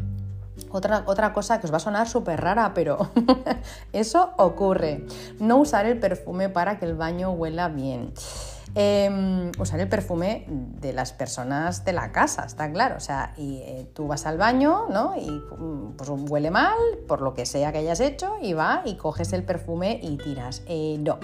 Otra, 0.71 1.05
otra, 1.07 1.33
cosa 1.33 1.61
que 1.61 1.67
os 1.67 1.73
va 1.73 1.77
a 1.77 1.81
sonar 1.81 2.09
súper 2.09 2.41
rara, 2.41 2.73
pero 2.75 3.11
eso 3.93 4.33
ocurre. 4.39 5.07
No 5.39 5.59
usar 5.59 5.87
el 5.87 5.99
perfume 5.99 6.49
para 6.49 6.79
que 6.79 6.87
el 6.87 6.95
baño 6.95 7.31
huela 7.31 7.69
bien. 7.69 8.13
Em, 8.79 9.53
usar 9.59 9.81
el 9.81 9.89
perfume 9.89 10.45
de 10.47 10.93
las 10.93 11.15
personas 11.15 11.87
de 11.87 11.95
la 11.95 12.13
casa, 12.13 12.45
está 12.45 12.71
claro. 12.71 12.97
O 12.97 13.01
sea, 13.01 13.33
y 13.39 13.63
eh, 13.63 13.91
tú 13.95 14.07
vas 14.07 14.27
al 14.27 14.37
baño, 14.37 14.85
¿no? 14.91 15.15
Y 15.17 15.43
pues 15.97 16.11
huele 16.11 16.51
mal, 16.51 16.77
por 17.09 17.23
lo 17.23 17.33
que 17.33 17.47
sea 17.47 17.73
que 17.73 17.79
hayas 17.79 18.01
hecho, 18.01 18.35
y 18.43 18.53
va 18.53 18.83
y 18.85 18.97
coges 18.97 19.33
el 19.33 19.45
perfume 19.45 19.99
y 20.03 20.19
tiras. 20.19 20.63
Eh, 20.67 20.99
no. 21.01 21.19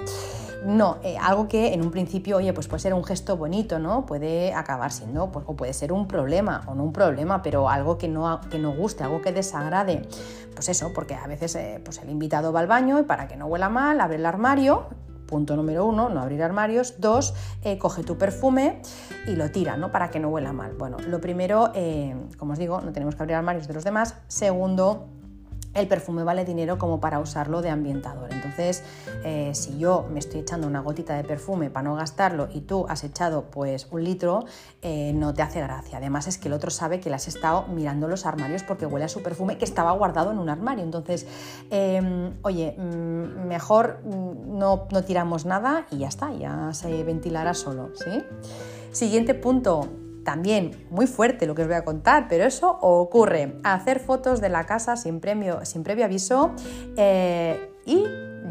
No, 0.65 0.97
eh, 1.03 1.19
algo 1.21 1.47
que 1.47 1.75
en 1.75 1.83
un 1.83 1.91
principio, 1.91 2.39
oye, 2.39 2.55
pues 2.55 2.69
puede 2.69 2.81
ser 2.81 2.95
un 2.95 3.05
gesto 3.05 3.37
bonito, 3.37 3.79
¿no? 3.79 4.07
Puede 4.07 4.55
acabar 4.55 4.91
siendo, 4.91 5.31
pues, 5.31 5.45
o 5.47 5.55
puede 5.55 5.75
ser 5.75 5.93
un 5.93 6.09
problema, 6.09 6.63
o 6.69 6.75
no 6.75 6.85
un 6.85 6.93
problema, 6.95 7.43
pero 7.43 7.69
algo 7.69 7.99
que 7.99 8.09
no, 8.09 8.41
que 8.49 8.59
guste, 8.63 9.05
algo 9.05 9.21
que 9.21 9.31
desagrade. 9.31 10.09
Pues 10.55 10.71
eso, 10.71 10.93
porque 10.95 11.17
a 11.17 11.27
veces 11.27 11.59
pues 11.85 11.99
el 11.99 12.09
invitado 12.09 12.51
va 12.51 12.61
al 12.61 12.67
baño 12.67 12.99
y 12.99 13.03
para 13.03 13.29
que 13.29 13.37
no 13.37 13.45
huela 13.45 13.69
mal, 13.69 14.01
abre 14.01 14.17
el 14.17 14.25
armario 14.25 14.87
Punto 15.33 15.57
número 15.57 15.87
uno, 15.87 16.11
no 16.11 16.21
abrir 16.21 16.43
armarios. 16.43 17.01
Dos, 17.01 17.33
eh, 17.65 17.79
coge 17.79 18.03
tu 18.03 18.19
perfume 18.19 18.83
y 19.27 19.35
lo 19.35 19.51
tira, 19.51 19.79
¿no? 19.79 19.91
Para 19.91 20.11
que 20.11 20.21
no 20.21 20.29
huela 20.29 20.53
mal. 20.53 20.75
Bueno, 20.75 20.99
lo 21.09 21.23
primero, 21.23 21.73
eh, 21.75 22.15
como 22.37 22.53
os 22.53 22.59
digo, 22.59 22.83
no 22.83 22.93
tenemos 22.93 23.15
que 23.15 23.23
abrir 23.23 23.37
armarios 23.37 23.67
de 23.67 23.73
los 23.73 23.83
demás. 23.83 24.15
Segundo, 24.29 25.09
el 25.75 25.89
perfume 25.89 26.25
vale 26.25 26.45
dinero 26.45 26.79
como 26.79 27.01
para 27.01 27.19
usarlo 27.19 27.63
de 27.63 27.71
ambientador. 27.71 28.33
Entonces, 28.33 28.83
eh, 29.25 29.53
si 29.55 29.79
yo 29.79 30.07
me 30.13 30.19
estoy 30.19 30.41
echando 30.41 30.67
una 30.67 30.81
gotita 30.81 31.15
de 31.17 31.25
perfume 31.25 31.71
para 31.71 31.85
no 31.85 31.95
gastarlo 31.95 32.49
y 32.53 32.63
tú 32.63 32.87
has 32.89 33.05
echado 33.05 33.45
pues 33.51 33.89
un 33.91 34.05
litro, 34.05 34.45
eh, 34.83 35.13
no 35.15 35.33
te 35.35 35.43
hace 35.43 35.61
gracia. 35.61 35.99
Además 35.99 36.27
es 36.27 36.39
que 36.39 36.49
el 36.49 36.55
otro 36.55 36.71
sabe 36.71 37.01
que 37.01 37.09
le 37.09 37.17
has 37.17 37.29
estado 37.29 37.67
mirando 37.69 38.09
los 38.09 38.27
armarios 38.27 38.63
porque 38.63 38.87
huele 38.87 39.07
a 39.07 39.09
su 39.09 39.23
perfume 39.23 39.59
que 39.59 39.65
estaba 39.65 39.93
guardado 39.93 40.31
en 40.33 40.39
un 40.39 40.49
armario. 40.49 40.85
Entonces, 40.85 41.27
em, 41.71 42.35
oye, 42.43 42.75
mm, 42.77 43.47
mejor 43.47 44.01
mm, 44.05 44.59
no, 44.59 44.87
no 44.91 45.05
tiramos 45.05 45.47
nada 45.47 45.87
y 45.91 45.99
ya 45.99 46.09
está, 46.09 46.33
ya 46.35 46.73
se 46.73 47.03
ventilará 47.05 47.55
solo. 47.55 47.91
¿sí? 47.95 48.23
Siguiente 48.93 49.35
punto, 49.35 49.89
también 50.25 50.87
muy 50.91 51.07
fuerte 51.07 51.47
lo 51.47 51.55
que 51.55 51.63
os 51.63 51.69
voy 51.69 51.77
a 51.77 51.85
contar, 51.85 52.27
pero 52.29 52.45
eso 52.45 52.79
ocurre. 52.81 53.59
Hacer 53.65 54.01
fotos 54.01 54.41
de 54.41 54.49
la 54.49 54.65
casa 54.65 54.97
sin, 54.97 55.21
sin 55.63 55.83
previo 55.83 56.05
aviso 56.05 56.53
eh, 56.97 57.73
y 57.87 58.05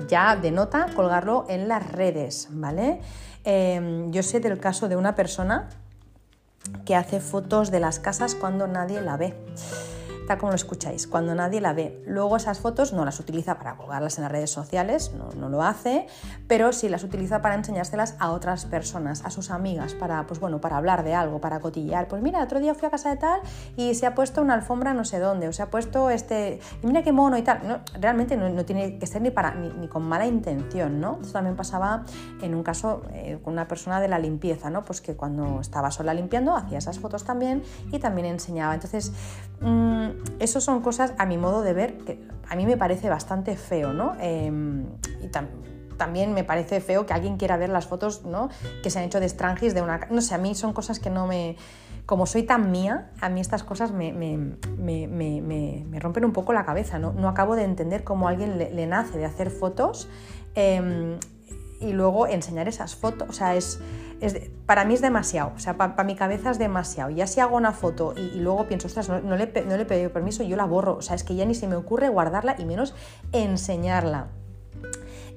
ya 0.07 0.35
de 0.35 0.51
nota 0.51 0.87
colgarlo 0.95 1.45
en 1.49 1.67
las 1.67 1.91
redes, 1.91 2.47
¿vale? 2.51 3.01
Em, 3.43 4.11
yo 4.11 4.23
sé 4.23 4.39
del 4.39 4.59
caso 4.59 4.87
de 4.87 4.95
una 4.95 5.15
persona 5.15 5.69
que 6.85 6.95
hace 6.95 7.19
fotos 7.19 7.71
de 7.71 7.79
las 7.79 7.99
casas 7.99 8.35
cuando 8.35 8.67
nadie 8.67 9.01
la 9.01 9.17
ve 9.17 9.33
como 10.37 10.51
lo 10.51 10.55
escucháis, 10.55 11.07
cuando 11.07 11.35
nadie 11.35 11.61
la 11.61 11.73
ve. 11.73 12.01
Luego 12.05 12.37
esas 12.37 12.59
fotos 12.59 12.93
no 12.93 13.05
las 13.05 13.19
utiliza 13.19 13.57
para 13.57 13.75
colgarlas 13.75 14.17
en 14.17 14.23
las 14.23 14.31
redes 14.31 14.51
sociales, 14.51 15.11
no, 15.13 15.49
lo 15.49 15.63
hace, 15.63 16.07
pero 16.47 16.71
sí 16.71 16.89
las 16.89 17.03
utiliza 17.03 17.41
para 17.41 17.55
enseñárselas 17.55 18.15
a 18.19 18.31
otras 18.31 18.65
personas, 18.65 19.23
a 19.25 19.31
sus 19.31 19.51
amigas, 19.51 19.93
para, 19.93 20.25
pues 20.27 20.39
bueno, 20.39 20.61
para 20.61 20.77
hablar 20.77 21.03
de 21.03 21.13
algo, 21.13 21.39
para 21.39 21.59
cotillar. 21.59 22.07
Pues 22.07 22.21
mira, 22.21 22.43
otro 22.43 22.59
día 22.59 22.73
fui 22.73 22.87
a 22.87 22.91
casa 22.91 23.09
de 23.09 23.17
tal 23.17 23.41
y 23.75 23.93
se 23.95 24.05
ha 24.05 24.15
puesto 24.15 24.41
una 24.41 24.53
alfombra 24.53 24.93
no 24.93 25.05
sé 25.05 25.19
dónde, 25.19 25.47
o 25.47 25.53
se 25.53 25.63
ha 25.63 25.69
puesto 25.69 26.09
este, 26.09 26.59
y 26.81 26.87
mira 26.87 27.03
qué 27.03 27.11
mono 27.11 27.37
y 27.37 27.41
tal. 27.41 27.67
No, 27.67 27.79
realmente 27.99 28.37
no, 28.37 28.65
tiene 28.65 28.97
que 28.97 29.07
ser 29.07 29.21
ni, 29.21 29.31
para, 29.31 29.53
ni, 29.55 29.87
con 29.87 30.03
mala 30.03 30.25
intención, 30.25 30.99
¿no? 30.99 31.19
Esto 31.21 31.33
también 31.33 31.55
pasaba 31.55 32.05
en 32.41 32.55
un 32.55 32.63
caso 32.63 33.03
eh, 33.13 33.39
con 33.43 33.53
una 33.53 33.67
persona 33.67 33.99
de 33.99 34.07
la 34.07 34.19
limpieza, 34.19 34.69
¿no? 34.69 34.83
Pues 34.83 35.01
que 35.01 35.15
cuando 35.15 35.59
estaba 35.61 35.91
sola 35.91 36.13
limpiando 36.13 36.55
hacía 36.55 36.77
esas 36.77 36.99
fotos 36.99 37.23
también 37.23 37.63
y 37.91 37.99
también 37.99 38.27
enseñaba. 38.27 38.73
Entonces, 38.73 39.11
mmm, 39.61 40.09
eso 40.39 40.61
son 40.61 40.81
cosas, 40.81 41.13
a 41.17 41.25
mi 41.25 41.37
modo 41.37 41.61
de 41.61 41.73
ver, 41.73 41.97
que 41.99 42.23
a 42.49 42.55
mí 42.55 42.65
me 42.65 42.77
parece 42.77 43.09
bastante 43.09 43.55
feo, 43.55 43.93
¿no? 43.93 44.15
Em, 44.19 44.85
y 45.21 45.29
también 45.97 46.33
me 46.33 46.43
parece 46.43 46.81
feo 46.81 47.05
que 47.05 47.13
alguien 47.13 47.37
quiera 47.37 47.57
ver 47.57 47.69
las 47.69 47.87
fotos, 47.87 48.25
¿no? 48.25 48.49
Que 48.83 48.89
se 48.89 48.99
han 48.99 49.05
hecho 49.05 49.19
de 49.19 49.29
strangis 49.29 49.73
de 49.73 49.81
una... 49.81 50.07
No 50.09 50.21
sé, 50.21 50.35
a 50.35 50.37
mí 50.37 50.55
son 50.55 50.73
cosas 50.73 50.99
que 50.99 51.09
no 51.09 51.27
me... 51.27 51.55
Como 52.05 52.25
soy 52.25 52.43
tan 52.43 52.71
mía, 52.71 53.11
a 53.21 53.29
mí 53.29 53.39
estas 53.39 53.63
cosas 53.63 53.91
me, 53.91 54.09
rompen 55.99 56.25
un 56.25 56.33
poco 56.33 56.51
la 56.51 56.65
cabeza, 56.65 56.99
¿no? 56.99 57.13
No 57.13 57.29
acabo 57.29 57.55
de 57.55 57.63
entender 57.63 58.03
cómo 58.03 58.27
a 58.27 58.31
alguien 58.31 58.57
le, 58.57 58.87
nace 58.87 59.17
de 59.17 59.25
hacer 59.25 59.51
fotos 59.51 60.09
em, 60.55 61.17
y 61.81 61.93
luego 61.93 62.27
enseñar 62.27 62.67
esas 62.67 62.95
fotos. 62.95 63.27
O 63.29 63.33
sea, 63.33 63.55
es 63.55 63.79
para 64.65 64.85
mí 64.85 64.93
es 64.93 65.01
demasiado, 65.01 65.51
o 65.55 65.59
sea, 65.59 65.77
para 65.77 66.03
mi 66.03 66.15
cabeza 66.15 66.51
es 66.51 66.59
demasiado. 66.59 67.09
Ya 67.09 67.25
si 67.25 67.39
hago 67.39 67.57
una 67.57 67.71
foto 67.71 68.13
y, 68.15 68.39
luego 68.39 68.67
pienso, 68.67 68.87
ostras, 68.87 69.09
no, 69.09 69.19
le, 69.19 69.51
no 69.65 69.75
le 69.75 69.81
he 69.81 69.85
pedido 69.85 70.11
permiso, 70.11 70.43
yo 70.43 70.55
la 70.55 70.65
borro, 70.65 70.97
o 70.97 71.01
sea, 71.01 71.15
es 71.15 71.23
que 71.23 71.35
ya 71.35 71.45
ni 71.45 71.55
se 71.55 71.67
me 71.67 71.75
ocurre 71.75 72.09
guardarla 72.09 72.55
y 72.59 72.65
menos 72.65 72.93
enseñarla. 73.31 74.27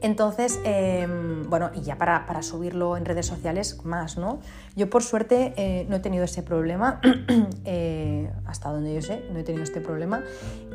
Entonces, 0.03 0.61
em, 0.65 1.49
bueno, 1.49 1.71
y 1.75 1.81
ya 1.81 1.97
para, 1.97 2.43
subirlo 2.43 2.99
en 2.99 3.07
redes 3.07 3.25
sociales, 3.25 3.83
más, 3.85 4.19
¿no? 4.19 4.39
Yo 4.77 4.91
por 4.91 5.03
suerte 5.03 5.55
eh, 5.57 5.87
no 5.89 5.97
he 5.97 6.01
tenido 6.01 6.25
ese 6.25 6.43
problema, 6.43 7.01
eh, 7.65 8.31
hasta 8.45 8.69
donde 8.69 8.93
yo 8.93 9.01
sé, 9.01 9.25
no 9.33 9.39
he 9.39 9.45
tenido 9.45 9.65
este 9.65 9.81
problema. 9.81 10.23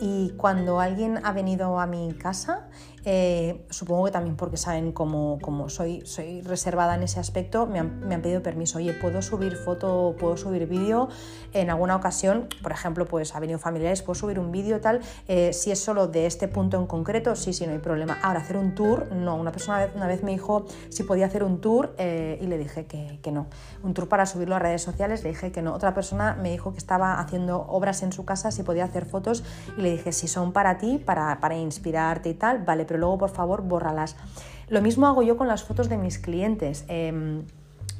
Y 0.02 0.32
cuando 0.32 0.80
alguien 0.80 1.20
ha 1.24 1.32
venido 1.32 1.80
a 1.80 1.86
mi 1.86 2.14
casa 2.14 2.70
eh, 3.06 3.66
supongo 3.70 4.06
que 4.06 4.12
también 4.12 4.36
porque 4.36 4.58
saben 4.58 4.92
cómo, 4.92 5.40
soy, 5.70 6.02
soy 6.06 6.42
reservada 6.42 6.96
en 6.96 7.04
ese 7.04 7.20
aspecto, 7.20 7.66
me 7.66 7.80
han, 7.80 8.22
pedido 8.22 8.44
permiso. 8.44 8.80
Oye, 8.80 8.94
¿puedo 8.94 9.22
subir 9.22 9.56
foto, 9.56 10.16
puedo 10.20 10.38
subir 10.38 10.68
vídeo? 10.68 11.10
En 11.54 11.70
alguna 11.70 11.96
ocasión, 11.96 12.48
por 12.62 12.72
ejemplo, 12.72 13.06
pues 13.06 13.36
ha 13.36 13.40
venido 13.40 13.60
familiares, 13.60 14.02
¿puedo 14.02 14.16
subir 14.16 14.40
un 14.40 14.52
vídeo 14.52 14.82
tal? 14.82 15.02
Eh, 15.28 15.54
si 15.54 15.72
es 15.72 15.80
solo 15.80 16.08
de 16.08 16.26
este 16.26 16.48
punto 16.48 16.78
en 16.78 16.86
concreto, 16.86 17.36
sí, 17.36 17.54
sí, 17.54 17.66
no 17.66 17.74
hay 17.74 17.80
problema. 17.80 18.18
Ahora, 18.22 18.40
hacer 18.40 18.58
un 18.58 18.76
tour, 18.76 19.12
no. 19.12 19.36
Una 19.36 19.52
persona 19.52 19.90
una 19.96 20.08
vez 20.08 20.24
me 20.24 20.32
dijo 20.32 20.66
si 20.90 21.04
podía 21.04 21.28
hacer 21.28 21.44
un 21.44 21.62
tour 21.62 21.96
eh, 21.98 22.38
y 22.42 22.48
le 22.48 22.58
dije 22.58 22.86
que, 22.86 23.20
que, 23.22 23.32
no. 23.32 23.48
Un 23.84 23.94
tour 23.94 24.08
para 24.10 24.26
subirlo 24.26 24.56
a 24.56 24.60
redes 24.60 24.82
sociales, 24.82 25.24
le 25.24 25.30
dije 25.30 25.52
que 25.52 25.62
no. 25.62 25.74
Otra 25.74 25.94
persona 25.94 26.36
me 26.36 26.52
dijo 26.52 26.72
que 26.74 26.78
estaba 26.78 27.20
haciendo 27.20 27.62
obras 27.68 28.04
en 28.04 28.12
su 28.12 28.26
casa, 28.26 28.52
si 28.52 28.64
podía 28.64 28.86
hacer 28.86 29.06
fotos 29.06 29.44
y 29.78 29.82
le 29.82 29.92
dije 29.92 30.12
si 30.12 30.28
son 30.28 30.52
para 30.52 30.78
ti, 30.78 31.02
para, 31.04 31.40
para 31.40 31.56
inspirarte 31.58 32.30
y 32.30 32.34
tal, 32.34 32.64
vale, 32.64 32.86
pero 32.90 33.00
luego 33.00 33.20
por 33.20 33.30
favor 33.30 33.62
bórralas. 33.62 34.16
Lo 34.68 34.82
mismo 34.82 35.06
hago 35.06 35.22
yo 35.22 35.38
con 35.38 35.48
las 35.48 35.64
fotos 35.64 35.90
de 35.90 35.98
mis 35.98 36.18
clientes. 36.18 36.86
Em, 36.88 37.44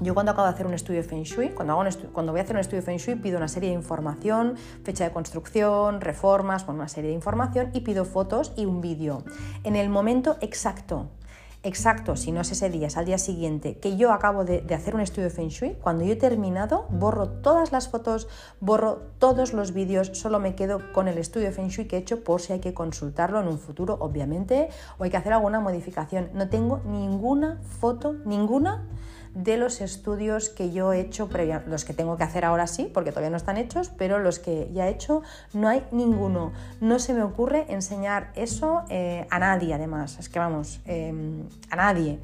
yo 0.02 0.16
cuando 0.16 0.32
acabo 0.32 0.48
de 0.48 0.54
hacer 0.54 0.66
un 0.66 0.74
estudio 0.74 1.04
Feng 1.04 1.24
Shui, 1.24 1.50
cuando, 1.50 1.74
hago 1.74 1.88
cuando 2.12 2.32
voy 2.32 2.40
a 2.40 2.44
hacer 2.44 2.56
un 2.56 2.62
estudio 2.62 2.82
Feng 2.82 2.98
Shui, 2.98 3.16
pido 3.16 3.38
una 3.38 3.48
serie 3.48 3.70
de 3.70 3.76
información, 3.76 4.56
fecha 4.84 5.04
de 5.04 5.12
construcción, 5.12 6.02
reformas, 6.02 6.66
bueno, 6.66 6.80
una 6.80 6.90
serie 6.90 7.12
de 7.12 7.16
información 7.16 7.70
y 7.74 7.82
pido 7.82 8.04
fotos 8.04 8.52
y 8.58 8.66
un 8.66 8.82
vídeo. 8.82 9.24
En 9.64 9.76
el 9.76 9.90
momento 9.90 10.38
exacto 10.42 11.10
exacto, 11.64 12.16
si 12.16 12.32
no 12.32 12.42
es 12.42 12.52
ese 12.52 12.70
día, 12.70 12.88
es 12.88 12.98
al 12.98 13.06
día 13.06 13.18
siguiente, 13.18 13.78
que 13.78 13.98
yo 13.98 14.12
acabo 14.12 14.46
de, 14.46 14.64
hacer 14.74 14.96
un 14.96 15.02
estudio 15.02 15.30
de 15.30 15.36
Feng 15.36 15.50
Shui, 15.50 15.76
cuando 15.82 16.06
yo 16.06 16.14
he 16.14 16.16
terminado, 16.16 16.88
borro 16.90 17.30
todas 17.30 17.72
las 17.72 17.90
fotos, 17.90 18.28
borro 18.60 19.02
todos 19.20 19.54
los 19.54 19.74
vídeos, 19.74 20.12
solo 20.14 20.40
me 20.40 20.56
quedo 20.56 20.92
con 20.94 21.08
el 21.08 21.18
estudio 21.18 21.52
Feng 21.52 21.70
Shui 21.70 21.86
que 21.86 21.98
he 21.98 22.00
hecho 22.00 22.24
por 22.24 22.42
si 22.42 22.54
hay 22.54 22.60
que 22.60 22.74
consultarlo 22.74 23.40
en 23.40 23.48
un 23.48 23.60
futuro, 23.60 23.98
obviamente, 24.00 24.70
o 24.98 25.04
hay 25.04 25.10
que 25.10 25.18
hacer 25.18 25.34
alguna 25.34 25.60
modificación. 25.60 26.30
No 26.34 26.50
tengo 26.50 26.82
ninguna 26.86 27.60
foto, 27.80 28.14
ninguna 28.26 28.88
de 29.34 29.58
los 29.58 29.82
estudios 29.82 30.50
que 30.50 30.72
yo 30.72 30.94
he 30.94 31.00
hecho 31.00 31.30
previa, 31.30 31.64
los 31.68 31.86
que 31.86 31.94
tengo 31.94 32.18
que 32.18 32.24
hacer 32.24 32.46
ahora 32.46 32.68
sí, 32.68 32.90
porque 32.94 33.12
todavía 33.12 33.30
no 33.30 33.38
están 33.38 33.58
hechos, 33.58 33.90
pero 33.90 34.20
los 34.20 34.40
que 34.40 34.70
ya 34.74 34.88
he 34.88 34.92
hecho 34.92 35.22
no 35.54 35.68
hay 35.68 35.86
ninguno. 35.92 36.52
No 36.82 37.00
se 37.00 37.14
me 37.14 37.24
ocurre 37.24 37.66
enseñar 37.70 38.32
eso 38.36 38.84
eh, 38.90 39.28
a 39.30 39.40
nadie, 39.40 39.74
además, 39.74 40.18
es 40.20 40.30
que 40.30 40.40
vamos, 40.40 40.82
em, 40.86 41.44
a 41.70 41.76
nadie. 41.76 42.20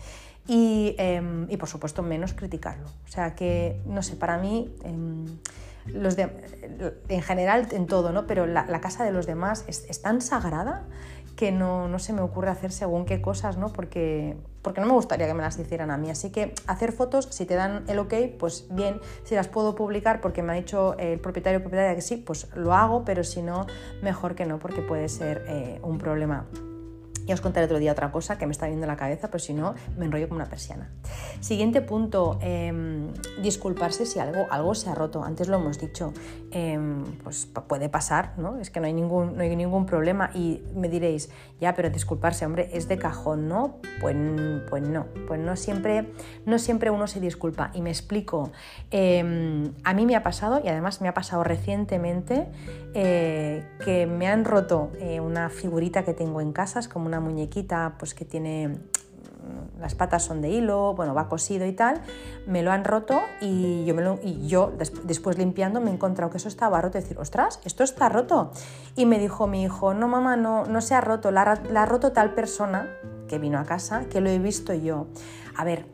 Em, 0.47 1.47
y, 1.49 1.57
por 1.57 1.69
supuesto 1.69 2.03
menos 2.03 2.33
criticarlo. 2.33 2.87
O 2.87 3.11
sea 3.11 3.35
que, 3.35 3.81
no 3.85 4.01
sé, 4.01 4.15
para 4.15 4.37
mí... 4.37 4.75
Em, 4.83 5.25
los 5.85 6.17
en 6.17 7.21
general 7.21 7.67
en 7.69 7.85
todo, 7.85 8.11
¿no? 8.11 8.25
Pero 8.25 8.47
la, 8.47 8.81
casa 8.81 9.03
de 9.03 9.11
los 9.11 9.27
demás 9.27 9.65
es 9.67 10.01
tan 10.01 10.19
sagrada 10.19 10.81
que 11.35 11.51
no, 11.51 11.87
no, 11.87 11.99
se 11.99 12.13
me 12.13 12.21
ocurre 12.21 12.49
hacer 12.49 12.71
según 12.71 13.05
qué 13.05 13.21
cosas, 13.21 13.57
¿no? 13.57 13.71
Porque, 13.71 14.37
porque 14.61 14.81
no 14.81 14.87
me 14.87 14.93
gustaría 14.93 15.27
que 15.27 15.33
me 15.33 15.41
las 15.41 15.59
hicieran 15.59 15.91
a 15.91 15.97
mí. 15.97 16.09
Así 16.09 16.31
que 16.31 16.53
hacer 16.67 16.91
fotos, 16.91 17.27
si 17.31 17.45
te 17.45 17.55
dan 17.55 17.83
el 17.87 17.99
ok, 17.99 18.13
pues 18.39 18.67
bien, 18.71 18.99
si 19.23 19.35
las 19.35 19.47
puedo 19.47 19.75
publicar 19.75 20.21
porque 20.21 20.43
me 20.43 20.53
ha 20.53 20.55
dicho 20.55 20.97
el 20.97 21.19
propietario 21.19 21.59
o 21.59 21.61
propietaria 21.61 21.95
que 21.95 22.01
sí, 22.01 22.17
pues 22.17 22.47
lo 22.55 22.73
hago, 22.73 23.03
pero 23.03 23.23
si 23.23 23.41
no, 23.41 23.67
mejor 24.01 24.35
que 24.35 24.45
no, 24.45 24.59
porque 24.59 24.81
puede 24.81 25.09
ser 25.09 25.43
eh, 25.47 25.79
un 25.83 25.97
problema. 25.97 26.45
Ya 27.25 27.33
os 27.33 27.41
contaré 27.41 27.65
otro 27.65 27.79
día 27.79 27.91
otra 27.91 28.11
cosa 28.11 28.37
que 28.37 28.45
me 28.45 28.51
está 28.51 28.67
viendo 28.67 28.85
la 28.85 28.97
cabeza, 28.97 29.29
pero 29.29 29.39
si 29.39 29.53
no, 29.53 29.73
me 29.97 30.05
enrollo 30.05 30.27
como 30.27 30.37
una 30.37 30.49
persiana. 30.49 30.91
Siguiente 31.39 31.81
punto, 31.81 32.37
em, 32.41 33.11
disculparse 33.41 34.05
si 34.05 34.19
algo, 34.19 34.45
algo 34.51 34.75
se 34.75 34.91
ha 34.91 34.95
roto. 34.95 35.23
Antes 35.23 35.47
lo 35.47 35.57
hemos 35.57 35.79
dicho, 35.79 36.13
em, 36.55 37.03
pues 37.21 37.47
puede 37.67 37.89
pasar, 37.89 38.31
¿no? 38.37 38.57
Es 38.59 38.69
que 38.69 38.79
no 38.79 38.85
hay, 38.87 38.93
ningún, 38.93 39.35
no 39.35 39.43
hay 39.43 39.53
ningún 39.57 39.85
problema 39.85 40.31
y 40.33 40.61
me 40.73 40.87
diréis, 40.87 41.29
ya, 41.59 41.75
pero 41.75 41.89
disculparse, 41.89 42.45
hombre, 42.45 42.69
es 42.71 42.87
de 42.87 42.97
cajón, 42.97 43.49
¿no? 43.49 43.81
Pues, 43.99 44.15
pues 44.69 44.87
no, 44.87 45.05
pues 45.27 45.37
no 45.41 45.57
siempre, 45.57 46.13
no 46.45 46.57
siempre 46.57 46.91
uno 46.91 47.07
se 47.07 47.19
disculpa. 47.19 47.71
Y 47.73 47.81
me 47.81 47.89
explico, 47.89 48.53
em, 48.89 49.73
a 49.83 49.93
mí 49.93 50.05
me 50.05 50.15
ha 50.15 50.23
pasado, 50.23 50.61
y 50.63 50.69
además 50.69 51.01
me 51.01 51.09
ha 51.09 51.13
pasado 51.13 51.43
recientemente, 51.43 52.47
eh, 52.93 53.65
que 53.83 54.07
me 54.07 54.27
han 54.27 54.45
roto 54.45 54.91
eh, 55.01 55.19
una 55.19 55.49
figurita 55.49 56.03
que 56.05 56.13
tengo 56.13 56.39
en 56.39 56.53
casa, 56.53 56.79
es 56.79 56.87
como 56.87 57.05
una 57.05 57.19
muñequita 57.19 57.95
pues, 57.99 58.13
que 58.13 58.23
tiene 58.23 58.77
las 59.79 59.95
patas 59.95 60.23
son 60.23 60.41
de 60.41 60.49
hilo, 60.49 60.93
bueno, 60.95 61.13
va 61.13 61.27
cosido 61.27 61.65
y 61.65 61.73
tal, 61.73 62.01
me 62.47 62.63
lo 62.63 62.71
han 62.71 62.83
roto 62.83 63.21
y 63.41 63.85
yo, 63.85 63.93
me 63.93 64.01
lo, 64.01 64.19
y 64.23 64.47
yo 64.47 64.73
después 65.03 65.37
limpiando 65.37 65.81
me 65.81 65.91
he 65.91 65.93
encontrado 65.93 66.31
que 66.31 66.37
eso 66.37 66.47
estaba 66.47 66.81
roto, 66.81 66.97
decir, 66.97 67.17
ostras, 67.19 67.59
esto 67.65 67.83
está 67.83 68.09
roto. 68.09 68.51
Y 68.95 69.05
me 69.05 69.19
dijo 69.19 69.47
mi 69.47 69.63
hijo, 69.63 69.93
no 69.93 70.07
mamá, 70.07 70.35
no, 70.35 70.65
no 70.65 70.81
se 70.81 70.95
ha 70.95 71.01
roto, 71.01 71.31
la, 71.31 71.61
la 71.69 71.83
ha 71.83 71.85
roto 71.85 72.11
tal 72.11 72.33
persona 72.33 72.89
que 73.27 73.39
vino 73.39 73.59
a 73.59 73.63
casa, 73.63 74.05
que 74.05 74.21
lo 74.21 74.29
he 74.29 74.39
visto 74.39 74.73
yo. 74.73 75.07
A 75.55 75.63
ver, 75.63 75.87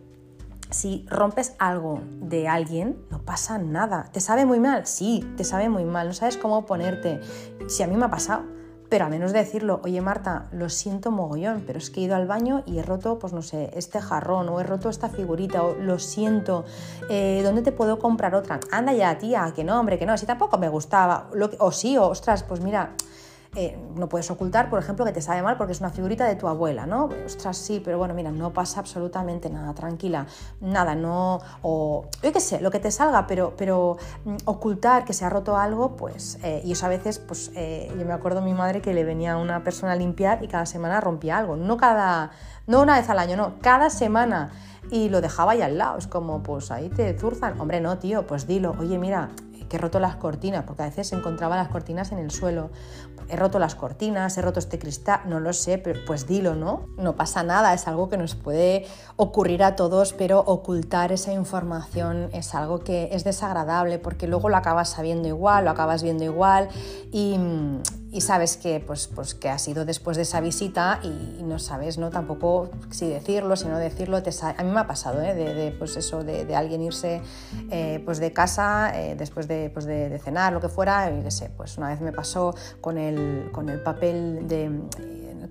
si 0.70 1.06
rompes 1.10 1.56
algo 1.60 2.02
de 2.22 2.48
alguien, 2.48 2.98
no 3.10 3.22
pasa 3.22 3.58
nada. 3.58 4.10
¿Te 4.12 4.20
sabe 4.20 4.46
muy 4.46 4.60
mal? 4.60 4.86
Sí, 4.86 5.30
te 5.38 5.44
sabe 5.44 5.70
muy 5.70 5.84
mal, 5.84 6.08
no 6.08 6.14
sabes 6.14 6.38
cómo 6.38 6.66
ponerte. 6.66 7.20
Si 7.68 7.84
a 7.84 7.88
mí 7.88 7.96
me 7.96 8.06
ha 8.06 8.10
pasado 8.10 8.44
pero 8.92 9.06
a 9.06 9.08
menos 9.08 9.32
de 9.32 9.40
decirlo, 9.40 9.80
oye 9.86 10.02
Marta, 10.02 10.48
lo 10.52 10.68
siento 10.68 11.12
mogollón, 11.12 11.64
pero 11.66 11.80
es 11.80 11.90
que 11.90 12.02
he 12.02 12.04
ido 12.04 12.16
al 12.18 12.28
baño 12.28 12.62
y 12.66 12.78
he 12.78 12.84
roto, 12.84 13.20
pues 13.20 13.32
no 13.32 13.42
sé, 13.42 13.72
este 13.74 14.02
jarrón 14.02 14.50
o 14.50 14.60
he 14.60 14.64
roto 14.64 14.90
esta 14.90 15.08
figurita 15.08 15.64
o 15.64 15.76
lo 15.76 15.98
siento, 15.98 16.66
eh, 17.10 17.40
¿dónde 17.42 17.62
te 17.62 17.72
puedo 17.72 18.00
comprar 18.00 18.36
otra? 18.36 18.60
Anda 18.70 18.92
ya, 18.92 19.18
tía, 19.18 19.54
que 19.56 19.64
no, 19.64 19.80
hombre, 19.80 19.98
que 19.98 20.06
no, 20.06 20.18
si 20.18 20.26
tampoco 20.26 20.58
me 20.58 20.68
gustaba, 20.68 21.30
o 21.60 21.72
sí, 21.72 21.98
o 21.98 22.08
ostras, 22.08 22.44
pues 22.44 22.60
mira, 22.60 22.92
eh, 23.56 23.78
no 23.96 24.08
puedes 24.08 24.32
ocultar, 24.32 24.70
por 24.70 24.80
ejemplo, 24.80 25.04
que 25.04 25.12
te 25.12 25.22
sabe 25.22 25.42
mal 25.42 25.58
porque 25.58 25.74
es 25.74 25.82
una 25.82 25.90
figurita 25.90 26.26
de 26.26 26.36
tu 26.36 26.48
abuela, 26.48 26.86
¿no? 26.86 27.10
Ostras, 27.26 27.58
sí, 27.58 27.82
pero 27.84 27.98
bueno, 27.98 28.14
mira, 28.14 28.32
no 28.32 28.54
pasa 28.54 28.80
absolutamente 28.80 29.50
nada, 29.50 29.74
tranquila, 29.74 30.26
nada, 30.62 30.96
no, 30.96 31.40
o 31.62 32.06
yo 32.24 32.32
qué 32.32 32.40
sé, 32.40 32.62
lo 32.62 32.72
que 32.72 32.80
te 32.80 32.92
salga, 32.92 33.28
pero, 33.28 33.54
pero 33.58 33.98
mm, 34.24 34.36
ocultar 34.46 35.04
que 35.04 35.14
se 35.14 35.26
ha 35.26 35.30
roto 35.30 35.58
algo, 35.58 35.98
pues, 35.98 36.40
eh, 36.44 36.62
y 36.64 36.72
eso 36.72 36.86
a 36.86 36.90
veces, 36.90 37.20
pues, 37.20 37.52
eh, 37.56 37.94
yo 37.98 38.06
me 38.06 38.14
acuerdo 38.14 38.40
de 38.40 38.46
mi 38.46 38.54
madre 38.54 38.82
que 38.82 38.94
le 38.94 39.04
venía 39.04 39.36
una 39.36 39.64
persona 39.64 39.94
a 39.94 39.96
limpiar 39.96 40.44
y 40.44 40.48
cada 40.48 40.66
semana 40.66 41.02
rompía 41.02 41.38
algo, 41.38 41.58
no 41.58 41.76
cada, 41.76 42.32
no 42.68 42.82
una 42.82 42.98
vez 42.98 43.10
al 43.10 43.20
año, 43.20 43.36
no, 43.36 43.56
cada 43.62 43.90
semana 43.90 44.52
y 44.90 45.10
lo 45.10 45.22
dejaba 45.22 45.52
ahí 45.52 45.62
al 45.62 45.78
lado. 45.78 45.98
Es 45.98 46.08
como, 46.08 46.42
pues 46.42 46.72
ahí 46.72 46.90
te 46.90 47.18
zurzan. 47.18 47.60
Hombre, 47.60 47.82
no, 47.82 47.98
tío, 47.98 48.26
pues 48.26 48.48
dilo. 48.48 48.76
Oye, 48.80 48.98
mira, 48.98 49.30
que 49.72 49.78
he 49.78 49.80
roto 49.80 50.02
las 50.02 50.18
cortinas, 50.18 50.66
porque 50.66 50.84
a 50.84 50.86
veces 50.88 51.08
se 51.08 51.16
encontraba 51.16 51.56
las 51.56 51.70
cortinas 51.70 52.12
en 52.12 52.20
el 52.20 52.30
suelo. 52.30 52.72
He 53.30 53.36
roto 53.36 53.60
las 53.60 53.76
cortinas, 53.76 54.38
he 54.38 54.42
roto 54.42 54.60
este 54.60 54.80
cristal, 54.80 55.22
no 55.26 55.40
lo 55.40 55.54
sé, 55.54 55.78
pero 55.78 56.00
pues 56.06 56.28
dilo, 56.28 56.56
¿no? 56.56 56.88
No 56.98 57.16
pasa 57.16 57.44
nada, 57.44 57.74
es 57.74 57.88
algo 57.88 58.10
que 58.10 58.18
nos 58.18 58.36
puede 58.36 58.86
ocurrir 59.16 59.64
a 59.64 59.76
todos, 59.76 60.14
pero 60.14 60.40
ocultar 60.40 61.12
esa 61.12 61.34
información 61.34 62.30
es 62.34 62.56
algo 62.56 62.80
que 62.80 63.10
es 63.12 63.24
desagradable 63.24 64.00
porque 64.00 64.28
luego 64.28 64.50
lo 64.50 64.58
acabas 64.58 64.90
sabiendo 64.90 65.28
igual, 65.28 65.66
lo 65.66 65.72
acabas 65.72 66.04
viendo 66.04 66.24
igual 66.24 66.70
y, 67.12 67.38
sabes 68.20 68.58
que, 68.58 68.80
pues, 68.80 69.08
pues, 69.08 69.34
que 69.34 69.50
ha 69.50 69.58
sido 69.58 69.86
después 69.86 70.18
de 70.18 70.24
esa 70.24 70.42
visita 70.42 71.00
y, 71.04 71.44
no 71.44 71.60
sabes 71.60 71.98
¿no? 71.98 72.10
tampoco 72.10 72.70
si 72.90 73.08
decirlo, 73.10 73.56
si 73.56 73.68
no 73.68 73.78
decirlo. 73.78 74.18
A 74.18 74.64
mí 74.64 74.70
me 74.70 74.80
ha 74.80 74.88
pasado 74.88 75.22
¿eh? 75.22 75.34
de, 75.34 75.72
pues 75.78 75.98
eso, 75.98 76.24
de, 76.24 76.56
alguien 76.56 76.82
irse 76.82 77.22
eh, 77.70 78.02
pues 78.06 78.20
de 78.20 78.32
casa 78.32 78.92
eh, 78.96 79.16
después 79.16 79.48
de, 79.48 79.70
pues 79.70 79.86
de, 79.86 80.20
cenar, 80.20 80.54
lo 80.54 80.62
que 80.62 80.70
fuera. 80.70 81.12
Y 81.12 81.24
qué 81.24 81.32
sé, 81.32 81.50
pues 81.50 81.78
una 81.78 81.90
vez 81.90 82.02
me 82.02 82.12
pasó 82.12 82.54
con 82.80 82.98
el, 82.98 83.11
con 83.52 83.70
el 83.70 83.82
papel 83.82 84.48
de 84.48 84.82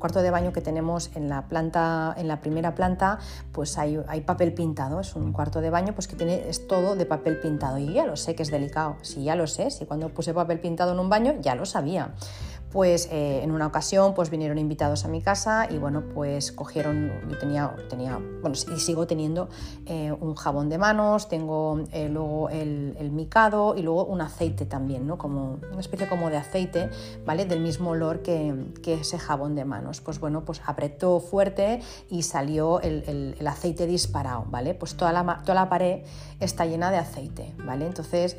cuarto 0.01 0.23
de 0.23 0.31
baño 0.31 0.53
que 0.53 0.61
tenemos 0.61 1.11
en 1.15 1.29
la 1.29 1.43
planta, 1.43 2.13
en 2.19 2.27
la 2.27 2.41
primera 2.41 2.75
planta, 2.75 3.21
pues 3.53 3.79
hay, 3.79 4.01
hay, 4.09 4.23
papel 4.23 4.53
pintado. 4.53 4.99
Es 5.01 5.15
un 5.15 5.33
cuarto 5.33 5.61
de 5.61 5.71
baño 5.71 5.93
pues 5.95 6.09
que 6.09 6.17
tiene 6.17 6.49
es 6.49 6.67
todo 6.67 6.97
de 6.97 7.07
papel 7.07 7.39
pintado. 7.39 7.79
Y 7.79 7.93
ya 7.93 8.05
lo 8.05 8.17
sé 8.17 8.35
que 8.35 8.43
es 8.43 8.51
delicado. 8.51 8.97
Si 9.03 9.23
ya 9.23 9.37
lo 9.37 9.47
sé, 9.47 9.71
si 9.71 9.87
cuando 9.87 10.09
puse 10.09 10.35
papel 10.35 10.59
pintado 10.59 10.93
en 10.93 10.99
un 10.99 11.09
baño 11.09 11.35
ya 11.41 11.55
lo 11.55 11.67
sabía 11.67 12.15
pues 12.71 13.09
eh, 13.11 13.41
en 13.43 13.51
una 13.51 13.67
ocasión 13.67 14.15
pues 14.15 14.31
vinieron 14.31 14.59
invitados 14.59 15.05
a 15.05 15.09
mi 15.09 15.23
casa 15.23 15.67
y 15.69 15.79
bueno 15.79 16.05
pues 16.15 16.53
cogieron 16.53 17.11
yo 17.29 17.39
tenía 17.39 17.75
tenía 17.89 18.19
bueno 18.41 18.57
y 18.75 18.81
sigo 18.81 19.07
teniendo 19.07 19.49
eh, 19.87 20.13
un 20.13 20.35
jabón 20.35 20.69
de 20.69 20.79
manos 20.79 21.29
tengo 21.29 21.81
eh, 21.93 22.09
luego 22.09 22.49
el, 22.49 23.11
micado 23.11 23.75
y 23.77 23.83
luego 23.83 24.05
un 24.05 24.21
aceite 24.21 24.67
también 24.67 25.07
no 25.07 25.19
como 25.19 25.59
una 25.73 25.81
especie 25.81 26.09
como 26.09 26.31
de 26.31 26.37
aceite 26.37 26.91
vale 27.27 27.45
del 27.45 27.61
mismo 27.61 27.91
olor 27.91 28.23
que, 28.23 28.67
que 28.83 28.95
ese 28.95 29.19
jabón 29.19 29.57
de 29.57 29.65
manos. 29.65 30.01
Pues 30.01 30.21
bueno 30.21 30.45
pues 30.45 30.63
apretó 30.65 31.19
fuerte 31.19 31.81
y 32.09 32.23
salió 32.23 32.81
el, 32.81 33.37
aceite 33.45 33.87
disparado 33.87 34.45
vale 34.49 34.75
pues 34.75 34.97
toda 34.97 35.13
la 35.13 35.43
toda 35.43 35.55
la 35.55 35.69
pared 35.69 36.05
está 36.39 36.67
llena 36.67 36.93
de 36.93 36.99
aceite 36.99 37.53
vale 37.65 37.87
entonces 37.87 38.37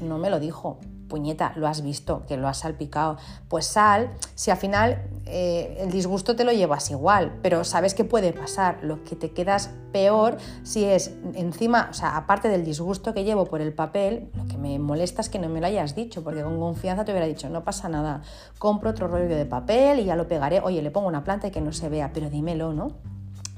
no 0.00 0.18
me 0.18 0.30
lo 0.30 0.40
dijo 0.40 0.78
puñeta, 1.14 1.52
lo 1.54 1.68
has 1.68 1.80
visto, 1.80 2.24
que 2.26 2.36
lo 2.36 2.48
has 2.48 2.58
salpicado. 2.58 3.18
Pues 3.48 3.66
sal, 3.66 4.10
si 4.34 4.50
al 4.50 4.56
final 4.56 5.00
eh, 5.26 5.76
el 5.78 5.92
disgusto 5.92 6.34
te 6.34 6.42
lo 6.42 6.50
llevas 6.50 6.90
igual, 6.90 7.38
pero 7.40 7.62
sabes 7.62 7.94
que 7.94 8.02
puede 8.02 8.32
pasar. 8.32 8.80
Lo 8.82 9.04
que 9.04 9.14
te 9.14 9.30
quedas 9.30 9.70
peor 9.92 10.38
si 10.64 10.84
es 10.84 11.12
encima, 11.34 11.86
o 11.88 11.94
sea, 11.94 12.16
aparte 12.16 12.48
del 12.48 12.64
disgusto 12.64 13.14
que 13.14 13.22
llevo 13.22 13.44
por 13.44 13.60
el 13.60 13.72
papel, 13.72 14.28
lo 14.34 14.44
que 14.48 14.58
me 14.58 14.76
molesta 14.80 15.20
es 15.20 15.28
que 15.28 15.38
no 15.38 15.48
me 15.48 15.60
lo 15.60 15.68
hayas 15.68 15.94
dicho, 15.94 16.24
porque 16.24 16.42
con 16.42 16.58
confianza 16.58 17.04
te 17.04 17.12
hubiera 17.12 17.28
dicho, 17.28 17.48
no 17.48 17.62
pasa 17.62 17.88
nada, 17.88 18.22
compro 18.58 18.90
otro 18.90 19.06
rollo 19.06 19.36
de 19.36 19.46
papel 19.46 20.00
y 20.00 20.04
ya 20.06 20.16
lo 20.16 20.26
pegaré, 20.26 20.58
oye, 20.58 20.82
le 20.82 20.90
pongo 20.90 21.06
una 21.06 21.22
planta 21.22 21.46
y 21.46 21.52
que 21.52 21.60
no 21.60 21.72
se 21.72 21.88
vea, 21.88 22.10
pero 22.12 22.28
dímelo, 22.28 22.72
¿no? 22.72 22.90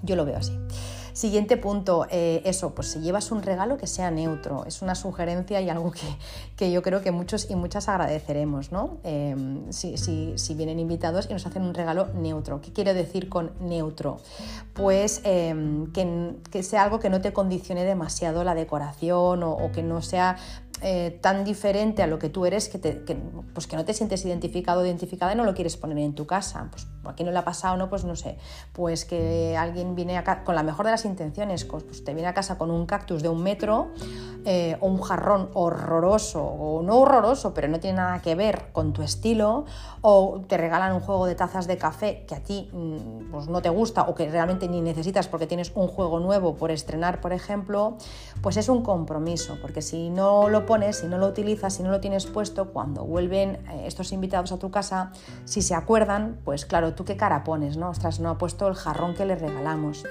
Yo 0.02 0.14
lo 0.14 0.26
veo 0.26 0.36
así. 0.36 0.52
Siguiente 1.16 1.56
punto, 1.56 2.06
eh, 2.10 2.42
eso, 2.44 2.74
pues 2.74 2.88
si 2.88 3.00
llevas 3.00 3.30
un 3.30 3.40
regalo 3.40 3.78
que 3.78 3.86
sea 3.86 4.10
neutro, 4.10 4.66
es 4.66 4.82
una 4.82 4.94
sugerencia 4.94 5.62
y 5.62 5.70
algo 5.70 5.90
que, 6.58 6.70
yo 6.70 6.82
creo 6.82 7.00
que 7.00 7.10
muchos 7.10 7.50
y 7.50 7.56
muchas 7.56 7.88
agradeceremos, 7.88 8.70
¿no? 8.70 8.98
Em, 9.02 9.72
si, 9.72 10.54
vienen 10.54 10.78
invitados 10.78 11.28
y 11.30 11.32
nos 11.32 11.46
hacen 11.46 11.62
un 11.62 11.72
regalo 11.72 12.08
neutro. 12.12 12.60
¿Qué 12.60 12.70
quiero 12.70 12.92
decir 12.92 13.30
con 13.30 13.52
neutro? 13.60 14.18
Pues 14.74 15.22
em, 15.24 15.90
que, 15.90 16.62
sea 16.62 16.82
algo 16.82 17.00
que 17.00 17.08
no 17.08 17.22
te 17.22 17.32
condicione 17.32 17.84
demasiado 17.84 18.44
la 18.44 18.54
decoración 18.54 19.42
o 19.42 19.70
que 19.72 19.82
no 19.82 20.02
sea 20.02 20.36
eh, 20.82 21.18
tan 21.22 21.44
diferente 21.44 22.02
a 22.02 22.06
lo 22.06 22.18
que 22.18 22.28
tú 22.28 22.44
eres 22.44 22.68
que, 22.68 22.78
pues 23.54 23.66
que 23.66 23.76
no 23.76 23.84
te 23.86 23.94
sientes 23.94 24.24
identificado 24.26 24.82
o 24.82 24.84
identificada 24.84 25.32
y 25.32 25.36
no 25.36 25.44
lo 25.44 25.54
quieres 25.54 25.76
poner 25.78 25.96
en 25.98 26.14
tu 26.14 26.26
casa. 26.26 26.68
Pues 26.70 26.86
aquí 27.04 27.24
no 27.24 27.30
le 27.30 27.38
ha 27.38 27.44
pasado, 27.44 27.76
¿no? 27.78 27.88
Pues 27.88 28.04
no 28.04 28.14
sé, 28.14 28.36
pues 28.74 29.06
que 29.06 29.56
alguien 29.56 29.94
viene 29.94 30.18
acá 30.18 30.44
con 30.44 30.54
la 30.54 30.62
mejor 30.62 30.84
de 30.84 30.92
las 30.92 31.06
intenciones, 31.06 31.64
pues, 31.64 31.84
pues 31.84 32.04
te 32.04 32.12
viene 32.12 32.28
a 32.28 32.34
casa 32.34 32.58
con 32.58 32.70
un 32.70 32.84
cactus 32.84 33.22
de 33.22 33.30
un 33.30 33.42
metro 33.42 33.92
eh, 34.44 34.76
o 34.80 34.86
un 34.86 35.00
jarrón 35.00 35.50
horroroso 35.54 36.44
o 36.44 36.82
no 36.82 36.98
horroroso, 36.98 37.54
pero 37.54 37.68
no 37.68 37.80
tiene 37.80 37.96
nada 37.96 38.20
que 38.20 38.34
ver 38.34 38.66
con 38.72 38.92
tu 38.92 39.02
estilo, 39.02 39.64
o 40.02 40.42
te 40.46 40.56
regalan 40.56 40.92
un 40.92 41.00
juego 41.00 41.26
de 41.26 41.34
tazas 41.34 41.66
de 41.66 41.78
café 41.78 42.24
que 42.28 42.34
a 42.34 42.40
ti 42.40 42.68
mm, 42.72 43.30
pues 43.32 43.48
no 43.48 43.62
te 43.62 43.70
gusta 43.70 44.02
o 44.02 44.14
que 44.14 44.28
realmente 44.28 44.68
ni 44.68 44.80
necesitas 44.80 45.26
porque 45.26 45.46
tienes 45.46 45.72
un 45.74 45.88
juego 45.88 46.20
nuevo 46.20 46.54
por 46.54 46.70
estrenar, 46.70 47.20
por 47.20 47.32
ejemplo, 47.32 47.96
pues 48.42 48.56
es 48.56 48.68
un 48.68 48.82
compromiso, 48.82 49.56
porque 49.62 49.82
si 49.82 50.10
no 50.10 50.48
lo 50.48 50.65
pones, 50.66 50.98
si 50.98 51.06
no 51.06 51.18
lo 51.18 51.26
utilizas, 51.26 51.74
si 51.74 51.82
no 51.82 51.90
lo 51.90 52.00
tienes 52.00 52.26
puesto, 52.26 52.72
cuando 52.72 53.04
vuelven 53.04 53.56
eh, 53.70 53.84
estos 53.86 54.12
invitados 54.12 54.52
a 54.52 54.58
tu 54.58 54.70
casa, 54.70 55.12
si 55.44 55.62
se 55.62 55.74
acuerdan, 55.74 56.38
pues 56.44 56.66
claro, 56.66 56.94
tú 56.94 57.04
qué 57.04 57.16
cara 57.16 57.44
pones, 57.44 57.76
¿no? 57.76 57.90
Ostras, 57.90 58.20
no 58.20 58.30
ha 58.30 58.38
puesto 58.38 58.68
el 58.68 58.74
jarrón 58.74 59.14
que 59.14 59.24
le 59.24 59.36
regalamos. 59.36 60.04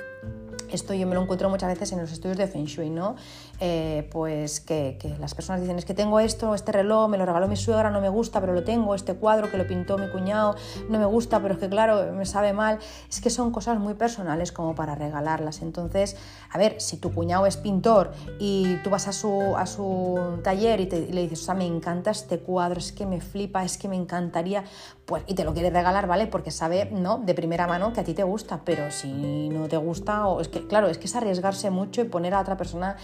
Esto 0.72 0.94
yo 0.94 1.06
me 1.08 1.16
lo 1.16 1.22
encuentro 1.22 1.50
muchas 1.50 1.70
veces 1.70 1.92
en 1.92 2.00
los 2.00 2.12
estudios 2.12 2.38
de 2.38 2.48
Feng 2.48 2.66
Shui, 2.66 2.90
¿no? 2.90 3.16
Eh, 3.62 4.08
pues 4.12 4.60
que, 4.60 4.98
las 5.20 5.34
personas 5.34 5.62
dicen, 5.62 5.78
es 5.78 5.86
que 5.86 5.94
tengo 5.94 6.20
esto, 6.20 6.54
este 6.56 6.72
reloj, 6.72 7.10
me 7.10 7.18
lo 7.18 7.26
regaló 7.26 7.48
mi 7.48 7.56
suegra, 7.56 7.90
no 7.90 8.02
me 8.02 8.10
gusta, 8.10 8.42
pero 8.42 8.54
lo 8.54 8.64
tengo, 8.64 8.96
este 8.96 9.16
cuadro 9.16 9.50
que 9.50 9.58
lo 9.58 9.66
pintó 9.66 9.98
mi 9.98 10.10
cuñado, 10.10 10.56
no 10.90 11.00
me 11.00 11.06
gusta, 11.06 11.42
pero 11.42 11.54
es 11.54 11.60
que 11.60 11.70
claro, 11.70 12.12
me 12.14 12.26
sabe 12.26 12.54
mal. 12.54 12.80
Es 13.10 13.22
que 13.22 13.30
son 13.30 13.52
cosas 13.52 13.80
muy 13.80 13.94
personales 13.94 14.52
como 14.52 14.76
para 14.76 14.96
regalarlas. 14.96 15.62
Entonces, 15.62 16.18
a 16.52 16.58
ver, 16.58 16.82
si 16.82 16.98
tu 16.98 17.14
cuñado 17.14 17.46
es 17.46 17.58
pintor 17.58 18.12
y 18.40 18.76
tú 18.84 18.90
vas 18.90 19.08
a 19.08 19.14
su, 19.14 19.56
a 19.56 19.66
su 19.66 20.40
taller 20.44 20.82
y, 20.82 20.90
le 20.90 21.22
dices, 21.22 21.42
o 21.42 21.46
sea, 21.46 21.54
me 21.54 21.66
encanta 21.66 22.12
este 22.12 22.40
cuadro, 22.40 22.80
es 22.80 22.92
que 22.92 23.06
me 23.06 23.22
flipa, 23.22 23.64
es 23.64 23.78
que 23.78 23.88
me 23.88 23.96
encantaría, 23.96 24.66
pues, 25.06 25.24
y 25.28 25.36
te 25.36 25.44
lo 25.44 25.54
quieres 25.54 25.72
regalar, 25.72 26.08
¿vale? 26.08 26.28
Porque 26.28 26.52
sabe, 26.52 26.90
¿no? 26.92 27.20
De 27.20 27.34
primera 27.34 27.68
mano 27.68 27.94
que 27.94 28.02
a 28.02 28.04
ti 28.04 28.14
te 28.14 28.24
gusta, 28.24 28.62
pero 28.66 28.92
si 28.92 29.50
no 29.50 29.68
te 29.68 29.78
gusta, 29.78 30.28
o 30.28 30.42
es 30.42 30.50
que, 30.50 30.68
claro, 30.68 30.88
es 30.88 30.98
que 30.98 31.06
es 31.06 31.16
arriesgarse 31.16 31.70
mucho 31.70 32.02
y 32.02 32.06
poner 32.06 32.34
a 32.34 32.42
otra 32.42 32.58
persona 32.58 32.98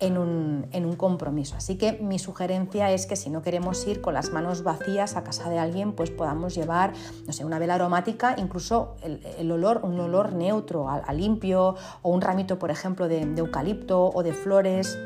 en 0.00 0.16
un, 0.18 0.96
compromiso. 0.96 1.56
Así 1.56 1.76
que 1.78 1.92
mi 1.94 2.18
sugerencia 2.18 2.90
es 2.90 3.06
que 3.06 3.16
si 3.16 3.30
no 3.30 3.42
queremos 3.42 3.86
ir 3.86 4.00
con 4.00 4.14
las 4.14 4.32
manos 4.32 4.62
vacías 4.62 5.16
a 5.16 5.24
casa 5.24 5.48
de 5.48 5.58
alguien, 5.58 5.92
pues 5.92 6.10
podamos 6.10 6.54
llevar, 6.54 6.92
no 7.26 7.32
sé, 7.32 7.44
una 7.44 7.58
vela 7.58 7.74
aromática, 7.74 8.34
incluso 8.36 8.96
el, 9.02 9.50
olor, 9.50 9.80
un 9.84 9.98
olor 10.00 10.32
neutro, 10.32 10.88
a, 10.88 11.12
limpio, 11.12 11.76
o 12.02 12.10
un 12.10 12.20
ramito, 12.20 12.58
por 12.58 12.70
ejemplo, 12.70 13.08
de, 13.08 13.24
de 13.24 13.40
eucalipto 13.40 14.10
o 14.12 14.22
de 14.22 14.32
flores 14.32 14.98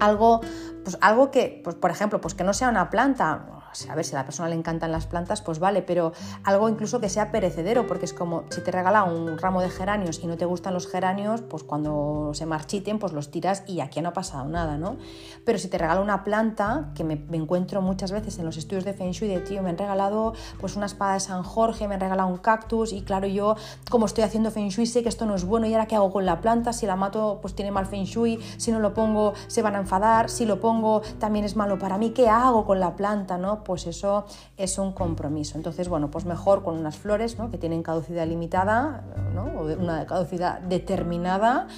algo, 0.00 0.40
pues 0.86 0.98
algo 1.00 1.32
que, 1.32 1.60
pues 1.64 1.74
por 1.74 1.90
ejemplo, 1.90 2.20
pues 2.20 2.34
que 2.34 2.44
no 2.44 2.52
sea 2.52 2.68
una 2.68 2.90
planta, 2.90 3.56
a 3.90 3.94
ver, 3.96 4.04
si 4.04 4.14
a 4.14 4.20
la 4.20 4.24
persona 4.24 4.48
le 4.48 4.54
encantan 4.54 4.92
las 4.92 5.06
plantas, 5.06 5.42
pues 5.42 5.58
vale, 5.58 5.82
pero 5.82 6.12
algo 6.44 6.68
incluso 6.68 7.00
que 7.00 7.08
sea 7.08 7.32
perecedero, 7.32 7.88
porque 7.88 8.04
es 8.04 8.12
como 8.12 8.44
si 8.50 8.60
te 8.60 8.70
regala 8.70 9.02
un 9.02 9.36
ramo 9.36 9.60
de 9.60 9.68
geranios 9.68 10.20
y 10.22 10.28
no 10.28 10.36
te 10.36 10.44
gustan 10.44 10.74
los 10.74 10.86
geranios, 10.86 11.42
pues 11.42 11.64
cuando 11.64 12.30
se 12.34 12.46
marchiten, 12.46 13.00
pues 13.00 13.12
los 13.12 13.32
tiras 13.32 13.64
y 13.66 13.80
aquí 13.80 14.00
no 14.00 14.10
ha 14.10 14.12
pasado 14.12 14.44
nada, 14.44 14.78
¿no? 14.78 14.96
Pero 15.44 15.58
si 15.58 15.66
te 15.66 15.76
regala 15.76 16.00
una 16.00 16.22
planta, 16.22 16.92
que 16.94 17.02
me, 17.02 17.14
encuentro 17.36 17.82
muchas 17.82 18.12
veces 18.12 18.38
en 18.38 18.44
los 18.44 18.56
estudios 18.56 18.84
de 18.84 18.94
Feng 18.94 19.10
Shui 19.10 19.26
de 19.26 19.40
tío, 19.40 19.64
me 19.64 19.70
han 19.70 19.78
regalado 19.78 20.34
pues 20.60 20.76
una 20.76 20.86
espada 20.86 21.14
de 21.14 21.20
San 21.20 21.42
Jorge, 21.42 21.88
me 21.88 21.94
han 21.94 22.00
regalado 22.00 22.28
un 22.28 22.38
cactus 22.38 22.92
y 22.92 23.02
claro, 23.02 23.26
yo 23.26 23.56
como 23.90 24.06
estoy 24.06 24.22
haciendo 24.22 24.52
Feng 24.52 24.68
Shui 24.68 24.86
sé 24.86 25.02
que 25.02 25.08
esto 25.08 25.26
no 25.26 25.34
es 25.34 25.44
bueno 25.44 25.66
y 25.66 25.74
ahora 25.74 25.86
qué 25.86 25.96
hago 25.96 26.12
con 26.12 26.24
la 26.24 26.40
planta, 26.40 26.72
si 26.72 26.86
la 26.86 26.94
mato 26.94 27.40
pues 27.42 27.56
tiene 27.56 27.72
mal 27.72 27.86
Feng 27.86 28.04
Shui, 28.04 28.38
si 28.56 28.70
no 28.70 28.78
lo 28.78 28.94
pongo 28.94 29.34
se 29.48 29.62
van 29.62 29.74
a 29.74 29.78
enfadar, 29.78 30.30
si 30.30 30.46
lo 30.46 30.60
pongo 30.60 30.75
también 31.18 31.44
es 31.44 31.56
malo 31.56 31.78
para 31.78 31.98
mí, 31.98 32.10
¿qué 32.10 32.28
hago 32.28 32.64
con 32.64 32.80
la 32.80 32.96
planta, 32.96 33.38
no? 33.38 33.64
pues 33.64 33.86
eso 33.86 34.26
es 34.56 34.78
un 34.78 34.92
compromiso. 34.92 35.56
Entonces, 35.56 35.88
bueno, 35.88 36.10
pues 36.10 36.24
mejor 36.24 36.62
con 36.62 36.78
unas 36.78 36.96
flores 36.96 37.36
que 37.50 37.58
tienen 37.58 37.82
caducidad 37.82 38.26
limitada 38.26 39.04
o 39.36 39.64
una 39.64 40.06
caducidad 40.06 40.60
determinada. 40.60 41.68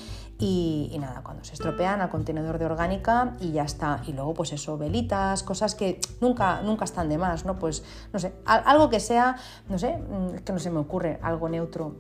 Y, 0.41 0.97
nada, 1.01 1.23
cuando 1.25 1.43
se 1.43 1.55
estropean 1.55 2.01
al 2.01 2.11
contenedor 2.11 2.59
de 2.59 2.67
orgánica 2.67 3.35
y 3.41 3.51
ya 3.51 3.65
está. 3.65 4.03
Y 4.07 4.13
luego, 4.13 4.35
pues 4.35 4.53
eso, 4.53 4.79
velitas, 4.79 5.43
cosas 5.43 5.75
que 5.75 6.01
nunca, 6.21 6.63
nunca 6.63 6.85
están 6.85 7.09
de 7.09 7.19
más, 7.19 7.45
¿no? 7.45 7.59
Pues, 7.59 7.83
no 8.13 8.21
sé, 8.21 8.33
algo 8.45 8.89
que 8.89 9.01
sea, 9.01 9.35
no 9.69 9.79
sé, 9.79 9.97
mm, 9.97 10.45
que 10.45 10.53
no 10.53 10.61
se 10.61 10.71
me 10.71 10.79
ocurre, 10.79 11.19
algo 11.23 11.49
neutro, 11.49 11.97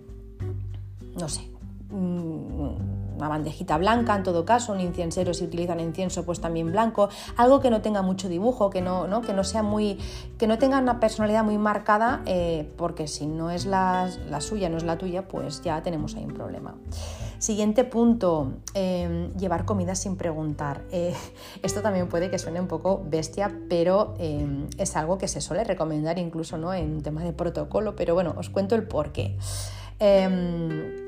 no 1.19 1.29
sé, 1.29 1.51
mm, 1.91 3.08
una 3.19 3.29
bandejita 3.29 3.77
blanca 3.77 4.17
en 4.17 4.23
todo 4.23 4.45
caso, 4.45 4.73
un 4.73 4.81
incensero 4.81 5.35
si 5.35 5.45
utilizan 5.45 5.81
incienso 5.81 6.25
pues 6.25 6.41
también 6.41 6.71
blanco, 6.73 7.09
algo 7.37 7.61
que 7.61 7.71
no 7.71 7.83
tenga 7.83 8.03
mucho 8.03 8.29
dibujo, 8.29 8.71
que 8.71 8.81
no, 8.81 9.07
¿no? 9.07 9.21
Que 9.21 9.33
no 9.33 9.45
sea 9.45 9.63
muy, 9.63 9.99
que 10.39 10.47
no 10.47 10.59
tenga 10.59 10.79
una 10.79 11.01
personalidad 11.01 11.45
muy 11.45 11.59
marcada, 11.59 12.23
eh, 12.27 12.71
porque 12.77 13.09
si 13.09 13.27
no 13.27 13.51
es 13.51 13.67
la, 13.67 14.09
la 14.29 14.41
suya, 14.41 14.69
no 14.69 14.77
es 14.77 14.85
la 14.85 14.97
tuya, 14.99 15.29
pues 15.29 15.63
ya 15.63 15.83
tenemos 15.83 16.15
ahí 16.17 16.25
un 16.25 16.35
problema. 16.35 16.75
Siguiente 17.39 17.85
punto, 17.85 18.55
em, 18.75 19.33
llevar 19.37 19.65
comida 19.65 19.95
sin 19.95 20.17
preguntar. 20.17 20.83
Eh, 20.91 21.15
esto 21.63 21.83
también 21.83 22.09
puede 22.09 22.31
que 22.31 22.39
suene 22.39 22.61
un 22.61 22.67
poco 22.67 23.03
bestia, 23.05 23.61
pero 23.69 24.15
em, 24.19 24.67
es 24.77 24.97
algo 24.97 25.19
que 25.19 25.29
se 25.29 25.41
suele 25.41 25.65
recomendar 25.65 26.19
incluso 26.19 26.57
¿no? 26.59 26.75
en 26.75 27.03
tema 27.03 27.23
de 27.23 27.33
protocolo, 27.33 27.95
pero 27.95 28.15
bueno, 28.15 28.35
os 28.37 28.51
cuento 28.51 28.75
el 28.75 28.85
porqué. 28.85 29.37
Eh, 30.01 31.08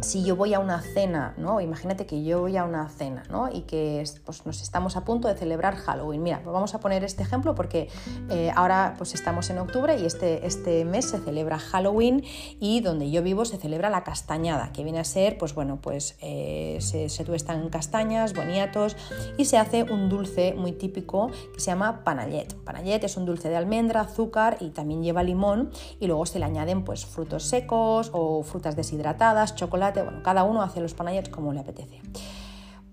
si 0.00 0.24
yo 0.24 0.36
voy 0.36 0.54
a 0.54 0.58
una 0.58 0.80
cena, 0.80 1.34
¿no? 1.36 1.60
Imagínate 1.60 2.06
que 2.06 2.22
yo 2.22 2.40
voy 2.40 2.56
a 2.56 2.64
una 2.64 2.88
cena, 2.88 3.24
¿no? 3.30 3.48
Y 3.52 3.62
que 3.62 4.04
pues, 4.24 4.46
nos 4.46 4.62
estamos 4.62 4.96
a 4.96 5.04
punto 5.04 5.28
de 5.28 5.34
celebrar 5.34 5.76
Halloween. 5.76 6.22
Mira, 6.22 6.40
pues 6.42 6.52
vamos 6.52 6.74
a 6.74 6.80
poner 6.80 7.04
este 7.04 7.22
ejemplo 7.22 7.54
porque 7.54 7.88
eh, 8.30 8.50
ahora 8.54 8.94
pues 8.98 9.14
estamos 9.14 9.50
en 9.50 9.58
octubre 9.58 9.98
y 9.98 10.04
este, 10.04 10.46
este 10.46 10.84
mes 10.84 11.06
se 11.06 11.18
celebra 11.18 11.58
Halloween 11.58 12.22
y 12.60 12.80
donde 12.80 13.10
yo 13.10 13.22
vivo 13.22 13.44
se 13.44 13.56
celebra 13.56 13.90
la 13.90 14.04
castañada, 14.04 14.72
que 14.72 14.84
viene 14.84 14.98
a 15.00 15.04
ser, 15.04 15.38
pues 15.38 15.54
bueno, 15.54 15.78
pues 15.80 16.16
eh, 16.20 16.78
se, 16.80 17.08
se 17.08 17.24
tuestan 17.24 17.68
castañas, 17.68 18.34
boniatos 18.34 18.96
y 19.36 19.46
se 19.46 19.58
hace 19.58 19.82
un 19.84 20.08
dulce 20.08 20.54
muy 20.54 20.72
típico 20.72 21.30
que 21.54 21.60
se 21.60 21.66
llama 21.66 22.04
panallet. 22.04 22.54
Panallet 22.64 23.02
es 23.04 23.16
un 23.16 23.24
dulce 23.24 23.48
de 23.48 23.56
almendra, 23.56 24.02
azúcar 24.02 24.58
y 24.60 24.70
también 24.70 25.02
lleva 25.02 25.22
limón 25.22 25.70
y 26.00 26.06
luego 26.06 26.26
se 26.26 26.38
le 26.38 26.44
añaden 26.44 26.84
pues 26.84 27.06
frutos 27.06 27.44
secos 27.44 28.10
o 28.12 28.42
frutas 28.42 28.76
deshidratadas, 28.76 29.54
chocolate 29.54 29.85
bueno, 29.94 30.22
cada 30.22 30.44
uno 30.44 30.62
hace 30.62 30.80
los 30.80 30.94
panayets 30.94 31.28
como 31.28 31.52
le 31.52 31.60
apetece. 31.60 32.00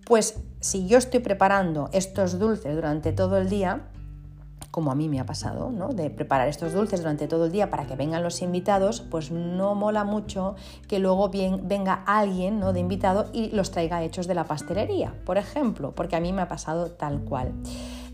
Pues 0.05 0.39
si 0.59 0.87
yo 0.87 0.97
estoy 0.97 1.21
preparando 1.21 1.89
estos 1.93 2.39
dulces 2.39 2.75
durante 2.75 3.13
todo 3.13 3.37
el 3.37 3.49
día, 3.49 3.89
como 4.73 4.91
a 4.91 4.95
mí 4.95 5.07
me 5.07 5.19
ha 5.19 5.25
pasado, 5.27 5.69
¿no? 5.69 5.89
de 5.89 6.09
preparar 6.09 6.47
estos 6.47 6.73
dulces 6.73 7.01
durante 7.01 7.27
todo 7.27 7.45
el 7.45 7.51
día 7.51 7.69
para 7.69 7.85
que 7.85 7.95
vengan 7.95 8.23
los 8.23 8.41
invitados, 8.41 9.01
pues 9.01 9.29
no 9.29 9.75
mola 9.75 10.03
mucho 10.03 10.55
que 10.87 10.97
luego 10.97 11.29
bien, 11.29 11.67
venga 11.67 12.03
alguien 12.07 12.59
¿no? 12.59 12.73
de 12.73 12.79
invitado 12.79 13.29
y 13.33 13.51
los 13.51 13.69
traiga 13.69 14.01
hechos 14.01 14.25
de 14.25 14.33
la 14.33 14.45
pastelería, 14.45 15.13
por 15.25 15.37
ejemplo, 15.37 15.93
porque 15.93 16.15
a 16.15 16.19
mí 16.19 16.33
me 16.33 16.41
ha 16.41 16.47
pasado 16.47 16.89
tal 16.89 17.19
cual. 17.19 17.53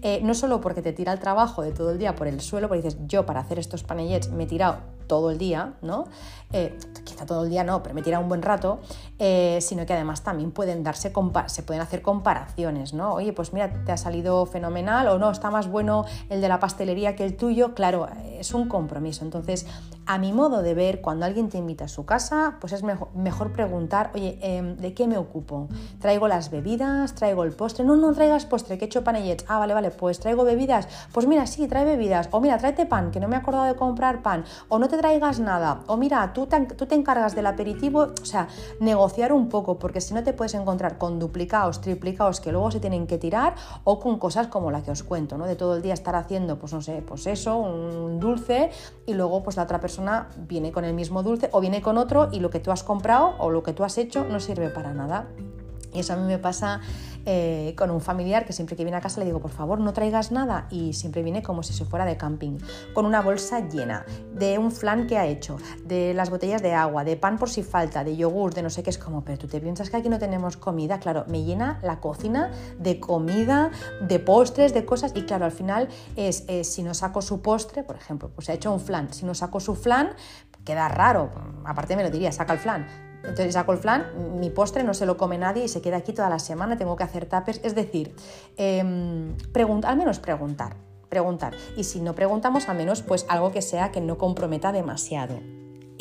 Eh, 0.02 0.22
no 0.24 0.34
solo 0.34 0.62
porque 0.62 0.82
te 0.82 0.94
tira 0.94 1.12
el 1.12 1.20
trabajo 1.20 1.62
de 1.62 1.72
todo 1.72 1.92
el 1.92 2.00
día 2.00 2.16
por 2.16 2.28
el 2.28 2.40
suelo, 2.42 2.68
porque 2.68 2.84
dices, 2.84 3.00
yo 3.08 3.26
para 3.26 3.42
hacer 3.42 3.60
estos 3.60 3.84
panellets 3.84 4.30
me 4.30 4.44
he 4.44 4.48
tirado 4.48 4.78
todo 5.08 5.32
el 5.32 5.38
día, 5.38 5.74
¿no? 5.82 6.06
Eh, 6.54 6.78
quizá 7.04 7.26
todo 7.26 7.44
el 7.44 7.50
día 7.50 7.64
no, 7.64 7.84
pero 7.84 7.96
me 7.96 8.02
tira 8.02 8.20
un 8.20 8.30
buen 8.30 8.42
rato, 8.42 8.80
eh, 9.18 9.58
sino 9.62 9.86
que 9.86 9.94
además 9.94 10.24
también 10.24 10.52
pueden 10.52 10.84
darse 10.84 11.12
se 11.48 11.64
pueden 11.64 11.82
hacer 11.82 12.02
comparaciones, 12.02 12.94
¿no? 12.94 13.14
Oye, 13.14 13.34
pues 13.34 13.52
mira, 13.52 13.84
te 13.84 13.92
ha 13.92 13.98
salido 13.98 14.46
fenomenal 14.46 15.08
o 15.08 15.18
no, 15.18 15.32
está 15.32 15.52
más 15.52 15.68
bueno 15.68 16.06
el 16.30 16.40
de 16.40 16.48
la 16.48 16.60
pastelería 16.60 17.16
que 17.16 17.26
el 17.26 17.36
tuyo, 17.36 17.74
claro, 17.74 18.08
es 18.32 18.54
un 18.54 18.70
compromiso. 18.70 19.26
Entonces, 19.26 19.66
a 20.10 20.18
mi 20.18 20.34
modo 20.34 20.64
de 20.64 20.74
ver, 20.74 21.02
cuando 21.02 21.28
alguien 21.28 21.50
te 21.50 21.60
invita 21.60 21.86
a 21.86 21.88
su 21.88 22.04
casa, 22.04 22.56
pues 22.60 22.74
es 22.74 22.82
mejor, 22.82 23.52
preguntar, 23.54 24.10
oye, 24.16 24.40
em, 24.42 24.76
¿de 24.76 24.96
qué 24.96 25.08
me 25.08 25.20
ocupo? 25.20 25.68
¿Traigo 26.00 26.28
las 26.28 26.50
bebidas? 26.50 27.14
¿Traigo 27.14 27.44
el 27.44 27.52
postre? 27.52 27.86
No, 27.86 27.96
no 27.96 28.12
traigas 28.14 28.48
postre, 28.48 28.80
que 28.80 28.86
he 28.86 28.88
hecho 28.88 29.04
panellets. 29.04 29.46
Ah, 29.48 29.60
vale, 29.60 29.76
vale, 29.76 29.92
pues 29.92 30.20
traigo 30.20 30.44
bebidas. 30.44 30.88
Pues 31.14 31.28
mira, 31.28 31.46
sí, 31.46 31.68
trae 31.68 31.86
bebidas. 31.86 32.28
O 32.32 32.42
mira, 32.42 32.58
tráete 32.58 32.88
pan, 32.88 33.12
que 33.12 33.20
no 33.20 33.28
me 33.28 33.36
he 33.36 33.38
acordado 33.38 33.66
de 33.66 33.76
comprar 33.76 34.24
pan. 34.24 34.46
O 34.68 34.80
no 34.80 34.88
te 34.88 34.98
traigas 34.98 35.40
nada. 35.40 35.82
O 35.86 35.96
mira, 35.96 36.34
tú 36.34 36.48
te, 36.48 36.60
tú 36.62 36.88
te 36.88 36.96
encargas 36.96 37.36
del 37.36 37.46
aperitivo. 37.46 38.08
O 38.20 38.26
sea, 38.26 38.48
negociar 38.80 39.32
un 39.32 39.48
poco, 39.48 39.78
porque 39.78 40.02
si 40.02 40.16
no 40.16 40.24
te 40.24 40.34
puedes 40.34 40.56
encontrar 40.56 40.98
con 40.98 41.20
duplicados, 41.20 41.82
triplicados 41.82 42.42
que 42.42 42.52
luego 42.52 42.72
se 42.72 42.80
tienen 42.80 43.06
que 43.06 43.20
tirar 43.20 43.54
o 43.84 44.00
con 44.00 44.18
cosas 44.18 44.48
como 44.48 44.72
la 44.72 44.82
que 44.82 44.90
os 44.90 45.04
cuento, 45.04 45.38
¿no? 45.38 45.46
De 45.46 45.56
todo 45.56 45.76
el 45.76 45.84
día 45.84 45.94
estar 45.94 46.16
haciendo, 46.16 46.58
pues 46.58 46.74
no 46.74 46.82
sé, 46.82 47.04
pues 47.04 47.28
eso, 47.28 47.58
un 47.60 48.20
dulce 48.20 48.72
y 49.06 49.14
luego 49.14 49.44
pues 49.44 49.56
la 49.56 49.64
otra 49.64 49.80
persona 49.80 49.99
viene 50.48 50.72
con 50.72 50.86
el 50.86 50.94
mismo 50.94 51.24
dulce 51.24 51.50
o 51.52 51.62
viene 51.62 51.82
con 51.82 51.98
otro 51.98 52.30
y 52.32 52.40
lo 52.40 52.50
que 52.50 52.60
tú 52.60 52.72
has 52.72 52.84
comprado 52.84 53.36
o 53.40 53.50
lo 53.50 53.64
que 53.64 53.74
tú 53.74 53.84
has 53.84 53.98
hecho 53.98 54.26
no 54.26 54.40
sirve 54.40 54.70
para 54.70 54.94
nada. 54.94 55.28
Y 55.94 56.00
eso 56.00 56.14
a 56.14 56.16
mí 56.18 56.24
me 56.24 56.38
pasa 56.38 56.82
eh, 57.32 57.76
con 57.78 57.92
un 57.92 58.02
familiar 58.02 58.44
que 58.44 58.54
siempre 58.54 58.76
que 58.76 58.84
viene 58.84 58.98
a 58.98 59.02
casa 59.02 59.20
le 59.20 59.26
digo, 59.28 59.40
por 59.40 59.52
favor, 59.52 59.80
no 59.80 59.94
traigas 59.94 60.32
nada. 60.32 60.66
Y 60.72 60.94
siempre 60.94 61.22
viene 61.22 61.44
como 61.44 61.62
si 61.62 61.74
se 61.74 61.86
fuera 61.86 62.04
de 62.04 62.18
camping, 62.18 62.58
con 62.96 63.06
una 63.06 63.22
bolsa 63.22 63.70
llena 63.70 64.04
de 64.34 64.58
un 64.58 64.72
flan 64.72 65.06
que 65.06 65.20
ha 65.20 65.28
hecho, 65.28 65.58
de 65.86 66.16
las 66.16 66.32
botellas 66.32 66.64
de 66.64 66.74
agua, 66.74 67.04
de 67.04 67.18
pan 67.18 67.38
por 67.38 67.52
si 67.52 67.62
falta, 67.62 68.04
de 68.04 68.18
yogur, 68.18 68.56
de 68.56 68.64
no 68.64 68.72
sé 68.72 68.82
qué. 68.82 68.90
Es 68.90 68.98
como, 68.98 69.24
pero 69.24 69.38
tú 69.38 69.48
te 69.48 69.62
piensas 69.62 69.92
que 69.92 69.98
aquí 69.98 70.10
no 70.10 70.18
tenemos 70.18 70.58
comida. 70.58 71.00
Claro, 71.00 71.26
me 71.28 71.44
llena 71.44 71.78
la 71.84 72.00
cocina 72.00 72.50
de 72.80 73.00
comida, 73.00 73.70
de 74.02 74.18
postres, 74.18 74.74
de 74.74 74.84
cosas. 74.86 75.12
Y 75.14 75.26
claro, 75.26 75.46
al 75.46 75.52
final 75.52 75.88
es, 76.16 76.46
si 76.64 76.82
no 76.82 76.96
saco 76.96 77.22
su 77.22 77.44
postre, 77.44 77.84
por 77.84 77.96
ejemplo, 77.96 78.32
pues 78.34 78.50
ha 78.50 78.54
hecho 78.54 78.74
un 78.74 78.80
flan. 78.80 79.14
Si 79.14 79.24
no 79.24 79.36
saco 79.36 79.60
su 79.60 79.76
flan, 79.76 80.16
queda 80.66 80.88
raro. 80.88 81.30
Aparte 81.64 81.96
me 81.96 82.02
lo 82.02 82.10
diría, 82.10 82.32
saca 82.32 82.54
el 82.54 82.60
flan 82.60 83.09
entonces 83.24 83.54
saco 83.54 83.74
el 83.74 83.80
mi 84.40 84.50
postre 84.50 84.84
no 84.84 84.94
se 84.94 85.06
lo 85.06 85.18
come 85.18 85.38
nadie 85.38 85.66
y 85.66 85.68
se 85.68 85.82
queda 85.82 85.98
aquí 85.98 86.14
toda 86.14 86.30
la 86.30 86.40
semana, 86.40 86.78
tengo 86.78 86.96
que 86.96 87.04
hacer 87.04 87.26
tapes. 87.26 87.60
Es 87.64 87.76
decir, 87.76 88.16
eh, 88.58 88.80
al 88.80 89.98
menos 89.98 90.20
preguntar, 90.20 90.76
preguntar. 91.10 91.54
Y 91.76 91.84
si 91.84 92.02
no 92.02 92.16
preguntamos, 92.16 92.70
al 92.70 92.78
menos 92.78 93.02
pues 93.02 93.26
algo 93.28 93.52
que 93.52 93.62
sea 93.62 93.92
que 93.92 94.02
no 94.02 94.18
comprometa 94.18 94.72
demasiado. 94.72 95.40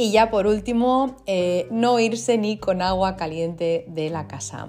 Y 0.01 0.13
ya 0.13 0.31
por 0.31 0.47
último, 0.47 1.17
eh, 1.27 1.67
no 1.73 1.99
irse 1.99 2.39
ni 2.39 2.57
con 2.57 2.83
agua 2.83 3.17
caliente 3.17 3.85
de 3.89 4.11
la 4.11 4.29
casa. 4.29 4.69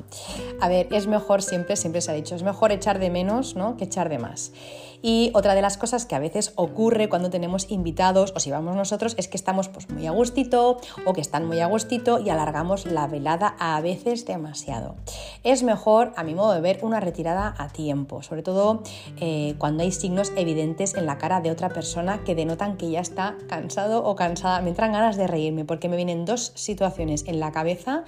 A 0.59 0.67
ver, 0.69 0.87
es 0.91 1.05
mejor 1.05 1.43
siempre, 1.43 1.75
siempre 1.75 2.01
se 2.01 2.09
ha 2.09 2.15
dicho, 2.15 2.33
es 2.33 2.41
mejor 2.41 2.71
echar 2.71 2.97
de 2.97 3.11
menos 3.11 3.55
¿no? 3.55 3.77
que 3.77 3.83
echar 3.83 4.09
de 4.09 4.17
más. 4.17 4.53
Y 5.01 5.31
otra 5.33 5.55
de 5.55 5.61
las 5.61 5.77
cosas 5.77 6.05
que 6.05 6.15
a 6.15 6.19
veces 6.19 6.51
ocurre 6.55 7.09
cuando 7.09 7.29
tenemos 7.29 7.71
invitados 7.71 8.33
o 8.35 8.39
si 8.39 8.51
vamos 8.51 8.75
nosotros 8.75 9.15
es 9.17 9.27
que 9.27 9.37
estamos 9.37 9.69
pues, 9.69 9.89
muy 9.89 10.07
a 10.07 10.11
gustito 10.11 10.77
o 11.05 11.13
que 11.13 11.21
están 11.21 11.45
muy 11.45 11.59
a 11.61 11.67
gustito 11.67 12.19
y 12.19 12.29
alargamos 12.29 12.85
la 12.85 13.07
velada 13.07 13.55
a 13.59 13.79
veces 13.81 14.25
demasiado. 14.25 14.95
Es 15.43 15.63
mejor, 15.63 16.11
a 16.15 16.23
mi 16.23 16.35
modo 16.35 16.53
de 16.53 16.61
ver, 16.61 16.79
una 16.81 16.99
retirada 16.99 17.55
a 17.57 17.69
tiempo, 17.69 18.21
sobre 18.23 18.43
todo 18.43 18.83
eh, 19.19 19.55
cuando 19.57 19.83
hay 19.83 19.91
signos 19.91 20.33
evidentes 20.35 20.95
en 20.95 21.05
la 21.05 21.17
cara 21.17 21.39
de 21.41 21.51
otra 21.51 21.69
persona 21.69 22.23
que 22.23 22.35
denotan 22.35 22.77
que 22.77 22.91
ya 22.91 22.99
está 22.99 23.37
cansado 23.47 24.03
o 24.03 24.15
cansada. 24.15 24.61
Me 24.61 24.69
entran 24.69 24.91
ganas 24.91 25.15
de 25.15 25.27
reírme 25.27 25.65
porque 25.65 25.87
me 25.87 25.95
vienen 25.95 26.25
dos 26.25 26.51
situaciones 26.55 27.23
en 27.27 27.39
la 27.39 27.51
cabeza 27.51 28.03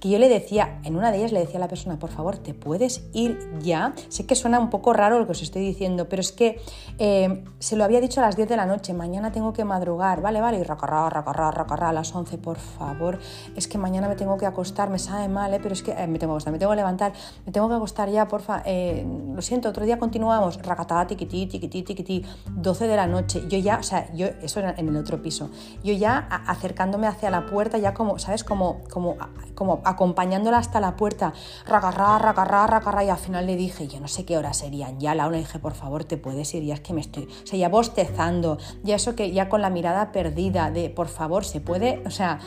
que 0.00 0.10
yo 0.10 0.18
le 0.18 0.28
decía, 0.28 0.80
en 0.84 0.96
una 0.96 1.10
de 1.10 1.18
ellas 1.18 1.32
le 1.32 1.40
decía 1.40 1.56
a 1.56 1.60
la 1.60 1.68
persona, 1.68 1.98
por 1.98 2.10
favor, 2.10 2.38
¿te 2.38 2.54
puedes 2.54 3.04
ir 3.12 3.38
ya? 3.60 3.94
Sé 4.08 4.26
que 4.26 4.34
suena 4.34 4.60
un 4.60 4.70
poco 4.70 4.92
raro 4.92 5.18
lo 5.18 5.26
que 5.26 5.32
os 5.32 5.42
estoy 5.42 5.62
diciendo, 5.62 6.08
pero 6.08 6.20
es 6.20 6.35
que 6.36 6.60
eh, 6.98 7.44
se 7.58 7.76
lo 7.76 7.84
había 7.84 8.00
dicho 8.00 8.20
a 8.20 8.24
las 8.24 8.36
10 8.36 8.48
de 8.48 8.56
la 8.56 8.66
noche, 8.66 8.94
mañana 8.94 9.32
tengo 9.32 9.52
que 9.52 9.64
madrugar, 9.64 10.22
vale, 10.22 10.40
vale, 10.40 10.58
y 10.58 10.62
racarra, 10.62 11.10
racarra, 11.10 11.50
racarra, 11.50 11.88
a 11.88 11.92
las 11.92 12.14
11, 12.14 12.38
por 12.38 12.58
favor, 12.58 13.18
es 13.56 13.66
que 13.66 13.78
mañana 13.78 14.08
me 14.08 14.14
tengo 14.14 14.36
que 14.36 14.46
acostar, 14.46 14.88
me 14.90 14.98
sabe 14.98 15.28
mal, 15.28 15.52
¿eh? 15.52 15.60
pero 15.62 15.72
es 15.74 15.82
que 15.82 15.92
eh, 15.92 16.06
me 16.06 16.18
tengo 16.18 16.32
que 16.32 16.36
acostar, 16.36 16.52
me 16.52 16.58
tengo 16.58 16.72
que 16.72 16.76
levantar, 16.76 17.12
me 17.44 17.52
tengo 17.52 17.68
que 17.68 17.74
acostar 17.74 18.08
ya, 18.10 18.28
porfa, 18.28 18.62
lo 19.34 19.42
siento, 19.42 19.68
otro 19.68 19.84
día 19.84 19.98
continuamos, 19.98 20.62
racatá, 20.62 21.06
tiquití, 21.06 21.46
tiquití, 21.46 21.82
tiquití, 21.82 22.24
12 22.50 22.86
de 22.86 22.96
la 22.96 23.06
noche, 23.06 23.44
yo 23.48 23.58
ya, 23.58 23.78
o 23.78 23.82
sea, 23.82 24.12
yo, 24.14 24.26
eso 24.42 24.60
era 24.60 24.74
en 24.76 24.88
el 24.88 24.96
otro 24.96 25.20
piso, 25.22 25.50
yo 25.82 25.92
ya 25.92 26.28
acercándome 26.46 27.06
hacia 27.06 27.30
la 27.30 27.46
puerta, 27.46 27.78
ya 27.78 27.94
como, 27.94 28.18
¿sabes? 28.18 28.44
Como, 28.44 28.82
como, 28.90 29.16
como 29.54 29.80
acompañándola 29.84 30.58
hasta 30.58 30.80
la 30.80 30.96
puerta, 30.96 31.32
racarra, 31.66 32.18
racarra, 32.18 32.66
racarra, 32.66 33.04
y 33.04 33.08
al 33.08 33.18
final 33.18 33.46
le 33.46 33.56
dije, 33.56 33.88
yo 33.88 34.00
no 34.00 34.08
sé 34.08 34.24
qué 34.24 34.36
horas 34.36 34.58
serían, 34.58 34.98
ya 35.00 35.14
la 35.14 35.26
una 35.26 35.38
dije, 35.38 35.58
por 35.58 35.74
favor, 35.74 36.04
te 36.04 36.16
puedes 36.26 36.52
ir, 36.54 36.64
ya 36.64 36.74
es 36.74 36.80
que 36.80 36.92
me 36.92 37.00
estoy, 37.00 37.28
o 37.44 37.46
sea, 37.46 37.56
ya 37.56 37.68
bostezando, 37.68 38.58
ya 38.82 38.96
eso 38.96 39.14
que 39.14 39.30
ya 39.30 39.48
con 39.48 39.62
la 39.62 39.70
mirada 39.70 40.10
perdida 40.10 40.72
de, 40.72 40.90
por 40.90 41.06
favor, 41.06 41.44
se 41.44 41.60
puede, 41.60 42.02
o 42.04 42.10
sea, 42.10 42.40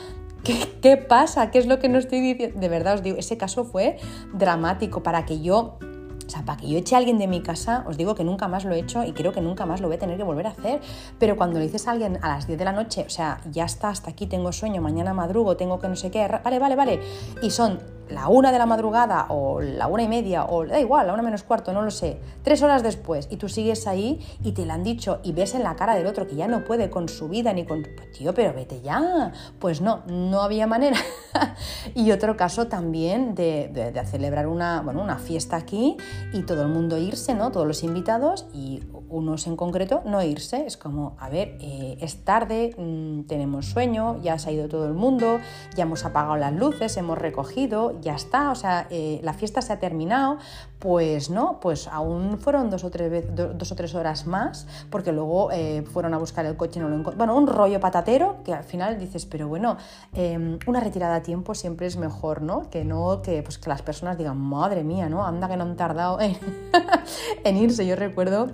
¿Qué, 0.44 0.54
¿Qué, 0.82 0.98
pasa? 0.98 1.50
¿Qué 1.50 1.58
es 1.58 1.66
lo 1.66 1.78
que 1.78 1.88
no 1.88 1.98
estoy 1.98 2.20
diciendo? 2.20 2.60
De 2.60 2.68
verdad 2.68 2.94
os 2.94 3.02
digo, 3.02 3.16
ese 3.16 3.38
caso 3.38 3.64
fue 3.64 3.96
dramático 4.34 5.02
para 5.02 5.24
que 5.24 5.40
yo, 5.40 5.78
o 6.26 6.30
sea, 6.30 6.44
para 6.44 6.58
que 6.60 6.68
yo 6.68 6.78
eche 6.78 6.94
a 6.94 6.98
alguien 6.98 7.18
de 7.18 7.26
mi 7.26 7.42
casa, 7.42 7.84
os 7.86 7.96
digo 7.96 8.14
que 8.14 8.24
nunca 8.24 8.48
más 8.48 8.64
lo 8.64 8.74
he 8.74 8.78
hecho 8.78 9.04
y 9.04 9.12
creo 9.12 9.32
que 9.32 9.40
nunca 9.40 9.64
más 9.66 9.80
lo 9.80 9.88
voy 9.88 9.96
a 9.96 9.98
tener 9.98 10.16
que 10.16 10.24
volver 10.24 10.46
a 10.46 10.50
hacer. 10.50 10.80
Pero 11.18 11.36
cuando 11.36 11.58
le 11.58 11.66
dices 11.66 11.88
a 11.88 11.92
alguien 11.92 12.18
a 12.22 12.28
las 12.28 12.46
10 12.46 12.58
de 12.58 12.64
la 12.64 12.72
noche, 12.72 13.04
o 13.06 13.10
sea, 13.10 13.40
ya 13.50 13.64
está, 13.64 13.88
hasta 13.88 14.10
aquí 14.10 14.26
tengo 14.26 14.52
sueño, 14.52 14.80
mañana 14.80 15.12
madrugo, 15.14 15.56
tengo 15.56 15.78
que 15.78 15.88
no 15.88 15.96
sé 15.96 16.10
qué, 16.10 16.26
vale, 16.42 16.58
vale, 16.58 16.76
vale, 16.76 17.00
y 17.42 17.50
son 17.50 17.80
la 18.10 18.28
una 18.28 18.52
de 18.52 18.58
la 18.58 18.66
madrugada 18.66 19.26
o 19.28 19.60
la 19.60 19.86
una 19.86 20.02
y 20.02 20.08
media 20.08 20.44
o 20.44 20.66
da 20.66 20.80
igual, 20.80 21.06
la 21.06 21.14
una 21.14 21.22
menos 21.22 21.42
cuarto, 21.42 21.72
no 21.72 21.82
lo 21.82 21.90
sé, 21.90 22.18
tres 22.42 22.62
horas 22.62 22.82
después 22.82 23.28
y 23.30 23.36
tú 23.36 23.48
sigues 23.48 23.86
ahí 23.86 24.20
y 24.42 24.52
te 24.52 24.66
lo 24.66 24.72
han 24.72 24.82
dicho 24.82 25.20
y 25.22 25.32
ves 25.32 25.54
en 25.54 25.62
la 25.62 25.76
cara 25.76 25.94
del 25.94 26.06
otro 26.06 26.26
que 26.26 26.36
ya 26.36 26.48
no 26.48 26.64
puede 26.64 26.90
con 26.90 27.08
su 27.08 27.28
vida 27.28 27.52
ni 27.52 27.64
con... 27.64 27.82
Pues, 27.82 28.12
tío, 28.12 28.34
pero 28.34 28.52
vete 28.52 28.80
ya. 28.80 29.32
Pues 29.58 29.80
no, 29.80 30.02
no 30.06 30.42
había 30.42 30.66
manera. 30.66 30.98
y 31.94 32.10
otro 32.10 32.36
caso 32.36 32.66
también 32.66 33.34
de, 33.34 33.92
celebrar 34.10 34.46
una, 34.46 34.80
bueno, 34.82 35.02
una 35.02 35.18
fiesta 35.18 35.56
aquí 35.56 35.96
y 36.32 36.42
todo 36.42 36.62
el 36.62 36.68
mundo 36.68 36.98
irse, 36.98 37.34
¿no? 37.34 37.50
Todos 37.50 37.66
los 37.66 37.82
invitados 37.82 38.46
y 38.52 38.82
unos 39.08 39.46
en 39.46 39.56
concreto 39.56 40.02
no 40.04 40.22
irse. 40.22 40.66
Es 40.66 40.76
como, 40.76 41.16
a 41.18 41.28
ver, 41.28 41.56
eh, 41.60 41.98
es 42.00 42.24
tarde, 42.24 42.74
mm, 42.76 43.22
tenemos 43.22 43.66
sueño, 43.66 44.20
ya 44.22 44.38
se 44.38 44.50
ha 44.50 44.52
ido 44.52 44.68
todo 44.68 44.86
el 44.86 44.94
mundo, 44.94 45.38
ya 45.74 45.84
hemos 45.84 46.04
apagado 46.04 46.36
las 46.36 46.52
luces, 46.52 46.96
hemos 46.96 47.18
recogido, 47.18 47.99
ya 48.00 48.14
está, 48.14 48.50
o 48.50 48.54
sea, 48.54 48.86
eh, 48.90 49.20
la 49.22 49.32
fiesta 49.32 49.62
se 49.62 49.72
ha 49.72 49.78
terminado, 49.78 50.38
pues 50.78 51.30
no, 51.30 51.60
pues 51.60 51.88
aún 51.88 52.38
fueron 52.38 52.70
dos 52.70 52.84
o 52.84 52.90
tres, 52.90 53.24
dos 53.34 53.72
o 53.72 53.74
tres 53.74 53.94
horas 53.94 54.26
más, 54.26 54.66
porque 54.90 55.12
luego 55.12 55.50
eh, 55.52 55.82
fueron 55.92 56.14
a 56.14 56.18
buscar 56.18 56.46
el 56.46 56.56
coche 56.56 56.78
y 56.78 56.82
no 56.82 56.88
lo 56.88 56.96
encontraron. 56.96 57.18
Bueno, 57.18 57.36
un 57.36 57.46
rollo 57.46 57.80
patatero 57.80 58.38
que 58.44 58.54
al 58.54 58.64
final 58.64 58.98
dices, 58.98 59.26
pero 59.26 59.48
bueno, 59.48 59.76
em, 60.14 60.58
una 60.66 60.80
retirada 60.80 61.16
a 61.16 61.22
tiempo 61.22 61.54
siempre 61.54 61.86
es 61.86 61.96
mejor, 61.96 62.42
¿no? 62.42 62.70
Que 62.70 62.84
no 62.84 63.22
que, 63.22 63.42
pues, 63.42 63.58
que 63.58 63.68
las 63.68 63.82
personas 63.82 64.16
digan, 64.16 64.38
madre 64.38 64.84
mía, 64.84 65.08
¿no? 65.08 65.26
Anda 65.26 65.48
que 65.48 65.56
no 65.56 65.64
han 65.64 65.76
tardado 65.76 66.18
en 66.20 67.56
irse. 67.56 67.86
Yo 67.86 67.96
recuerdo 67.96 68.48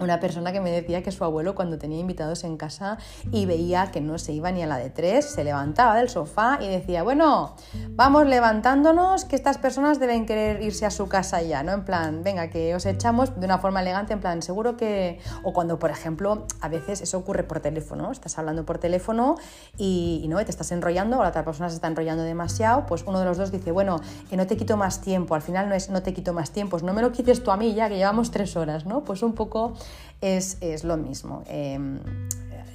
una 0.00 0.20
persona 0.20 0.52
que 0.52 0.60
me 0.60 0.70
decía 0.70 1.02
que 1.02 1.12
su 1.12 1.24
abuelo 1.24 1.54
cuando 1.54 1.78
tenía 1.78 1.98
invitados 1.98 2.44
en 2.44 2.56
casa 2.56 2.98
y 3.32 3.46
veía 3.46 3.90
que 3.90 4.00
no 4.00 4.18
se 4.18 4.32
iba 4.32 4.50
ni 4.52 4.62
a 4.62 4.66
la 4.66 4.78
de 4.78 4.90
tres, 4.90 5.26
se 5.26 5.44
levantaba 5.44 5.96
del 5.96 6.08
sofá 6.08 6.58
y 6.60 6.68
decía, 6.68 7.02
bueno, 7.02 7.56
vamos 7.90 8.26
levantándonos, 8.26 9.24
que 9.24 9.36
estas 9.36 9.58
personas 9.58 9.98
deben 9.98 10.26
querer 10.26 10.62
irse 10.62 10.86
a 10.86 10.90
su 10.90 11.08
casa 11.08 11.42
ya, 11.42 11.62
¿no? 11.62 11.72
En 11.72 11.84
plan, 11.84 12.22
venga, 12.22 12.48
que 12.50 12.74
os 12.74 12.86
echamos 12.86 13.38
de 13.38 13.46
una 13.46 13.58
forma 13.58 13.80
elegante, 13.80 14.12
en 14.12 14.20
plan, 14.20 14.42
seguro 14.42 14.76
que... 14.76 15.18
O 15.42 15.52
cuando, 15.52 15.78
por 15.78 15.90
ejemplo, 15.90 16.46
a 16.60 16.68
veces 16.68 17.00
eso 17.00 17.18
ocurre 17.18 17.42
por 17.42 17.60
teléfono, 17.60 18.10
estás 18.12 18.38
hablando 18.38 18.64
por 18.64 18.78
teléfono 18.78 19.36
y, 19.76 20.24
¿no? 20.28 20.44
te 20.44 20.50
estás 20.50 20.72
enrollando 20.72 21.18
o 21.18 21.22
la 21.22 21.28
otra 21.30 21.44
persona 21.44 21.68
se 21.68 21.76
está 21.76 21.88
enrollando 21.88 22.22
demasiado, 22.22 22.86
pues 22.86 23.04
uno 23.06 23.18
de 23.18 23.24
los 23.24 23.38
dos 23.38 23.50
dice, 23.50 23.72
bueno, 23.72 24.00
que 24.28 24.36
no 24.36 24.46
te 24.46 24.56
quito 24.56 24.76
más 24.76 25.00
tiempo, 25.00 25.34
al 25.34 25.42
final 25.42 25.68
no 25.68 25.74
es 25.74 25.90
no 25.90 26.02
te 26.02 26.12
quito 26.12 26.32
más 26.32 26.50
tiempo, 26.50 26.78
no 26.80 26.92
me 26.92 27.02
lo 27.02 27.12
quites 27.12 27.42
tú 27.42 27.50
a 27.50 27.56
mí 27.56 27.74
ya, 27.74 27.88
que 27.88 27.96
llevamos 27.96 28.30
tres 28.30 28.56
horas, 28.56 28.86
¿no? 28.86 29.04
Pues 29.04 29.22
un 29.22 29.34
poco 29.34 29.74
es, 30.20 30.84
lo 30.84 30.96
mismo. 30.96 31.42
Em, 31.46 32.00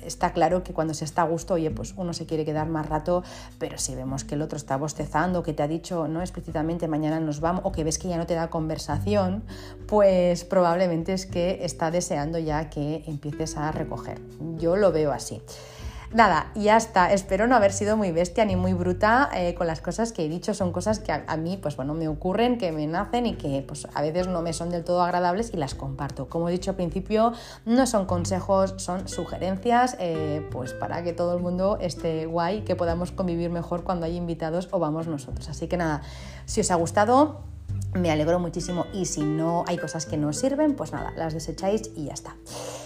está 0.03 0.34
claro 0.34 0.64
que 0.64 0.74
cuando 0.74 0.93
se 0.93 1.05
está 1.05 1.24
a 1.24 1.26
gusto, 1.26 1.55
oye, 1.55 1.72
pues 1.72 1.93
uno 1.97 2.14
se 2.14 2.26
quiere 2.26 2.45
quedar 2.45 2.68
más 2.68 2.88
rato, 2.88 3.24
pero 3.57 3.78
si 3.78 3.95
vemos 3.95 4.24
que 4.24 4.36
el 4.36 4.41
otro 4.41 4.57
está 4.57 4.78
bostezando, 4.78 5.43
que 5.43 5.53
te 5.53 5.64
ha 5.64 5.68
dicho 5.68 6.07
no 6.07 6.22
explícitamente 6.22 6.88
mañana 6.88 7.20
nos 7.20 7.39
vamos, 7.39 7.62
o 7.66 7.72
que 7.72 7.84
ves 7.84 7.97
que 7.97 8.07
ya 8.07 8.18
no 8.18 8.26
te 8.26 8.36
da 8.36 8.49
conversación, 8.49 9.43
pues 9.88 10.45
probablemente 10.45 11.14
es 11.14 11.26
que 11.26 11.60
está 11.64 11.91
deseando 11.91 12.39
ya 12.39 12.70
que 12.70 13.03
empieces 13.07 13.57
a 13.57 13.72
recoger. 13.72 14.22
Yo 14.57 14.76
lo 14.76 14.91
veo 14.91 15.12
así. 15.12 15.41
Nada, 16.12 16.51
ya 16.55 16.76
está. 16.76 17.14
Espero 17.14 17.45
no 17.45 17.55
haber 17.55 17.72
sido 17.72 17.95
muy 17.95 18.12
bestia 18.12 18.43
ni 18.43 18.55
muy 18.55 18.74
bruta 18.74 19.30
eh, 19.32 19.53
con 19.53 19.68
las 19.68 19.80
cosas 19.80 20.12
que 20.12 20.26
he 20.26 20.30
dicho. 20.30 20.55
Son 20.55 20.72
cosas 20.72 20.97
que 20.97 21.12
a, 21.12 21.38
mí, 21.38 21.57
pues 21.62 21.76
bueno, 21.76 21.93
me 21.93 22.07
ocurren, 22.07 22.57
que 22.57 22.72
me 22.72 22.88
nacen 22.88 23.28
y 23.28 23.36
que 23.36 23.64
pues 23.68 23.88
a 23.93 24.01
veces 24.01 24.28
no 24.28 24.41
me 24.41 24.51
son 24.53 24.72
del 24.72 24.84
todo 24.84 25.03
agradables 25.03 25.51
y 25.53 25.57
las 25.57 25.76
comparto. 25.76 26.28
Como 26.28 26.49
he 26.49 26.51
dicho 26.51 26.72
al 26.72 26.78
principio, 26.78 27.34
no 27.66 27.86
son 27.86 28.07
consejos, 28.07 28.74
son 28.78 29.07
sugerencias, 29.07 29.97
eh, 29.99 30.43
pues 30.51 30.74
para 30.74 31.03
que 31.03 31.14
todo 31.14 31.36
el 31.36 31.43
mundo 31.43 31.78
esté 31.80 32.26
guay, 32.26 32.62
que 32.62 32.76
podamos 32.76 33.12
convivir 33.12 33.51
mejor 33.51 33.84
cuando 33.84 34.07
hay 34.07 34.18
invitados 34.18 34.68
o 34.72 34.80
vamos 34.80 35.05
nosotros. 35.05 35.47
Así 35.47 35.68
que 35.68 35.78
nada, 35.78 36.01
si 36.45 36.62
os 36.62 36.72
ha 36.72 36.76
gustado, 36.76 37.41
me 37.94 38.12
alegro 38.12 38.40
muchísimo 38.40 38.86
y 38.94 39.06
si 39.06 39.22
no 39.22 39.64
hay 39.68 39.78
cosas 39.78 40.06
que 40.06 40.18
no 40.18 40.34
sirven, 40.34 40.76
pues 40.76 40.92
nada, 40.92 41.14
las 41.16 41.34
desecháis 41.34 41.92
y 41.96 42.06
ya 42.06 42.14
está. 42.14 42.36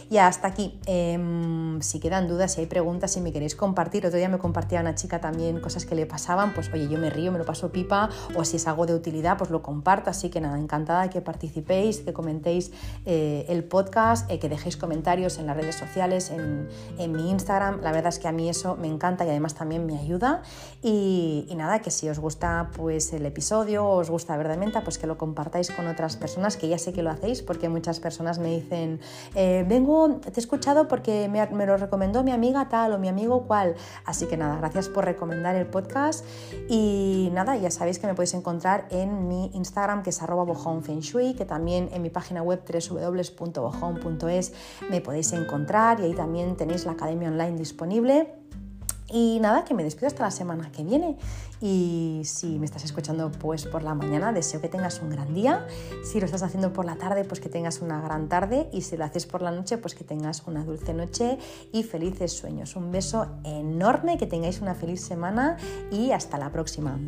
Y 0.09 0.17
hasta 0.17 0.47
aquí. 0.47 0.79
Em, 0.85 1.81
si 1.81 1.99
quedan 1.99 2.27
dudas, 2.27 2.53
si 2.53 2.61
hay 2.61 2.67
preguntas, 2.67 3.11
si 3.11 3.21
me 3.21 3.31
queréis 3.31 3.55
compartir, 3.55 4.05
otro 4.05 4.17
día 4.17 4.29
me 4.29 4.37
compartía 4.37 4.81
una 4.81 4.95
chica 4.95 5.19
también 5.19 5.59
cosas 5.59 5.85
que 5.85 5.95
le 5.95 6.05
pasaban, 6.05 6.53
pues 6.53 6.71
oye, 6.71 6.87
yo 6.87 6.99
me 6.99 7.09
río, 7.09 7.31
me 7.31 7.39
lo 7.39 7.45
paso 7.45 7.71
pipa, 7.71 8.09
o 8.35 8.45
si 8.45 8.57
es 8.57 8.67
algo 8.67 8.85
de 8.85 8.93
utilidad, 8.93 9.37
pues 9.37 9.49
lo 9.49 9.61
comparto. 9.61 10.09
Así 10.09 10.29
que 10.29 10.39
nada, 10.39 10.59
encantada 10.59 11.09
que 11.09 11.21
participéis, 11.21 12.01
que 12.01 12.13
comentéis 12.13 12.71
eh, 13.05 13.45
el 13.49 13.63
podcast, 13.63 14.29
eh, 14.29 14.39
que 14.39 14.49
dejéis 14.49 14.77
comentarios 14.77 15.37
en 15.39 15.47
las 15.47 15.57
redes 15.57 15.75
sociales, 15.75 16.31
en, 16.31 16.67
mi 17.11 17.29
Instagram. 17.29 17.81
La 17.81 17.91
verdad 17.91 18.09
es 18.09 18.19
que 18.19 18.27
a 18.27 18.31
mí 18.31 18.49
eso 18.49 18.75
me 18.75 18.87
encanta 18.87 19.25
y 19.25 19.29
además 19.29 19.55
también 19.55 19.85
me 19.85 19.97
ayuda. 19.97 20.41
Y, 20.81 21.51
nada, 21.55 21.79
que 21.79 21.91
si 21.91 22.09
os 22.09 22.19
gusta 22.19 22.69
pues 22.75 23.13
el 23.13 23.25
episodio, 23.25 23.87
os 23.87 24.09
gusta 24.09 24.35
verdaderamente, 24.37 24.79
pues 24.81 24.92
que 24.97 25.07
lo 25.07 25.17
compartáis 25.17 25.71
con 25.71 25.87
otras 25.87 26.15
personas, 26.15 26.57
que 26.57 26.67
ya 26.67 26.77
sé 26.77 26.93
que 26.93 27.03
lo 27.03 27.09
hacéis, 27.09 27.41
porque 27.41 27.69
muchas 27.69 27.99
personas 27.99 28.39
me 28.39 28.49
dicen, 28.49 28.99
eh, 29.35 29.65
vengo 29.67 30.19
te 30.21 30.29
he 30.35 30.39
escuchado 30.39 30.87
porque 30.87 31.29
me, 31.29 31.65
lo 31.65 31.77
recomendó 31.77 32.23
mi 32.23 32.31
amiga 32.31 32.69
tal 32.69 32.93
o 32.93 32.99
mi 32.99 33.07
amigo 33.07 33.43
cual. 33.43 33.75
Así 34.05 34.25
que 34.25 34.37
nada, 34.37 34.57
gracias 34.57 34.89
por 34.89 35.05
recomendar 35.05 35.55
el 35.55 35.67
podcast. 35.67 36.25
Y 36.69 37.29
nada, 37.33 37.55
ya 37.57 37.71
sabéis 37.71 37.99
que 37.99 38.07
me 38.07 38.13
podéis 38.13 38.33
encontrar 38.33 38.87
en 38.89 39.27
mi 39.27 39.51
Instagram 39.53 40.03
que 40.03 40.09
es 40.09 40.21
arroba 40.21 40.45
Shui, 40.53 41.33
que 41.33 41.45
también 41.45 41.89
en 41.93 42.01
mi 42.01 42.09
página 42.09 42.41
web 42.41 42.63
www.bojón.es 42.65 44.53
me 44.89 45.01
podéis 45.01 45.33
encontrar 45.33 45.99
y 45.99 46.03
ahí 46.03 46.13
también 46.13 46.55
tenéis 46.55 46.85
la 46.85 46.93
academia 46.93 47.29
online 47.29 47.57
disponible. 47.57 48.33
Y 49.09 49.39
nada, 49.41 49.63
que 49.63 49.75
me 49.75 49.83
despido 49.83 50.07
hasta 50.07 50.23
la 50.23 50.31
semana 50.31 50.71
que 50.71 50.83
viene. 50.83 51.17
Y 51.65 52.23
si 52.25 52.59
me 52.59 52.65
estás 52.65 52.83
escuchando 52.83 53.31
pues 53.31 53.65
por 53.65 53.83
la 53.83 53.95
mañana, 53.95 54.33
deseo 54.33 54.59
que 54.59 54.67
tengas 54.67 55.01
un 55.01 55.09
gran 55.09 55.33
día. 55.33 55.65
Si 56.03 56.19
lo 56.19 56.25
estás 56.25 56.43
haciendo 56.43 56.73
por 56.73 56.83
la 56.83 56.97
tarde, 56.97 57.23
pues 57.23 57.39
que 57.39 57.47
tengas 57.47 57.79
una 57.79 58.01
gran 58.01 58.27
tarde. 58.27 58.67
Y 58.73 58.81
si 58.81 58.97
lo 58.97 59.05
haces 59.05 59.25
por 59.25 59.41
la 59.41 59.49
noche, 59.49 59.77
pues 59.77 59.95
que 59.95 60.03
tengas 60.03 60.43
una 60.45 60.65
dulce 60.65 60.93
noche 60.93 61.37
y 61.71 61.83
felices 61.83 62.33
sueños. 62.33 62.75
Un 62.75 62.91
beso 62.91 63.27
enorme, 63.45 64.17
que 64.17 64.27
tengáis 64.27 64.59
una 64.59 64.75
feliz 64.75 64.99
semana 64.99 65.55
y 65.89 66.11
hasta 66.11 66.37
la 66.37 66.51
próxima. 66.51 66.99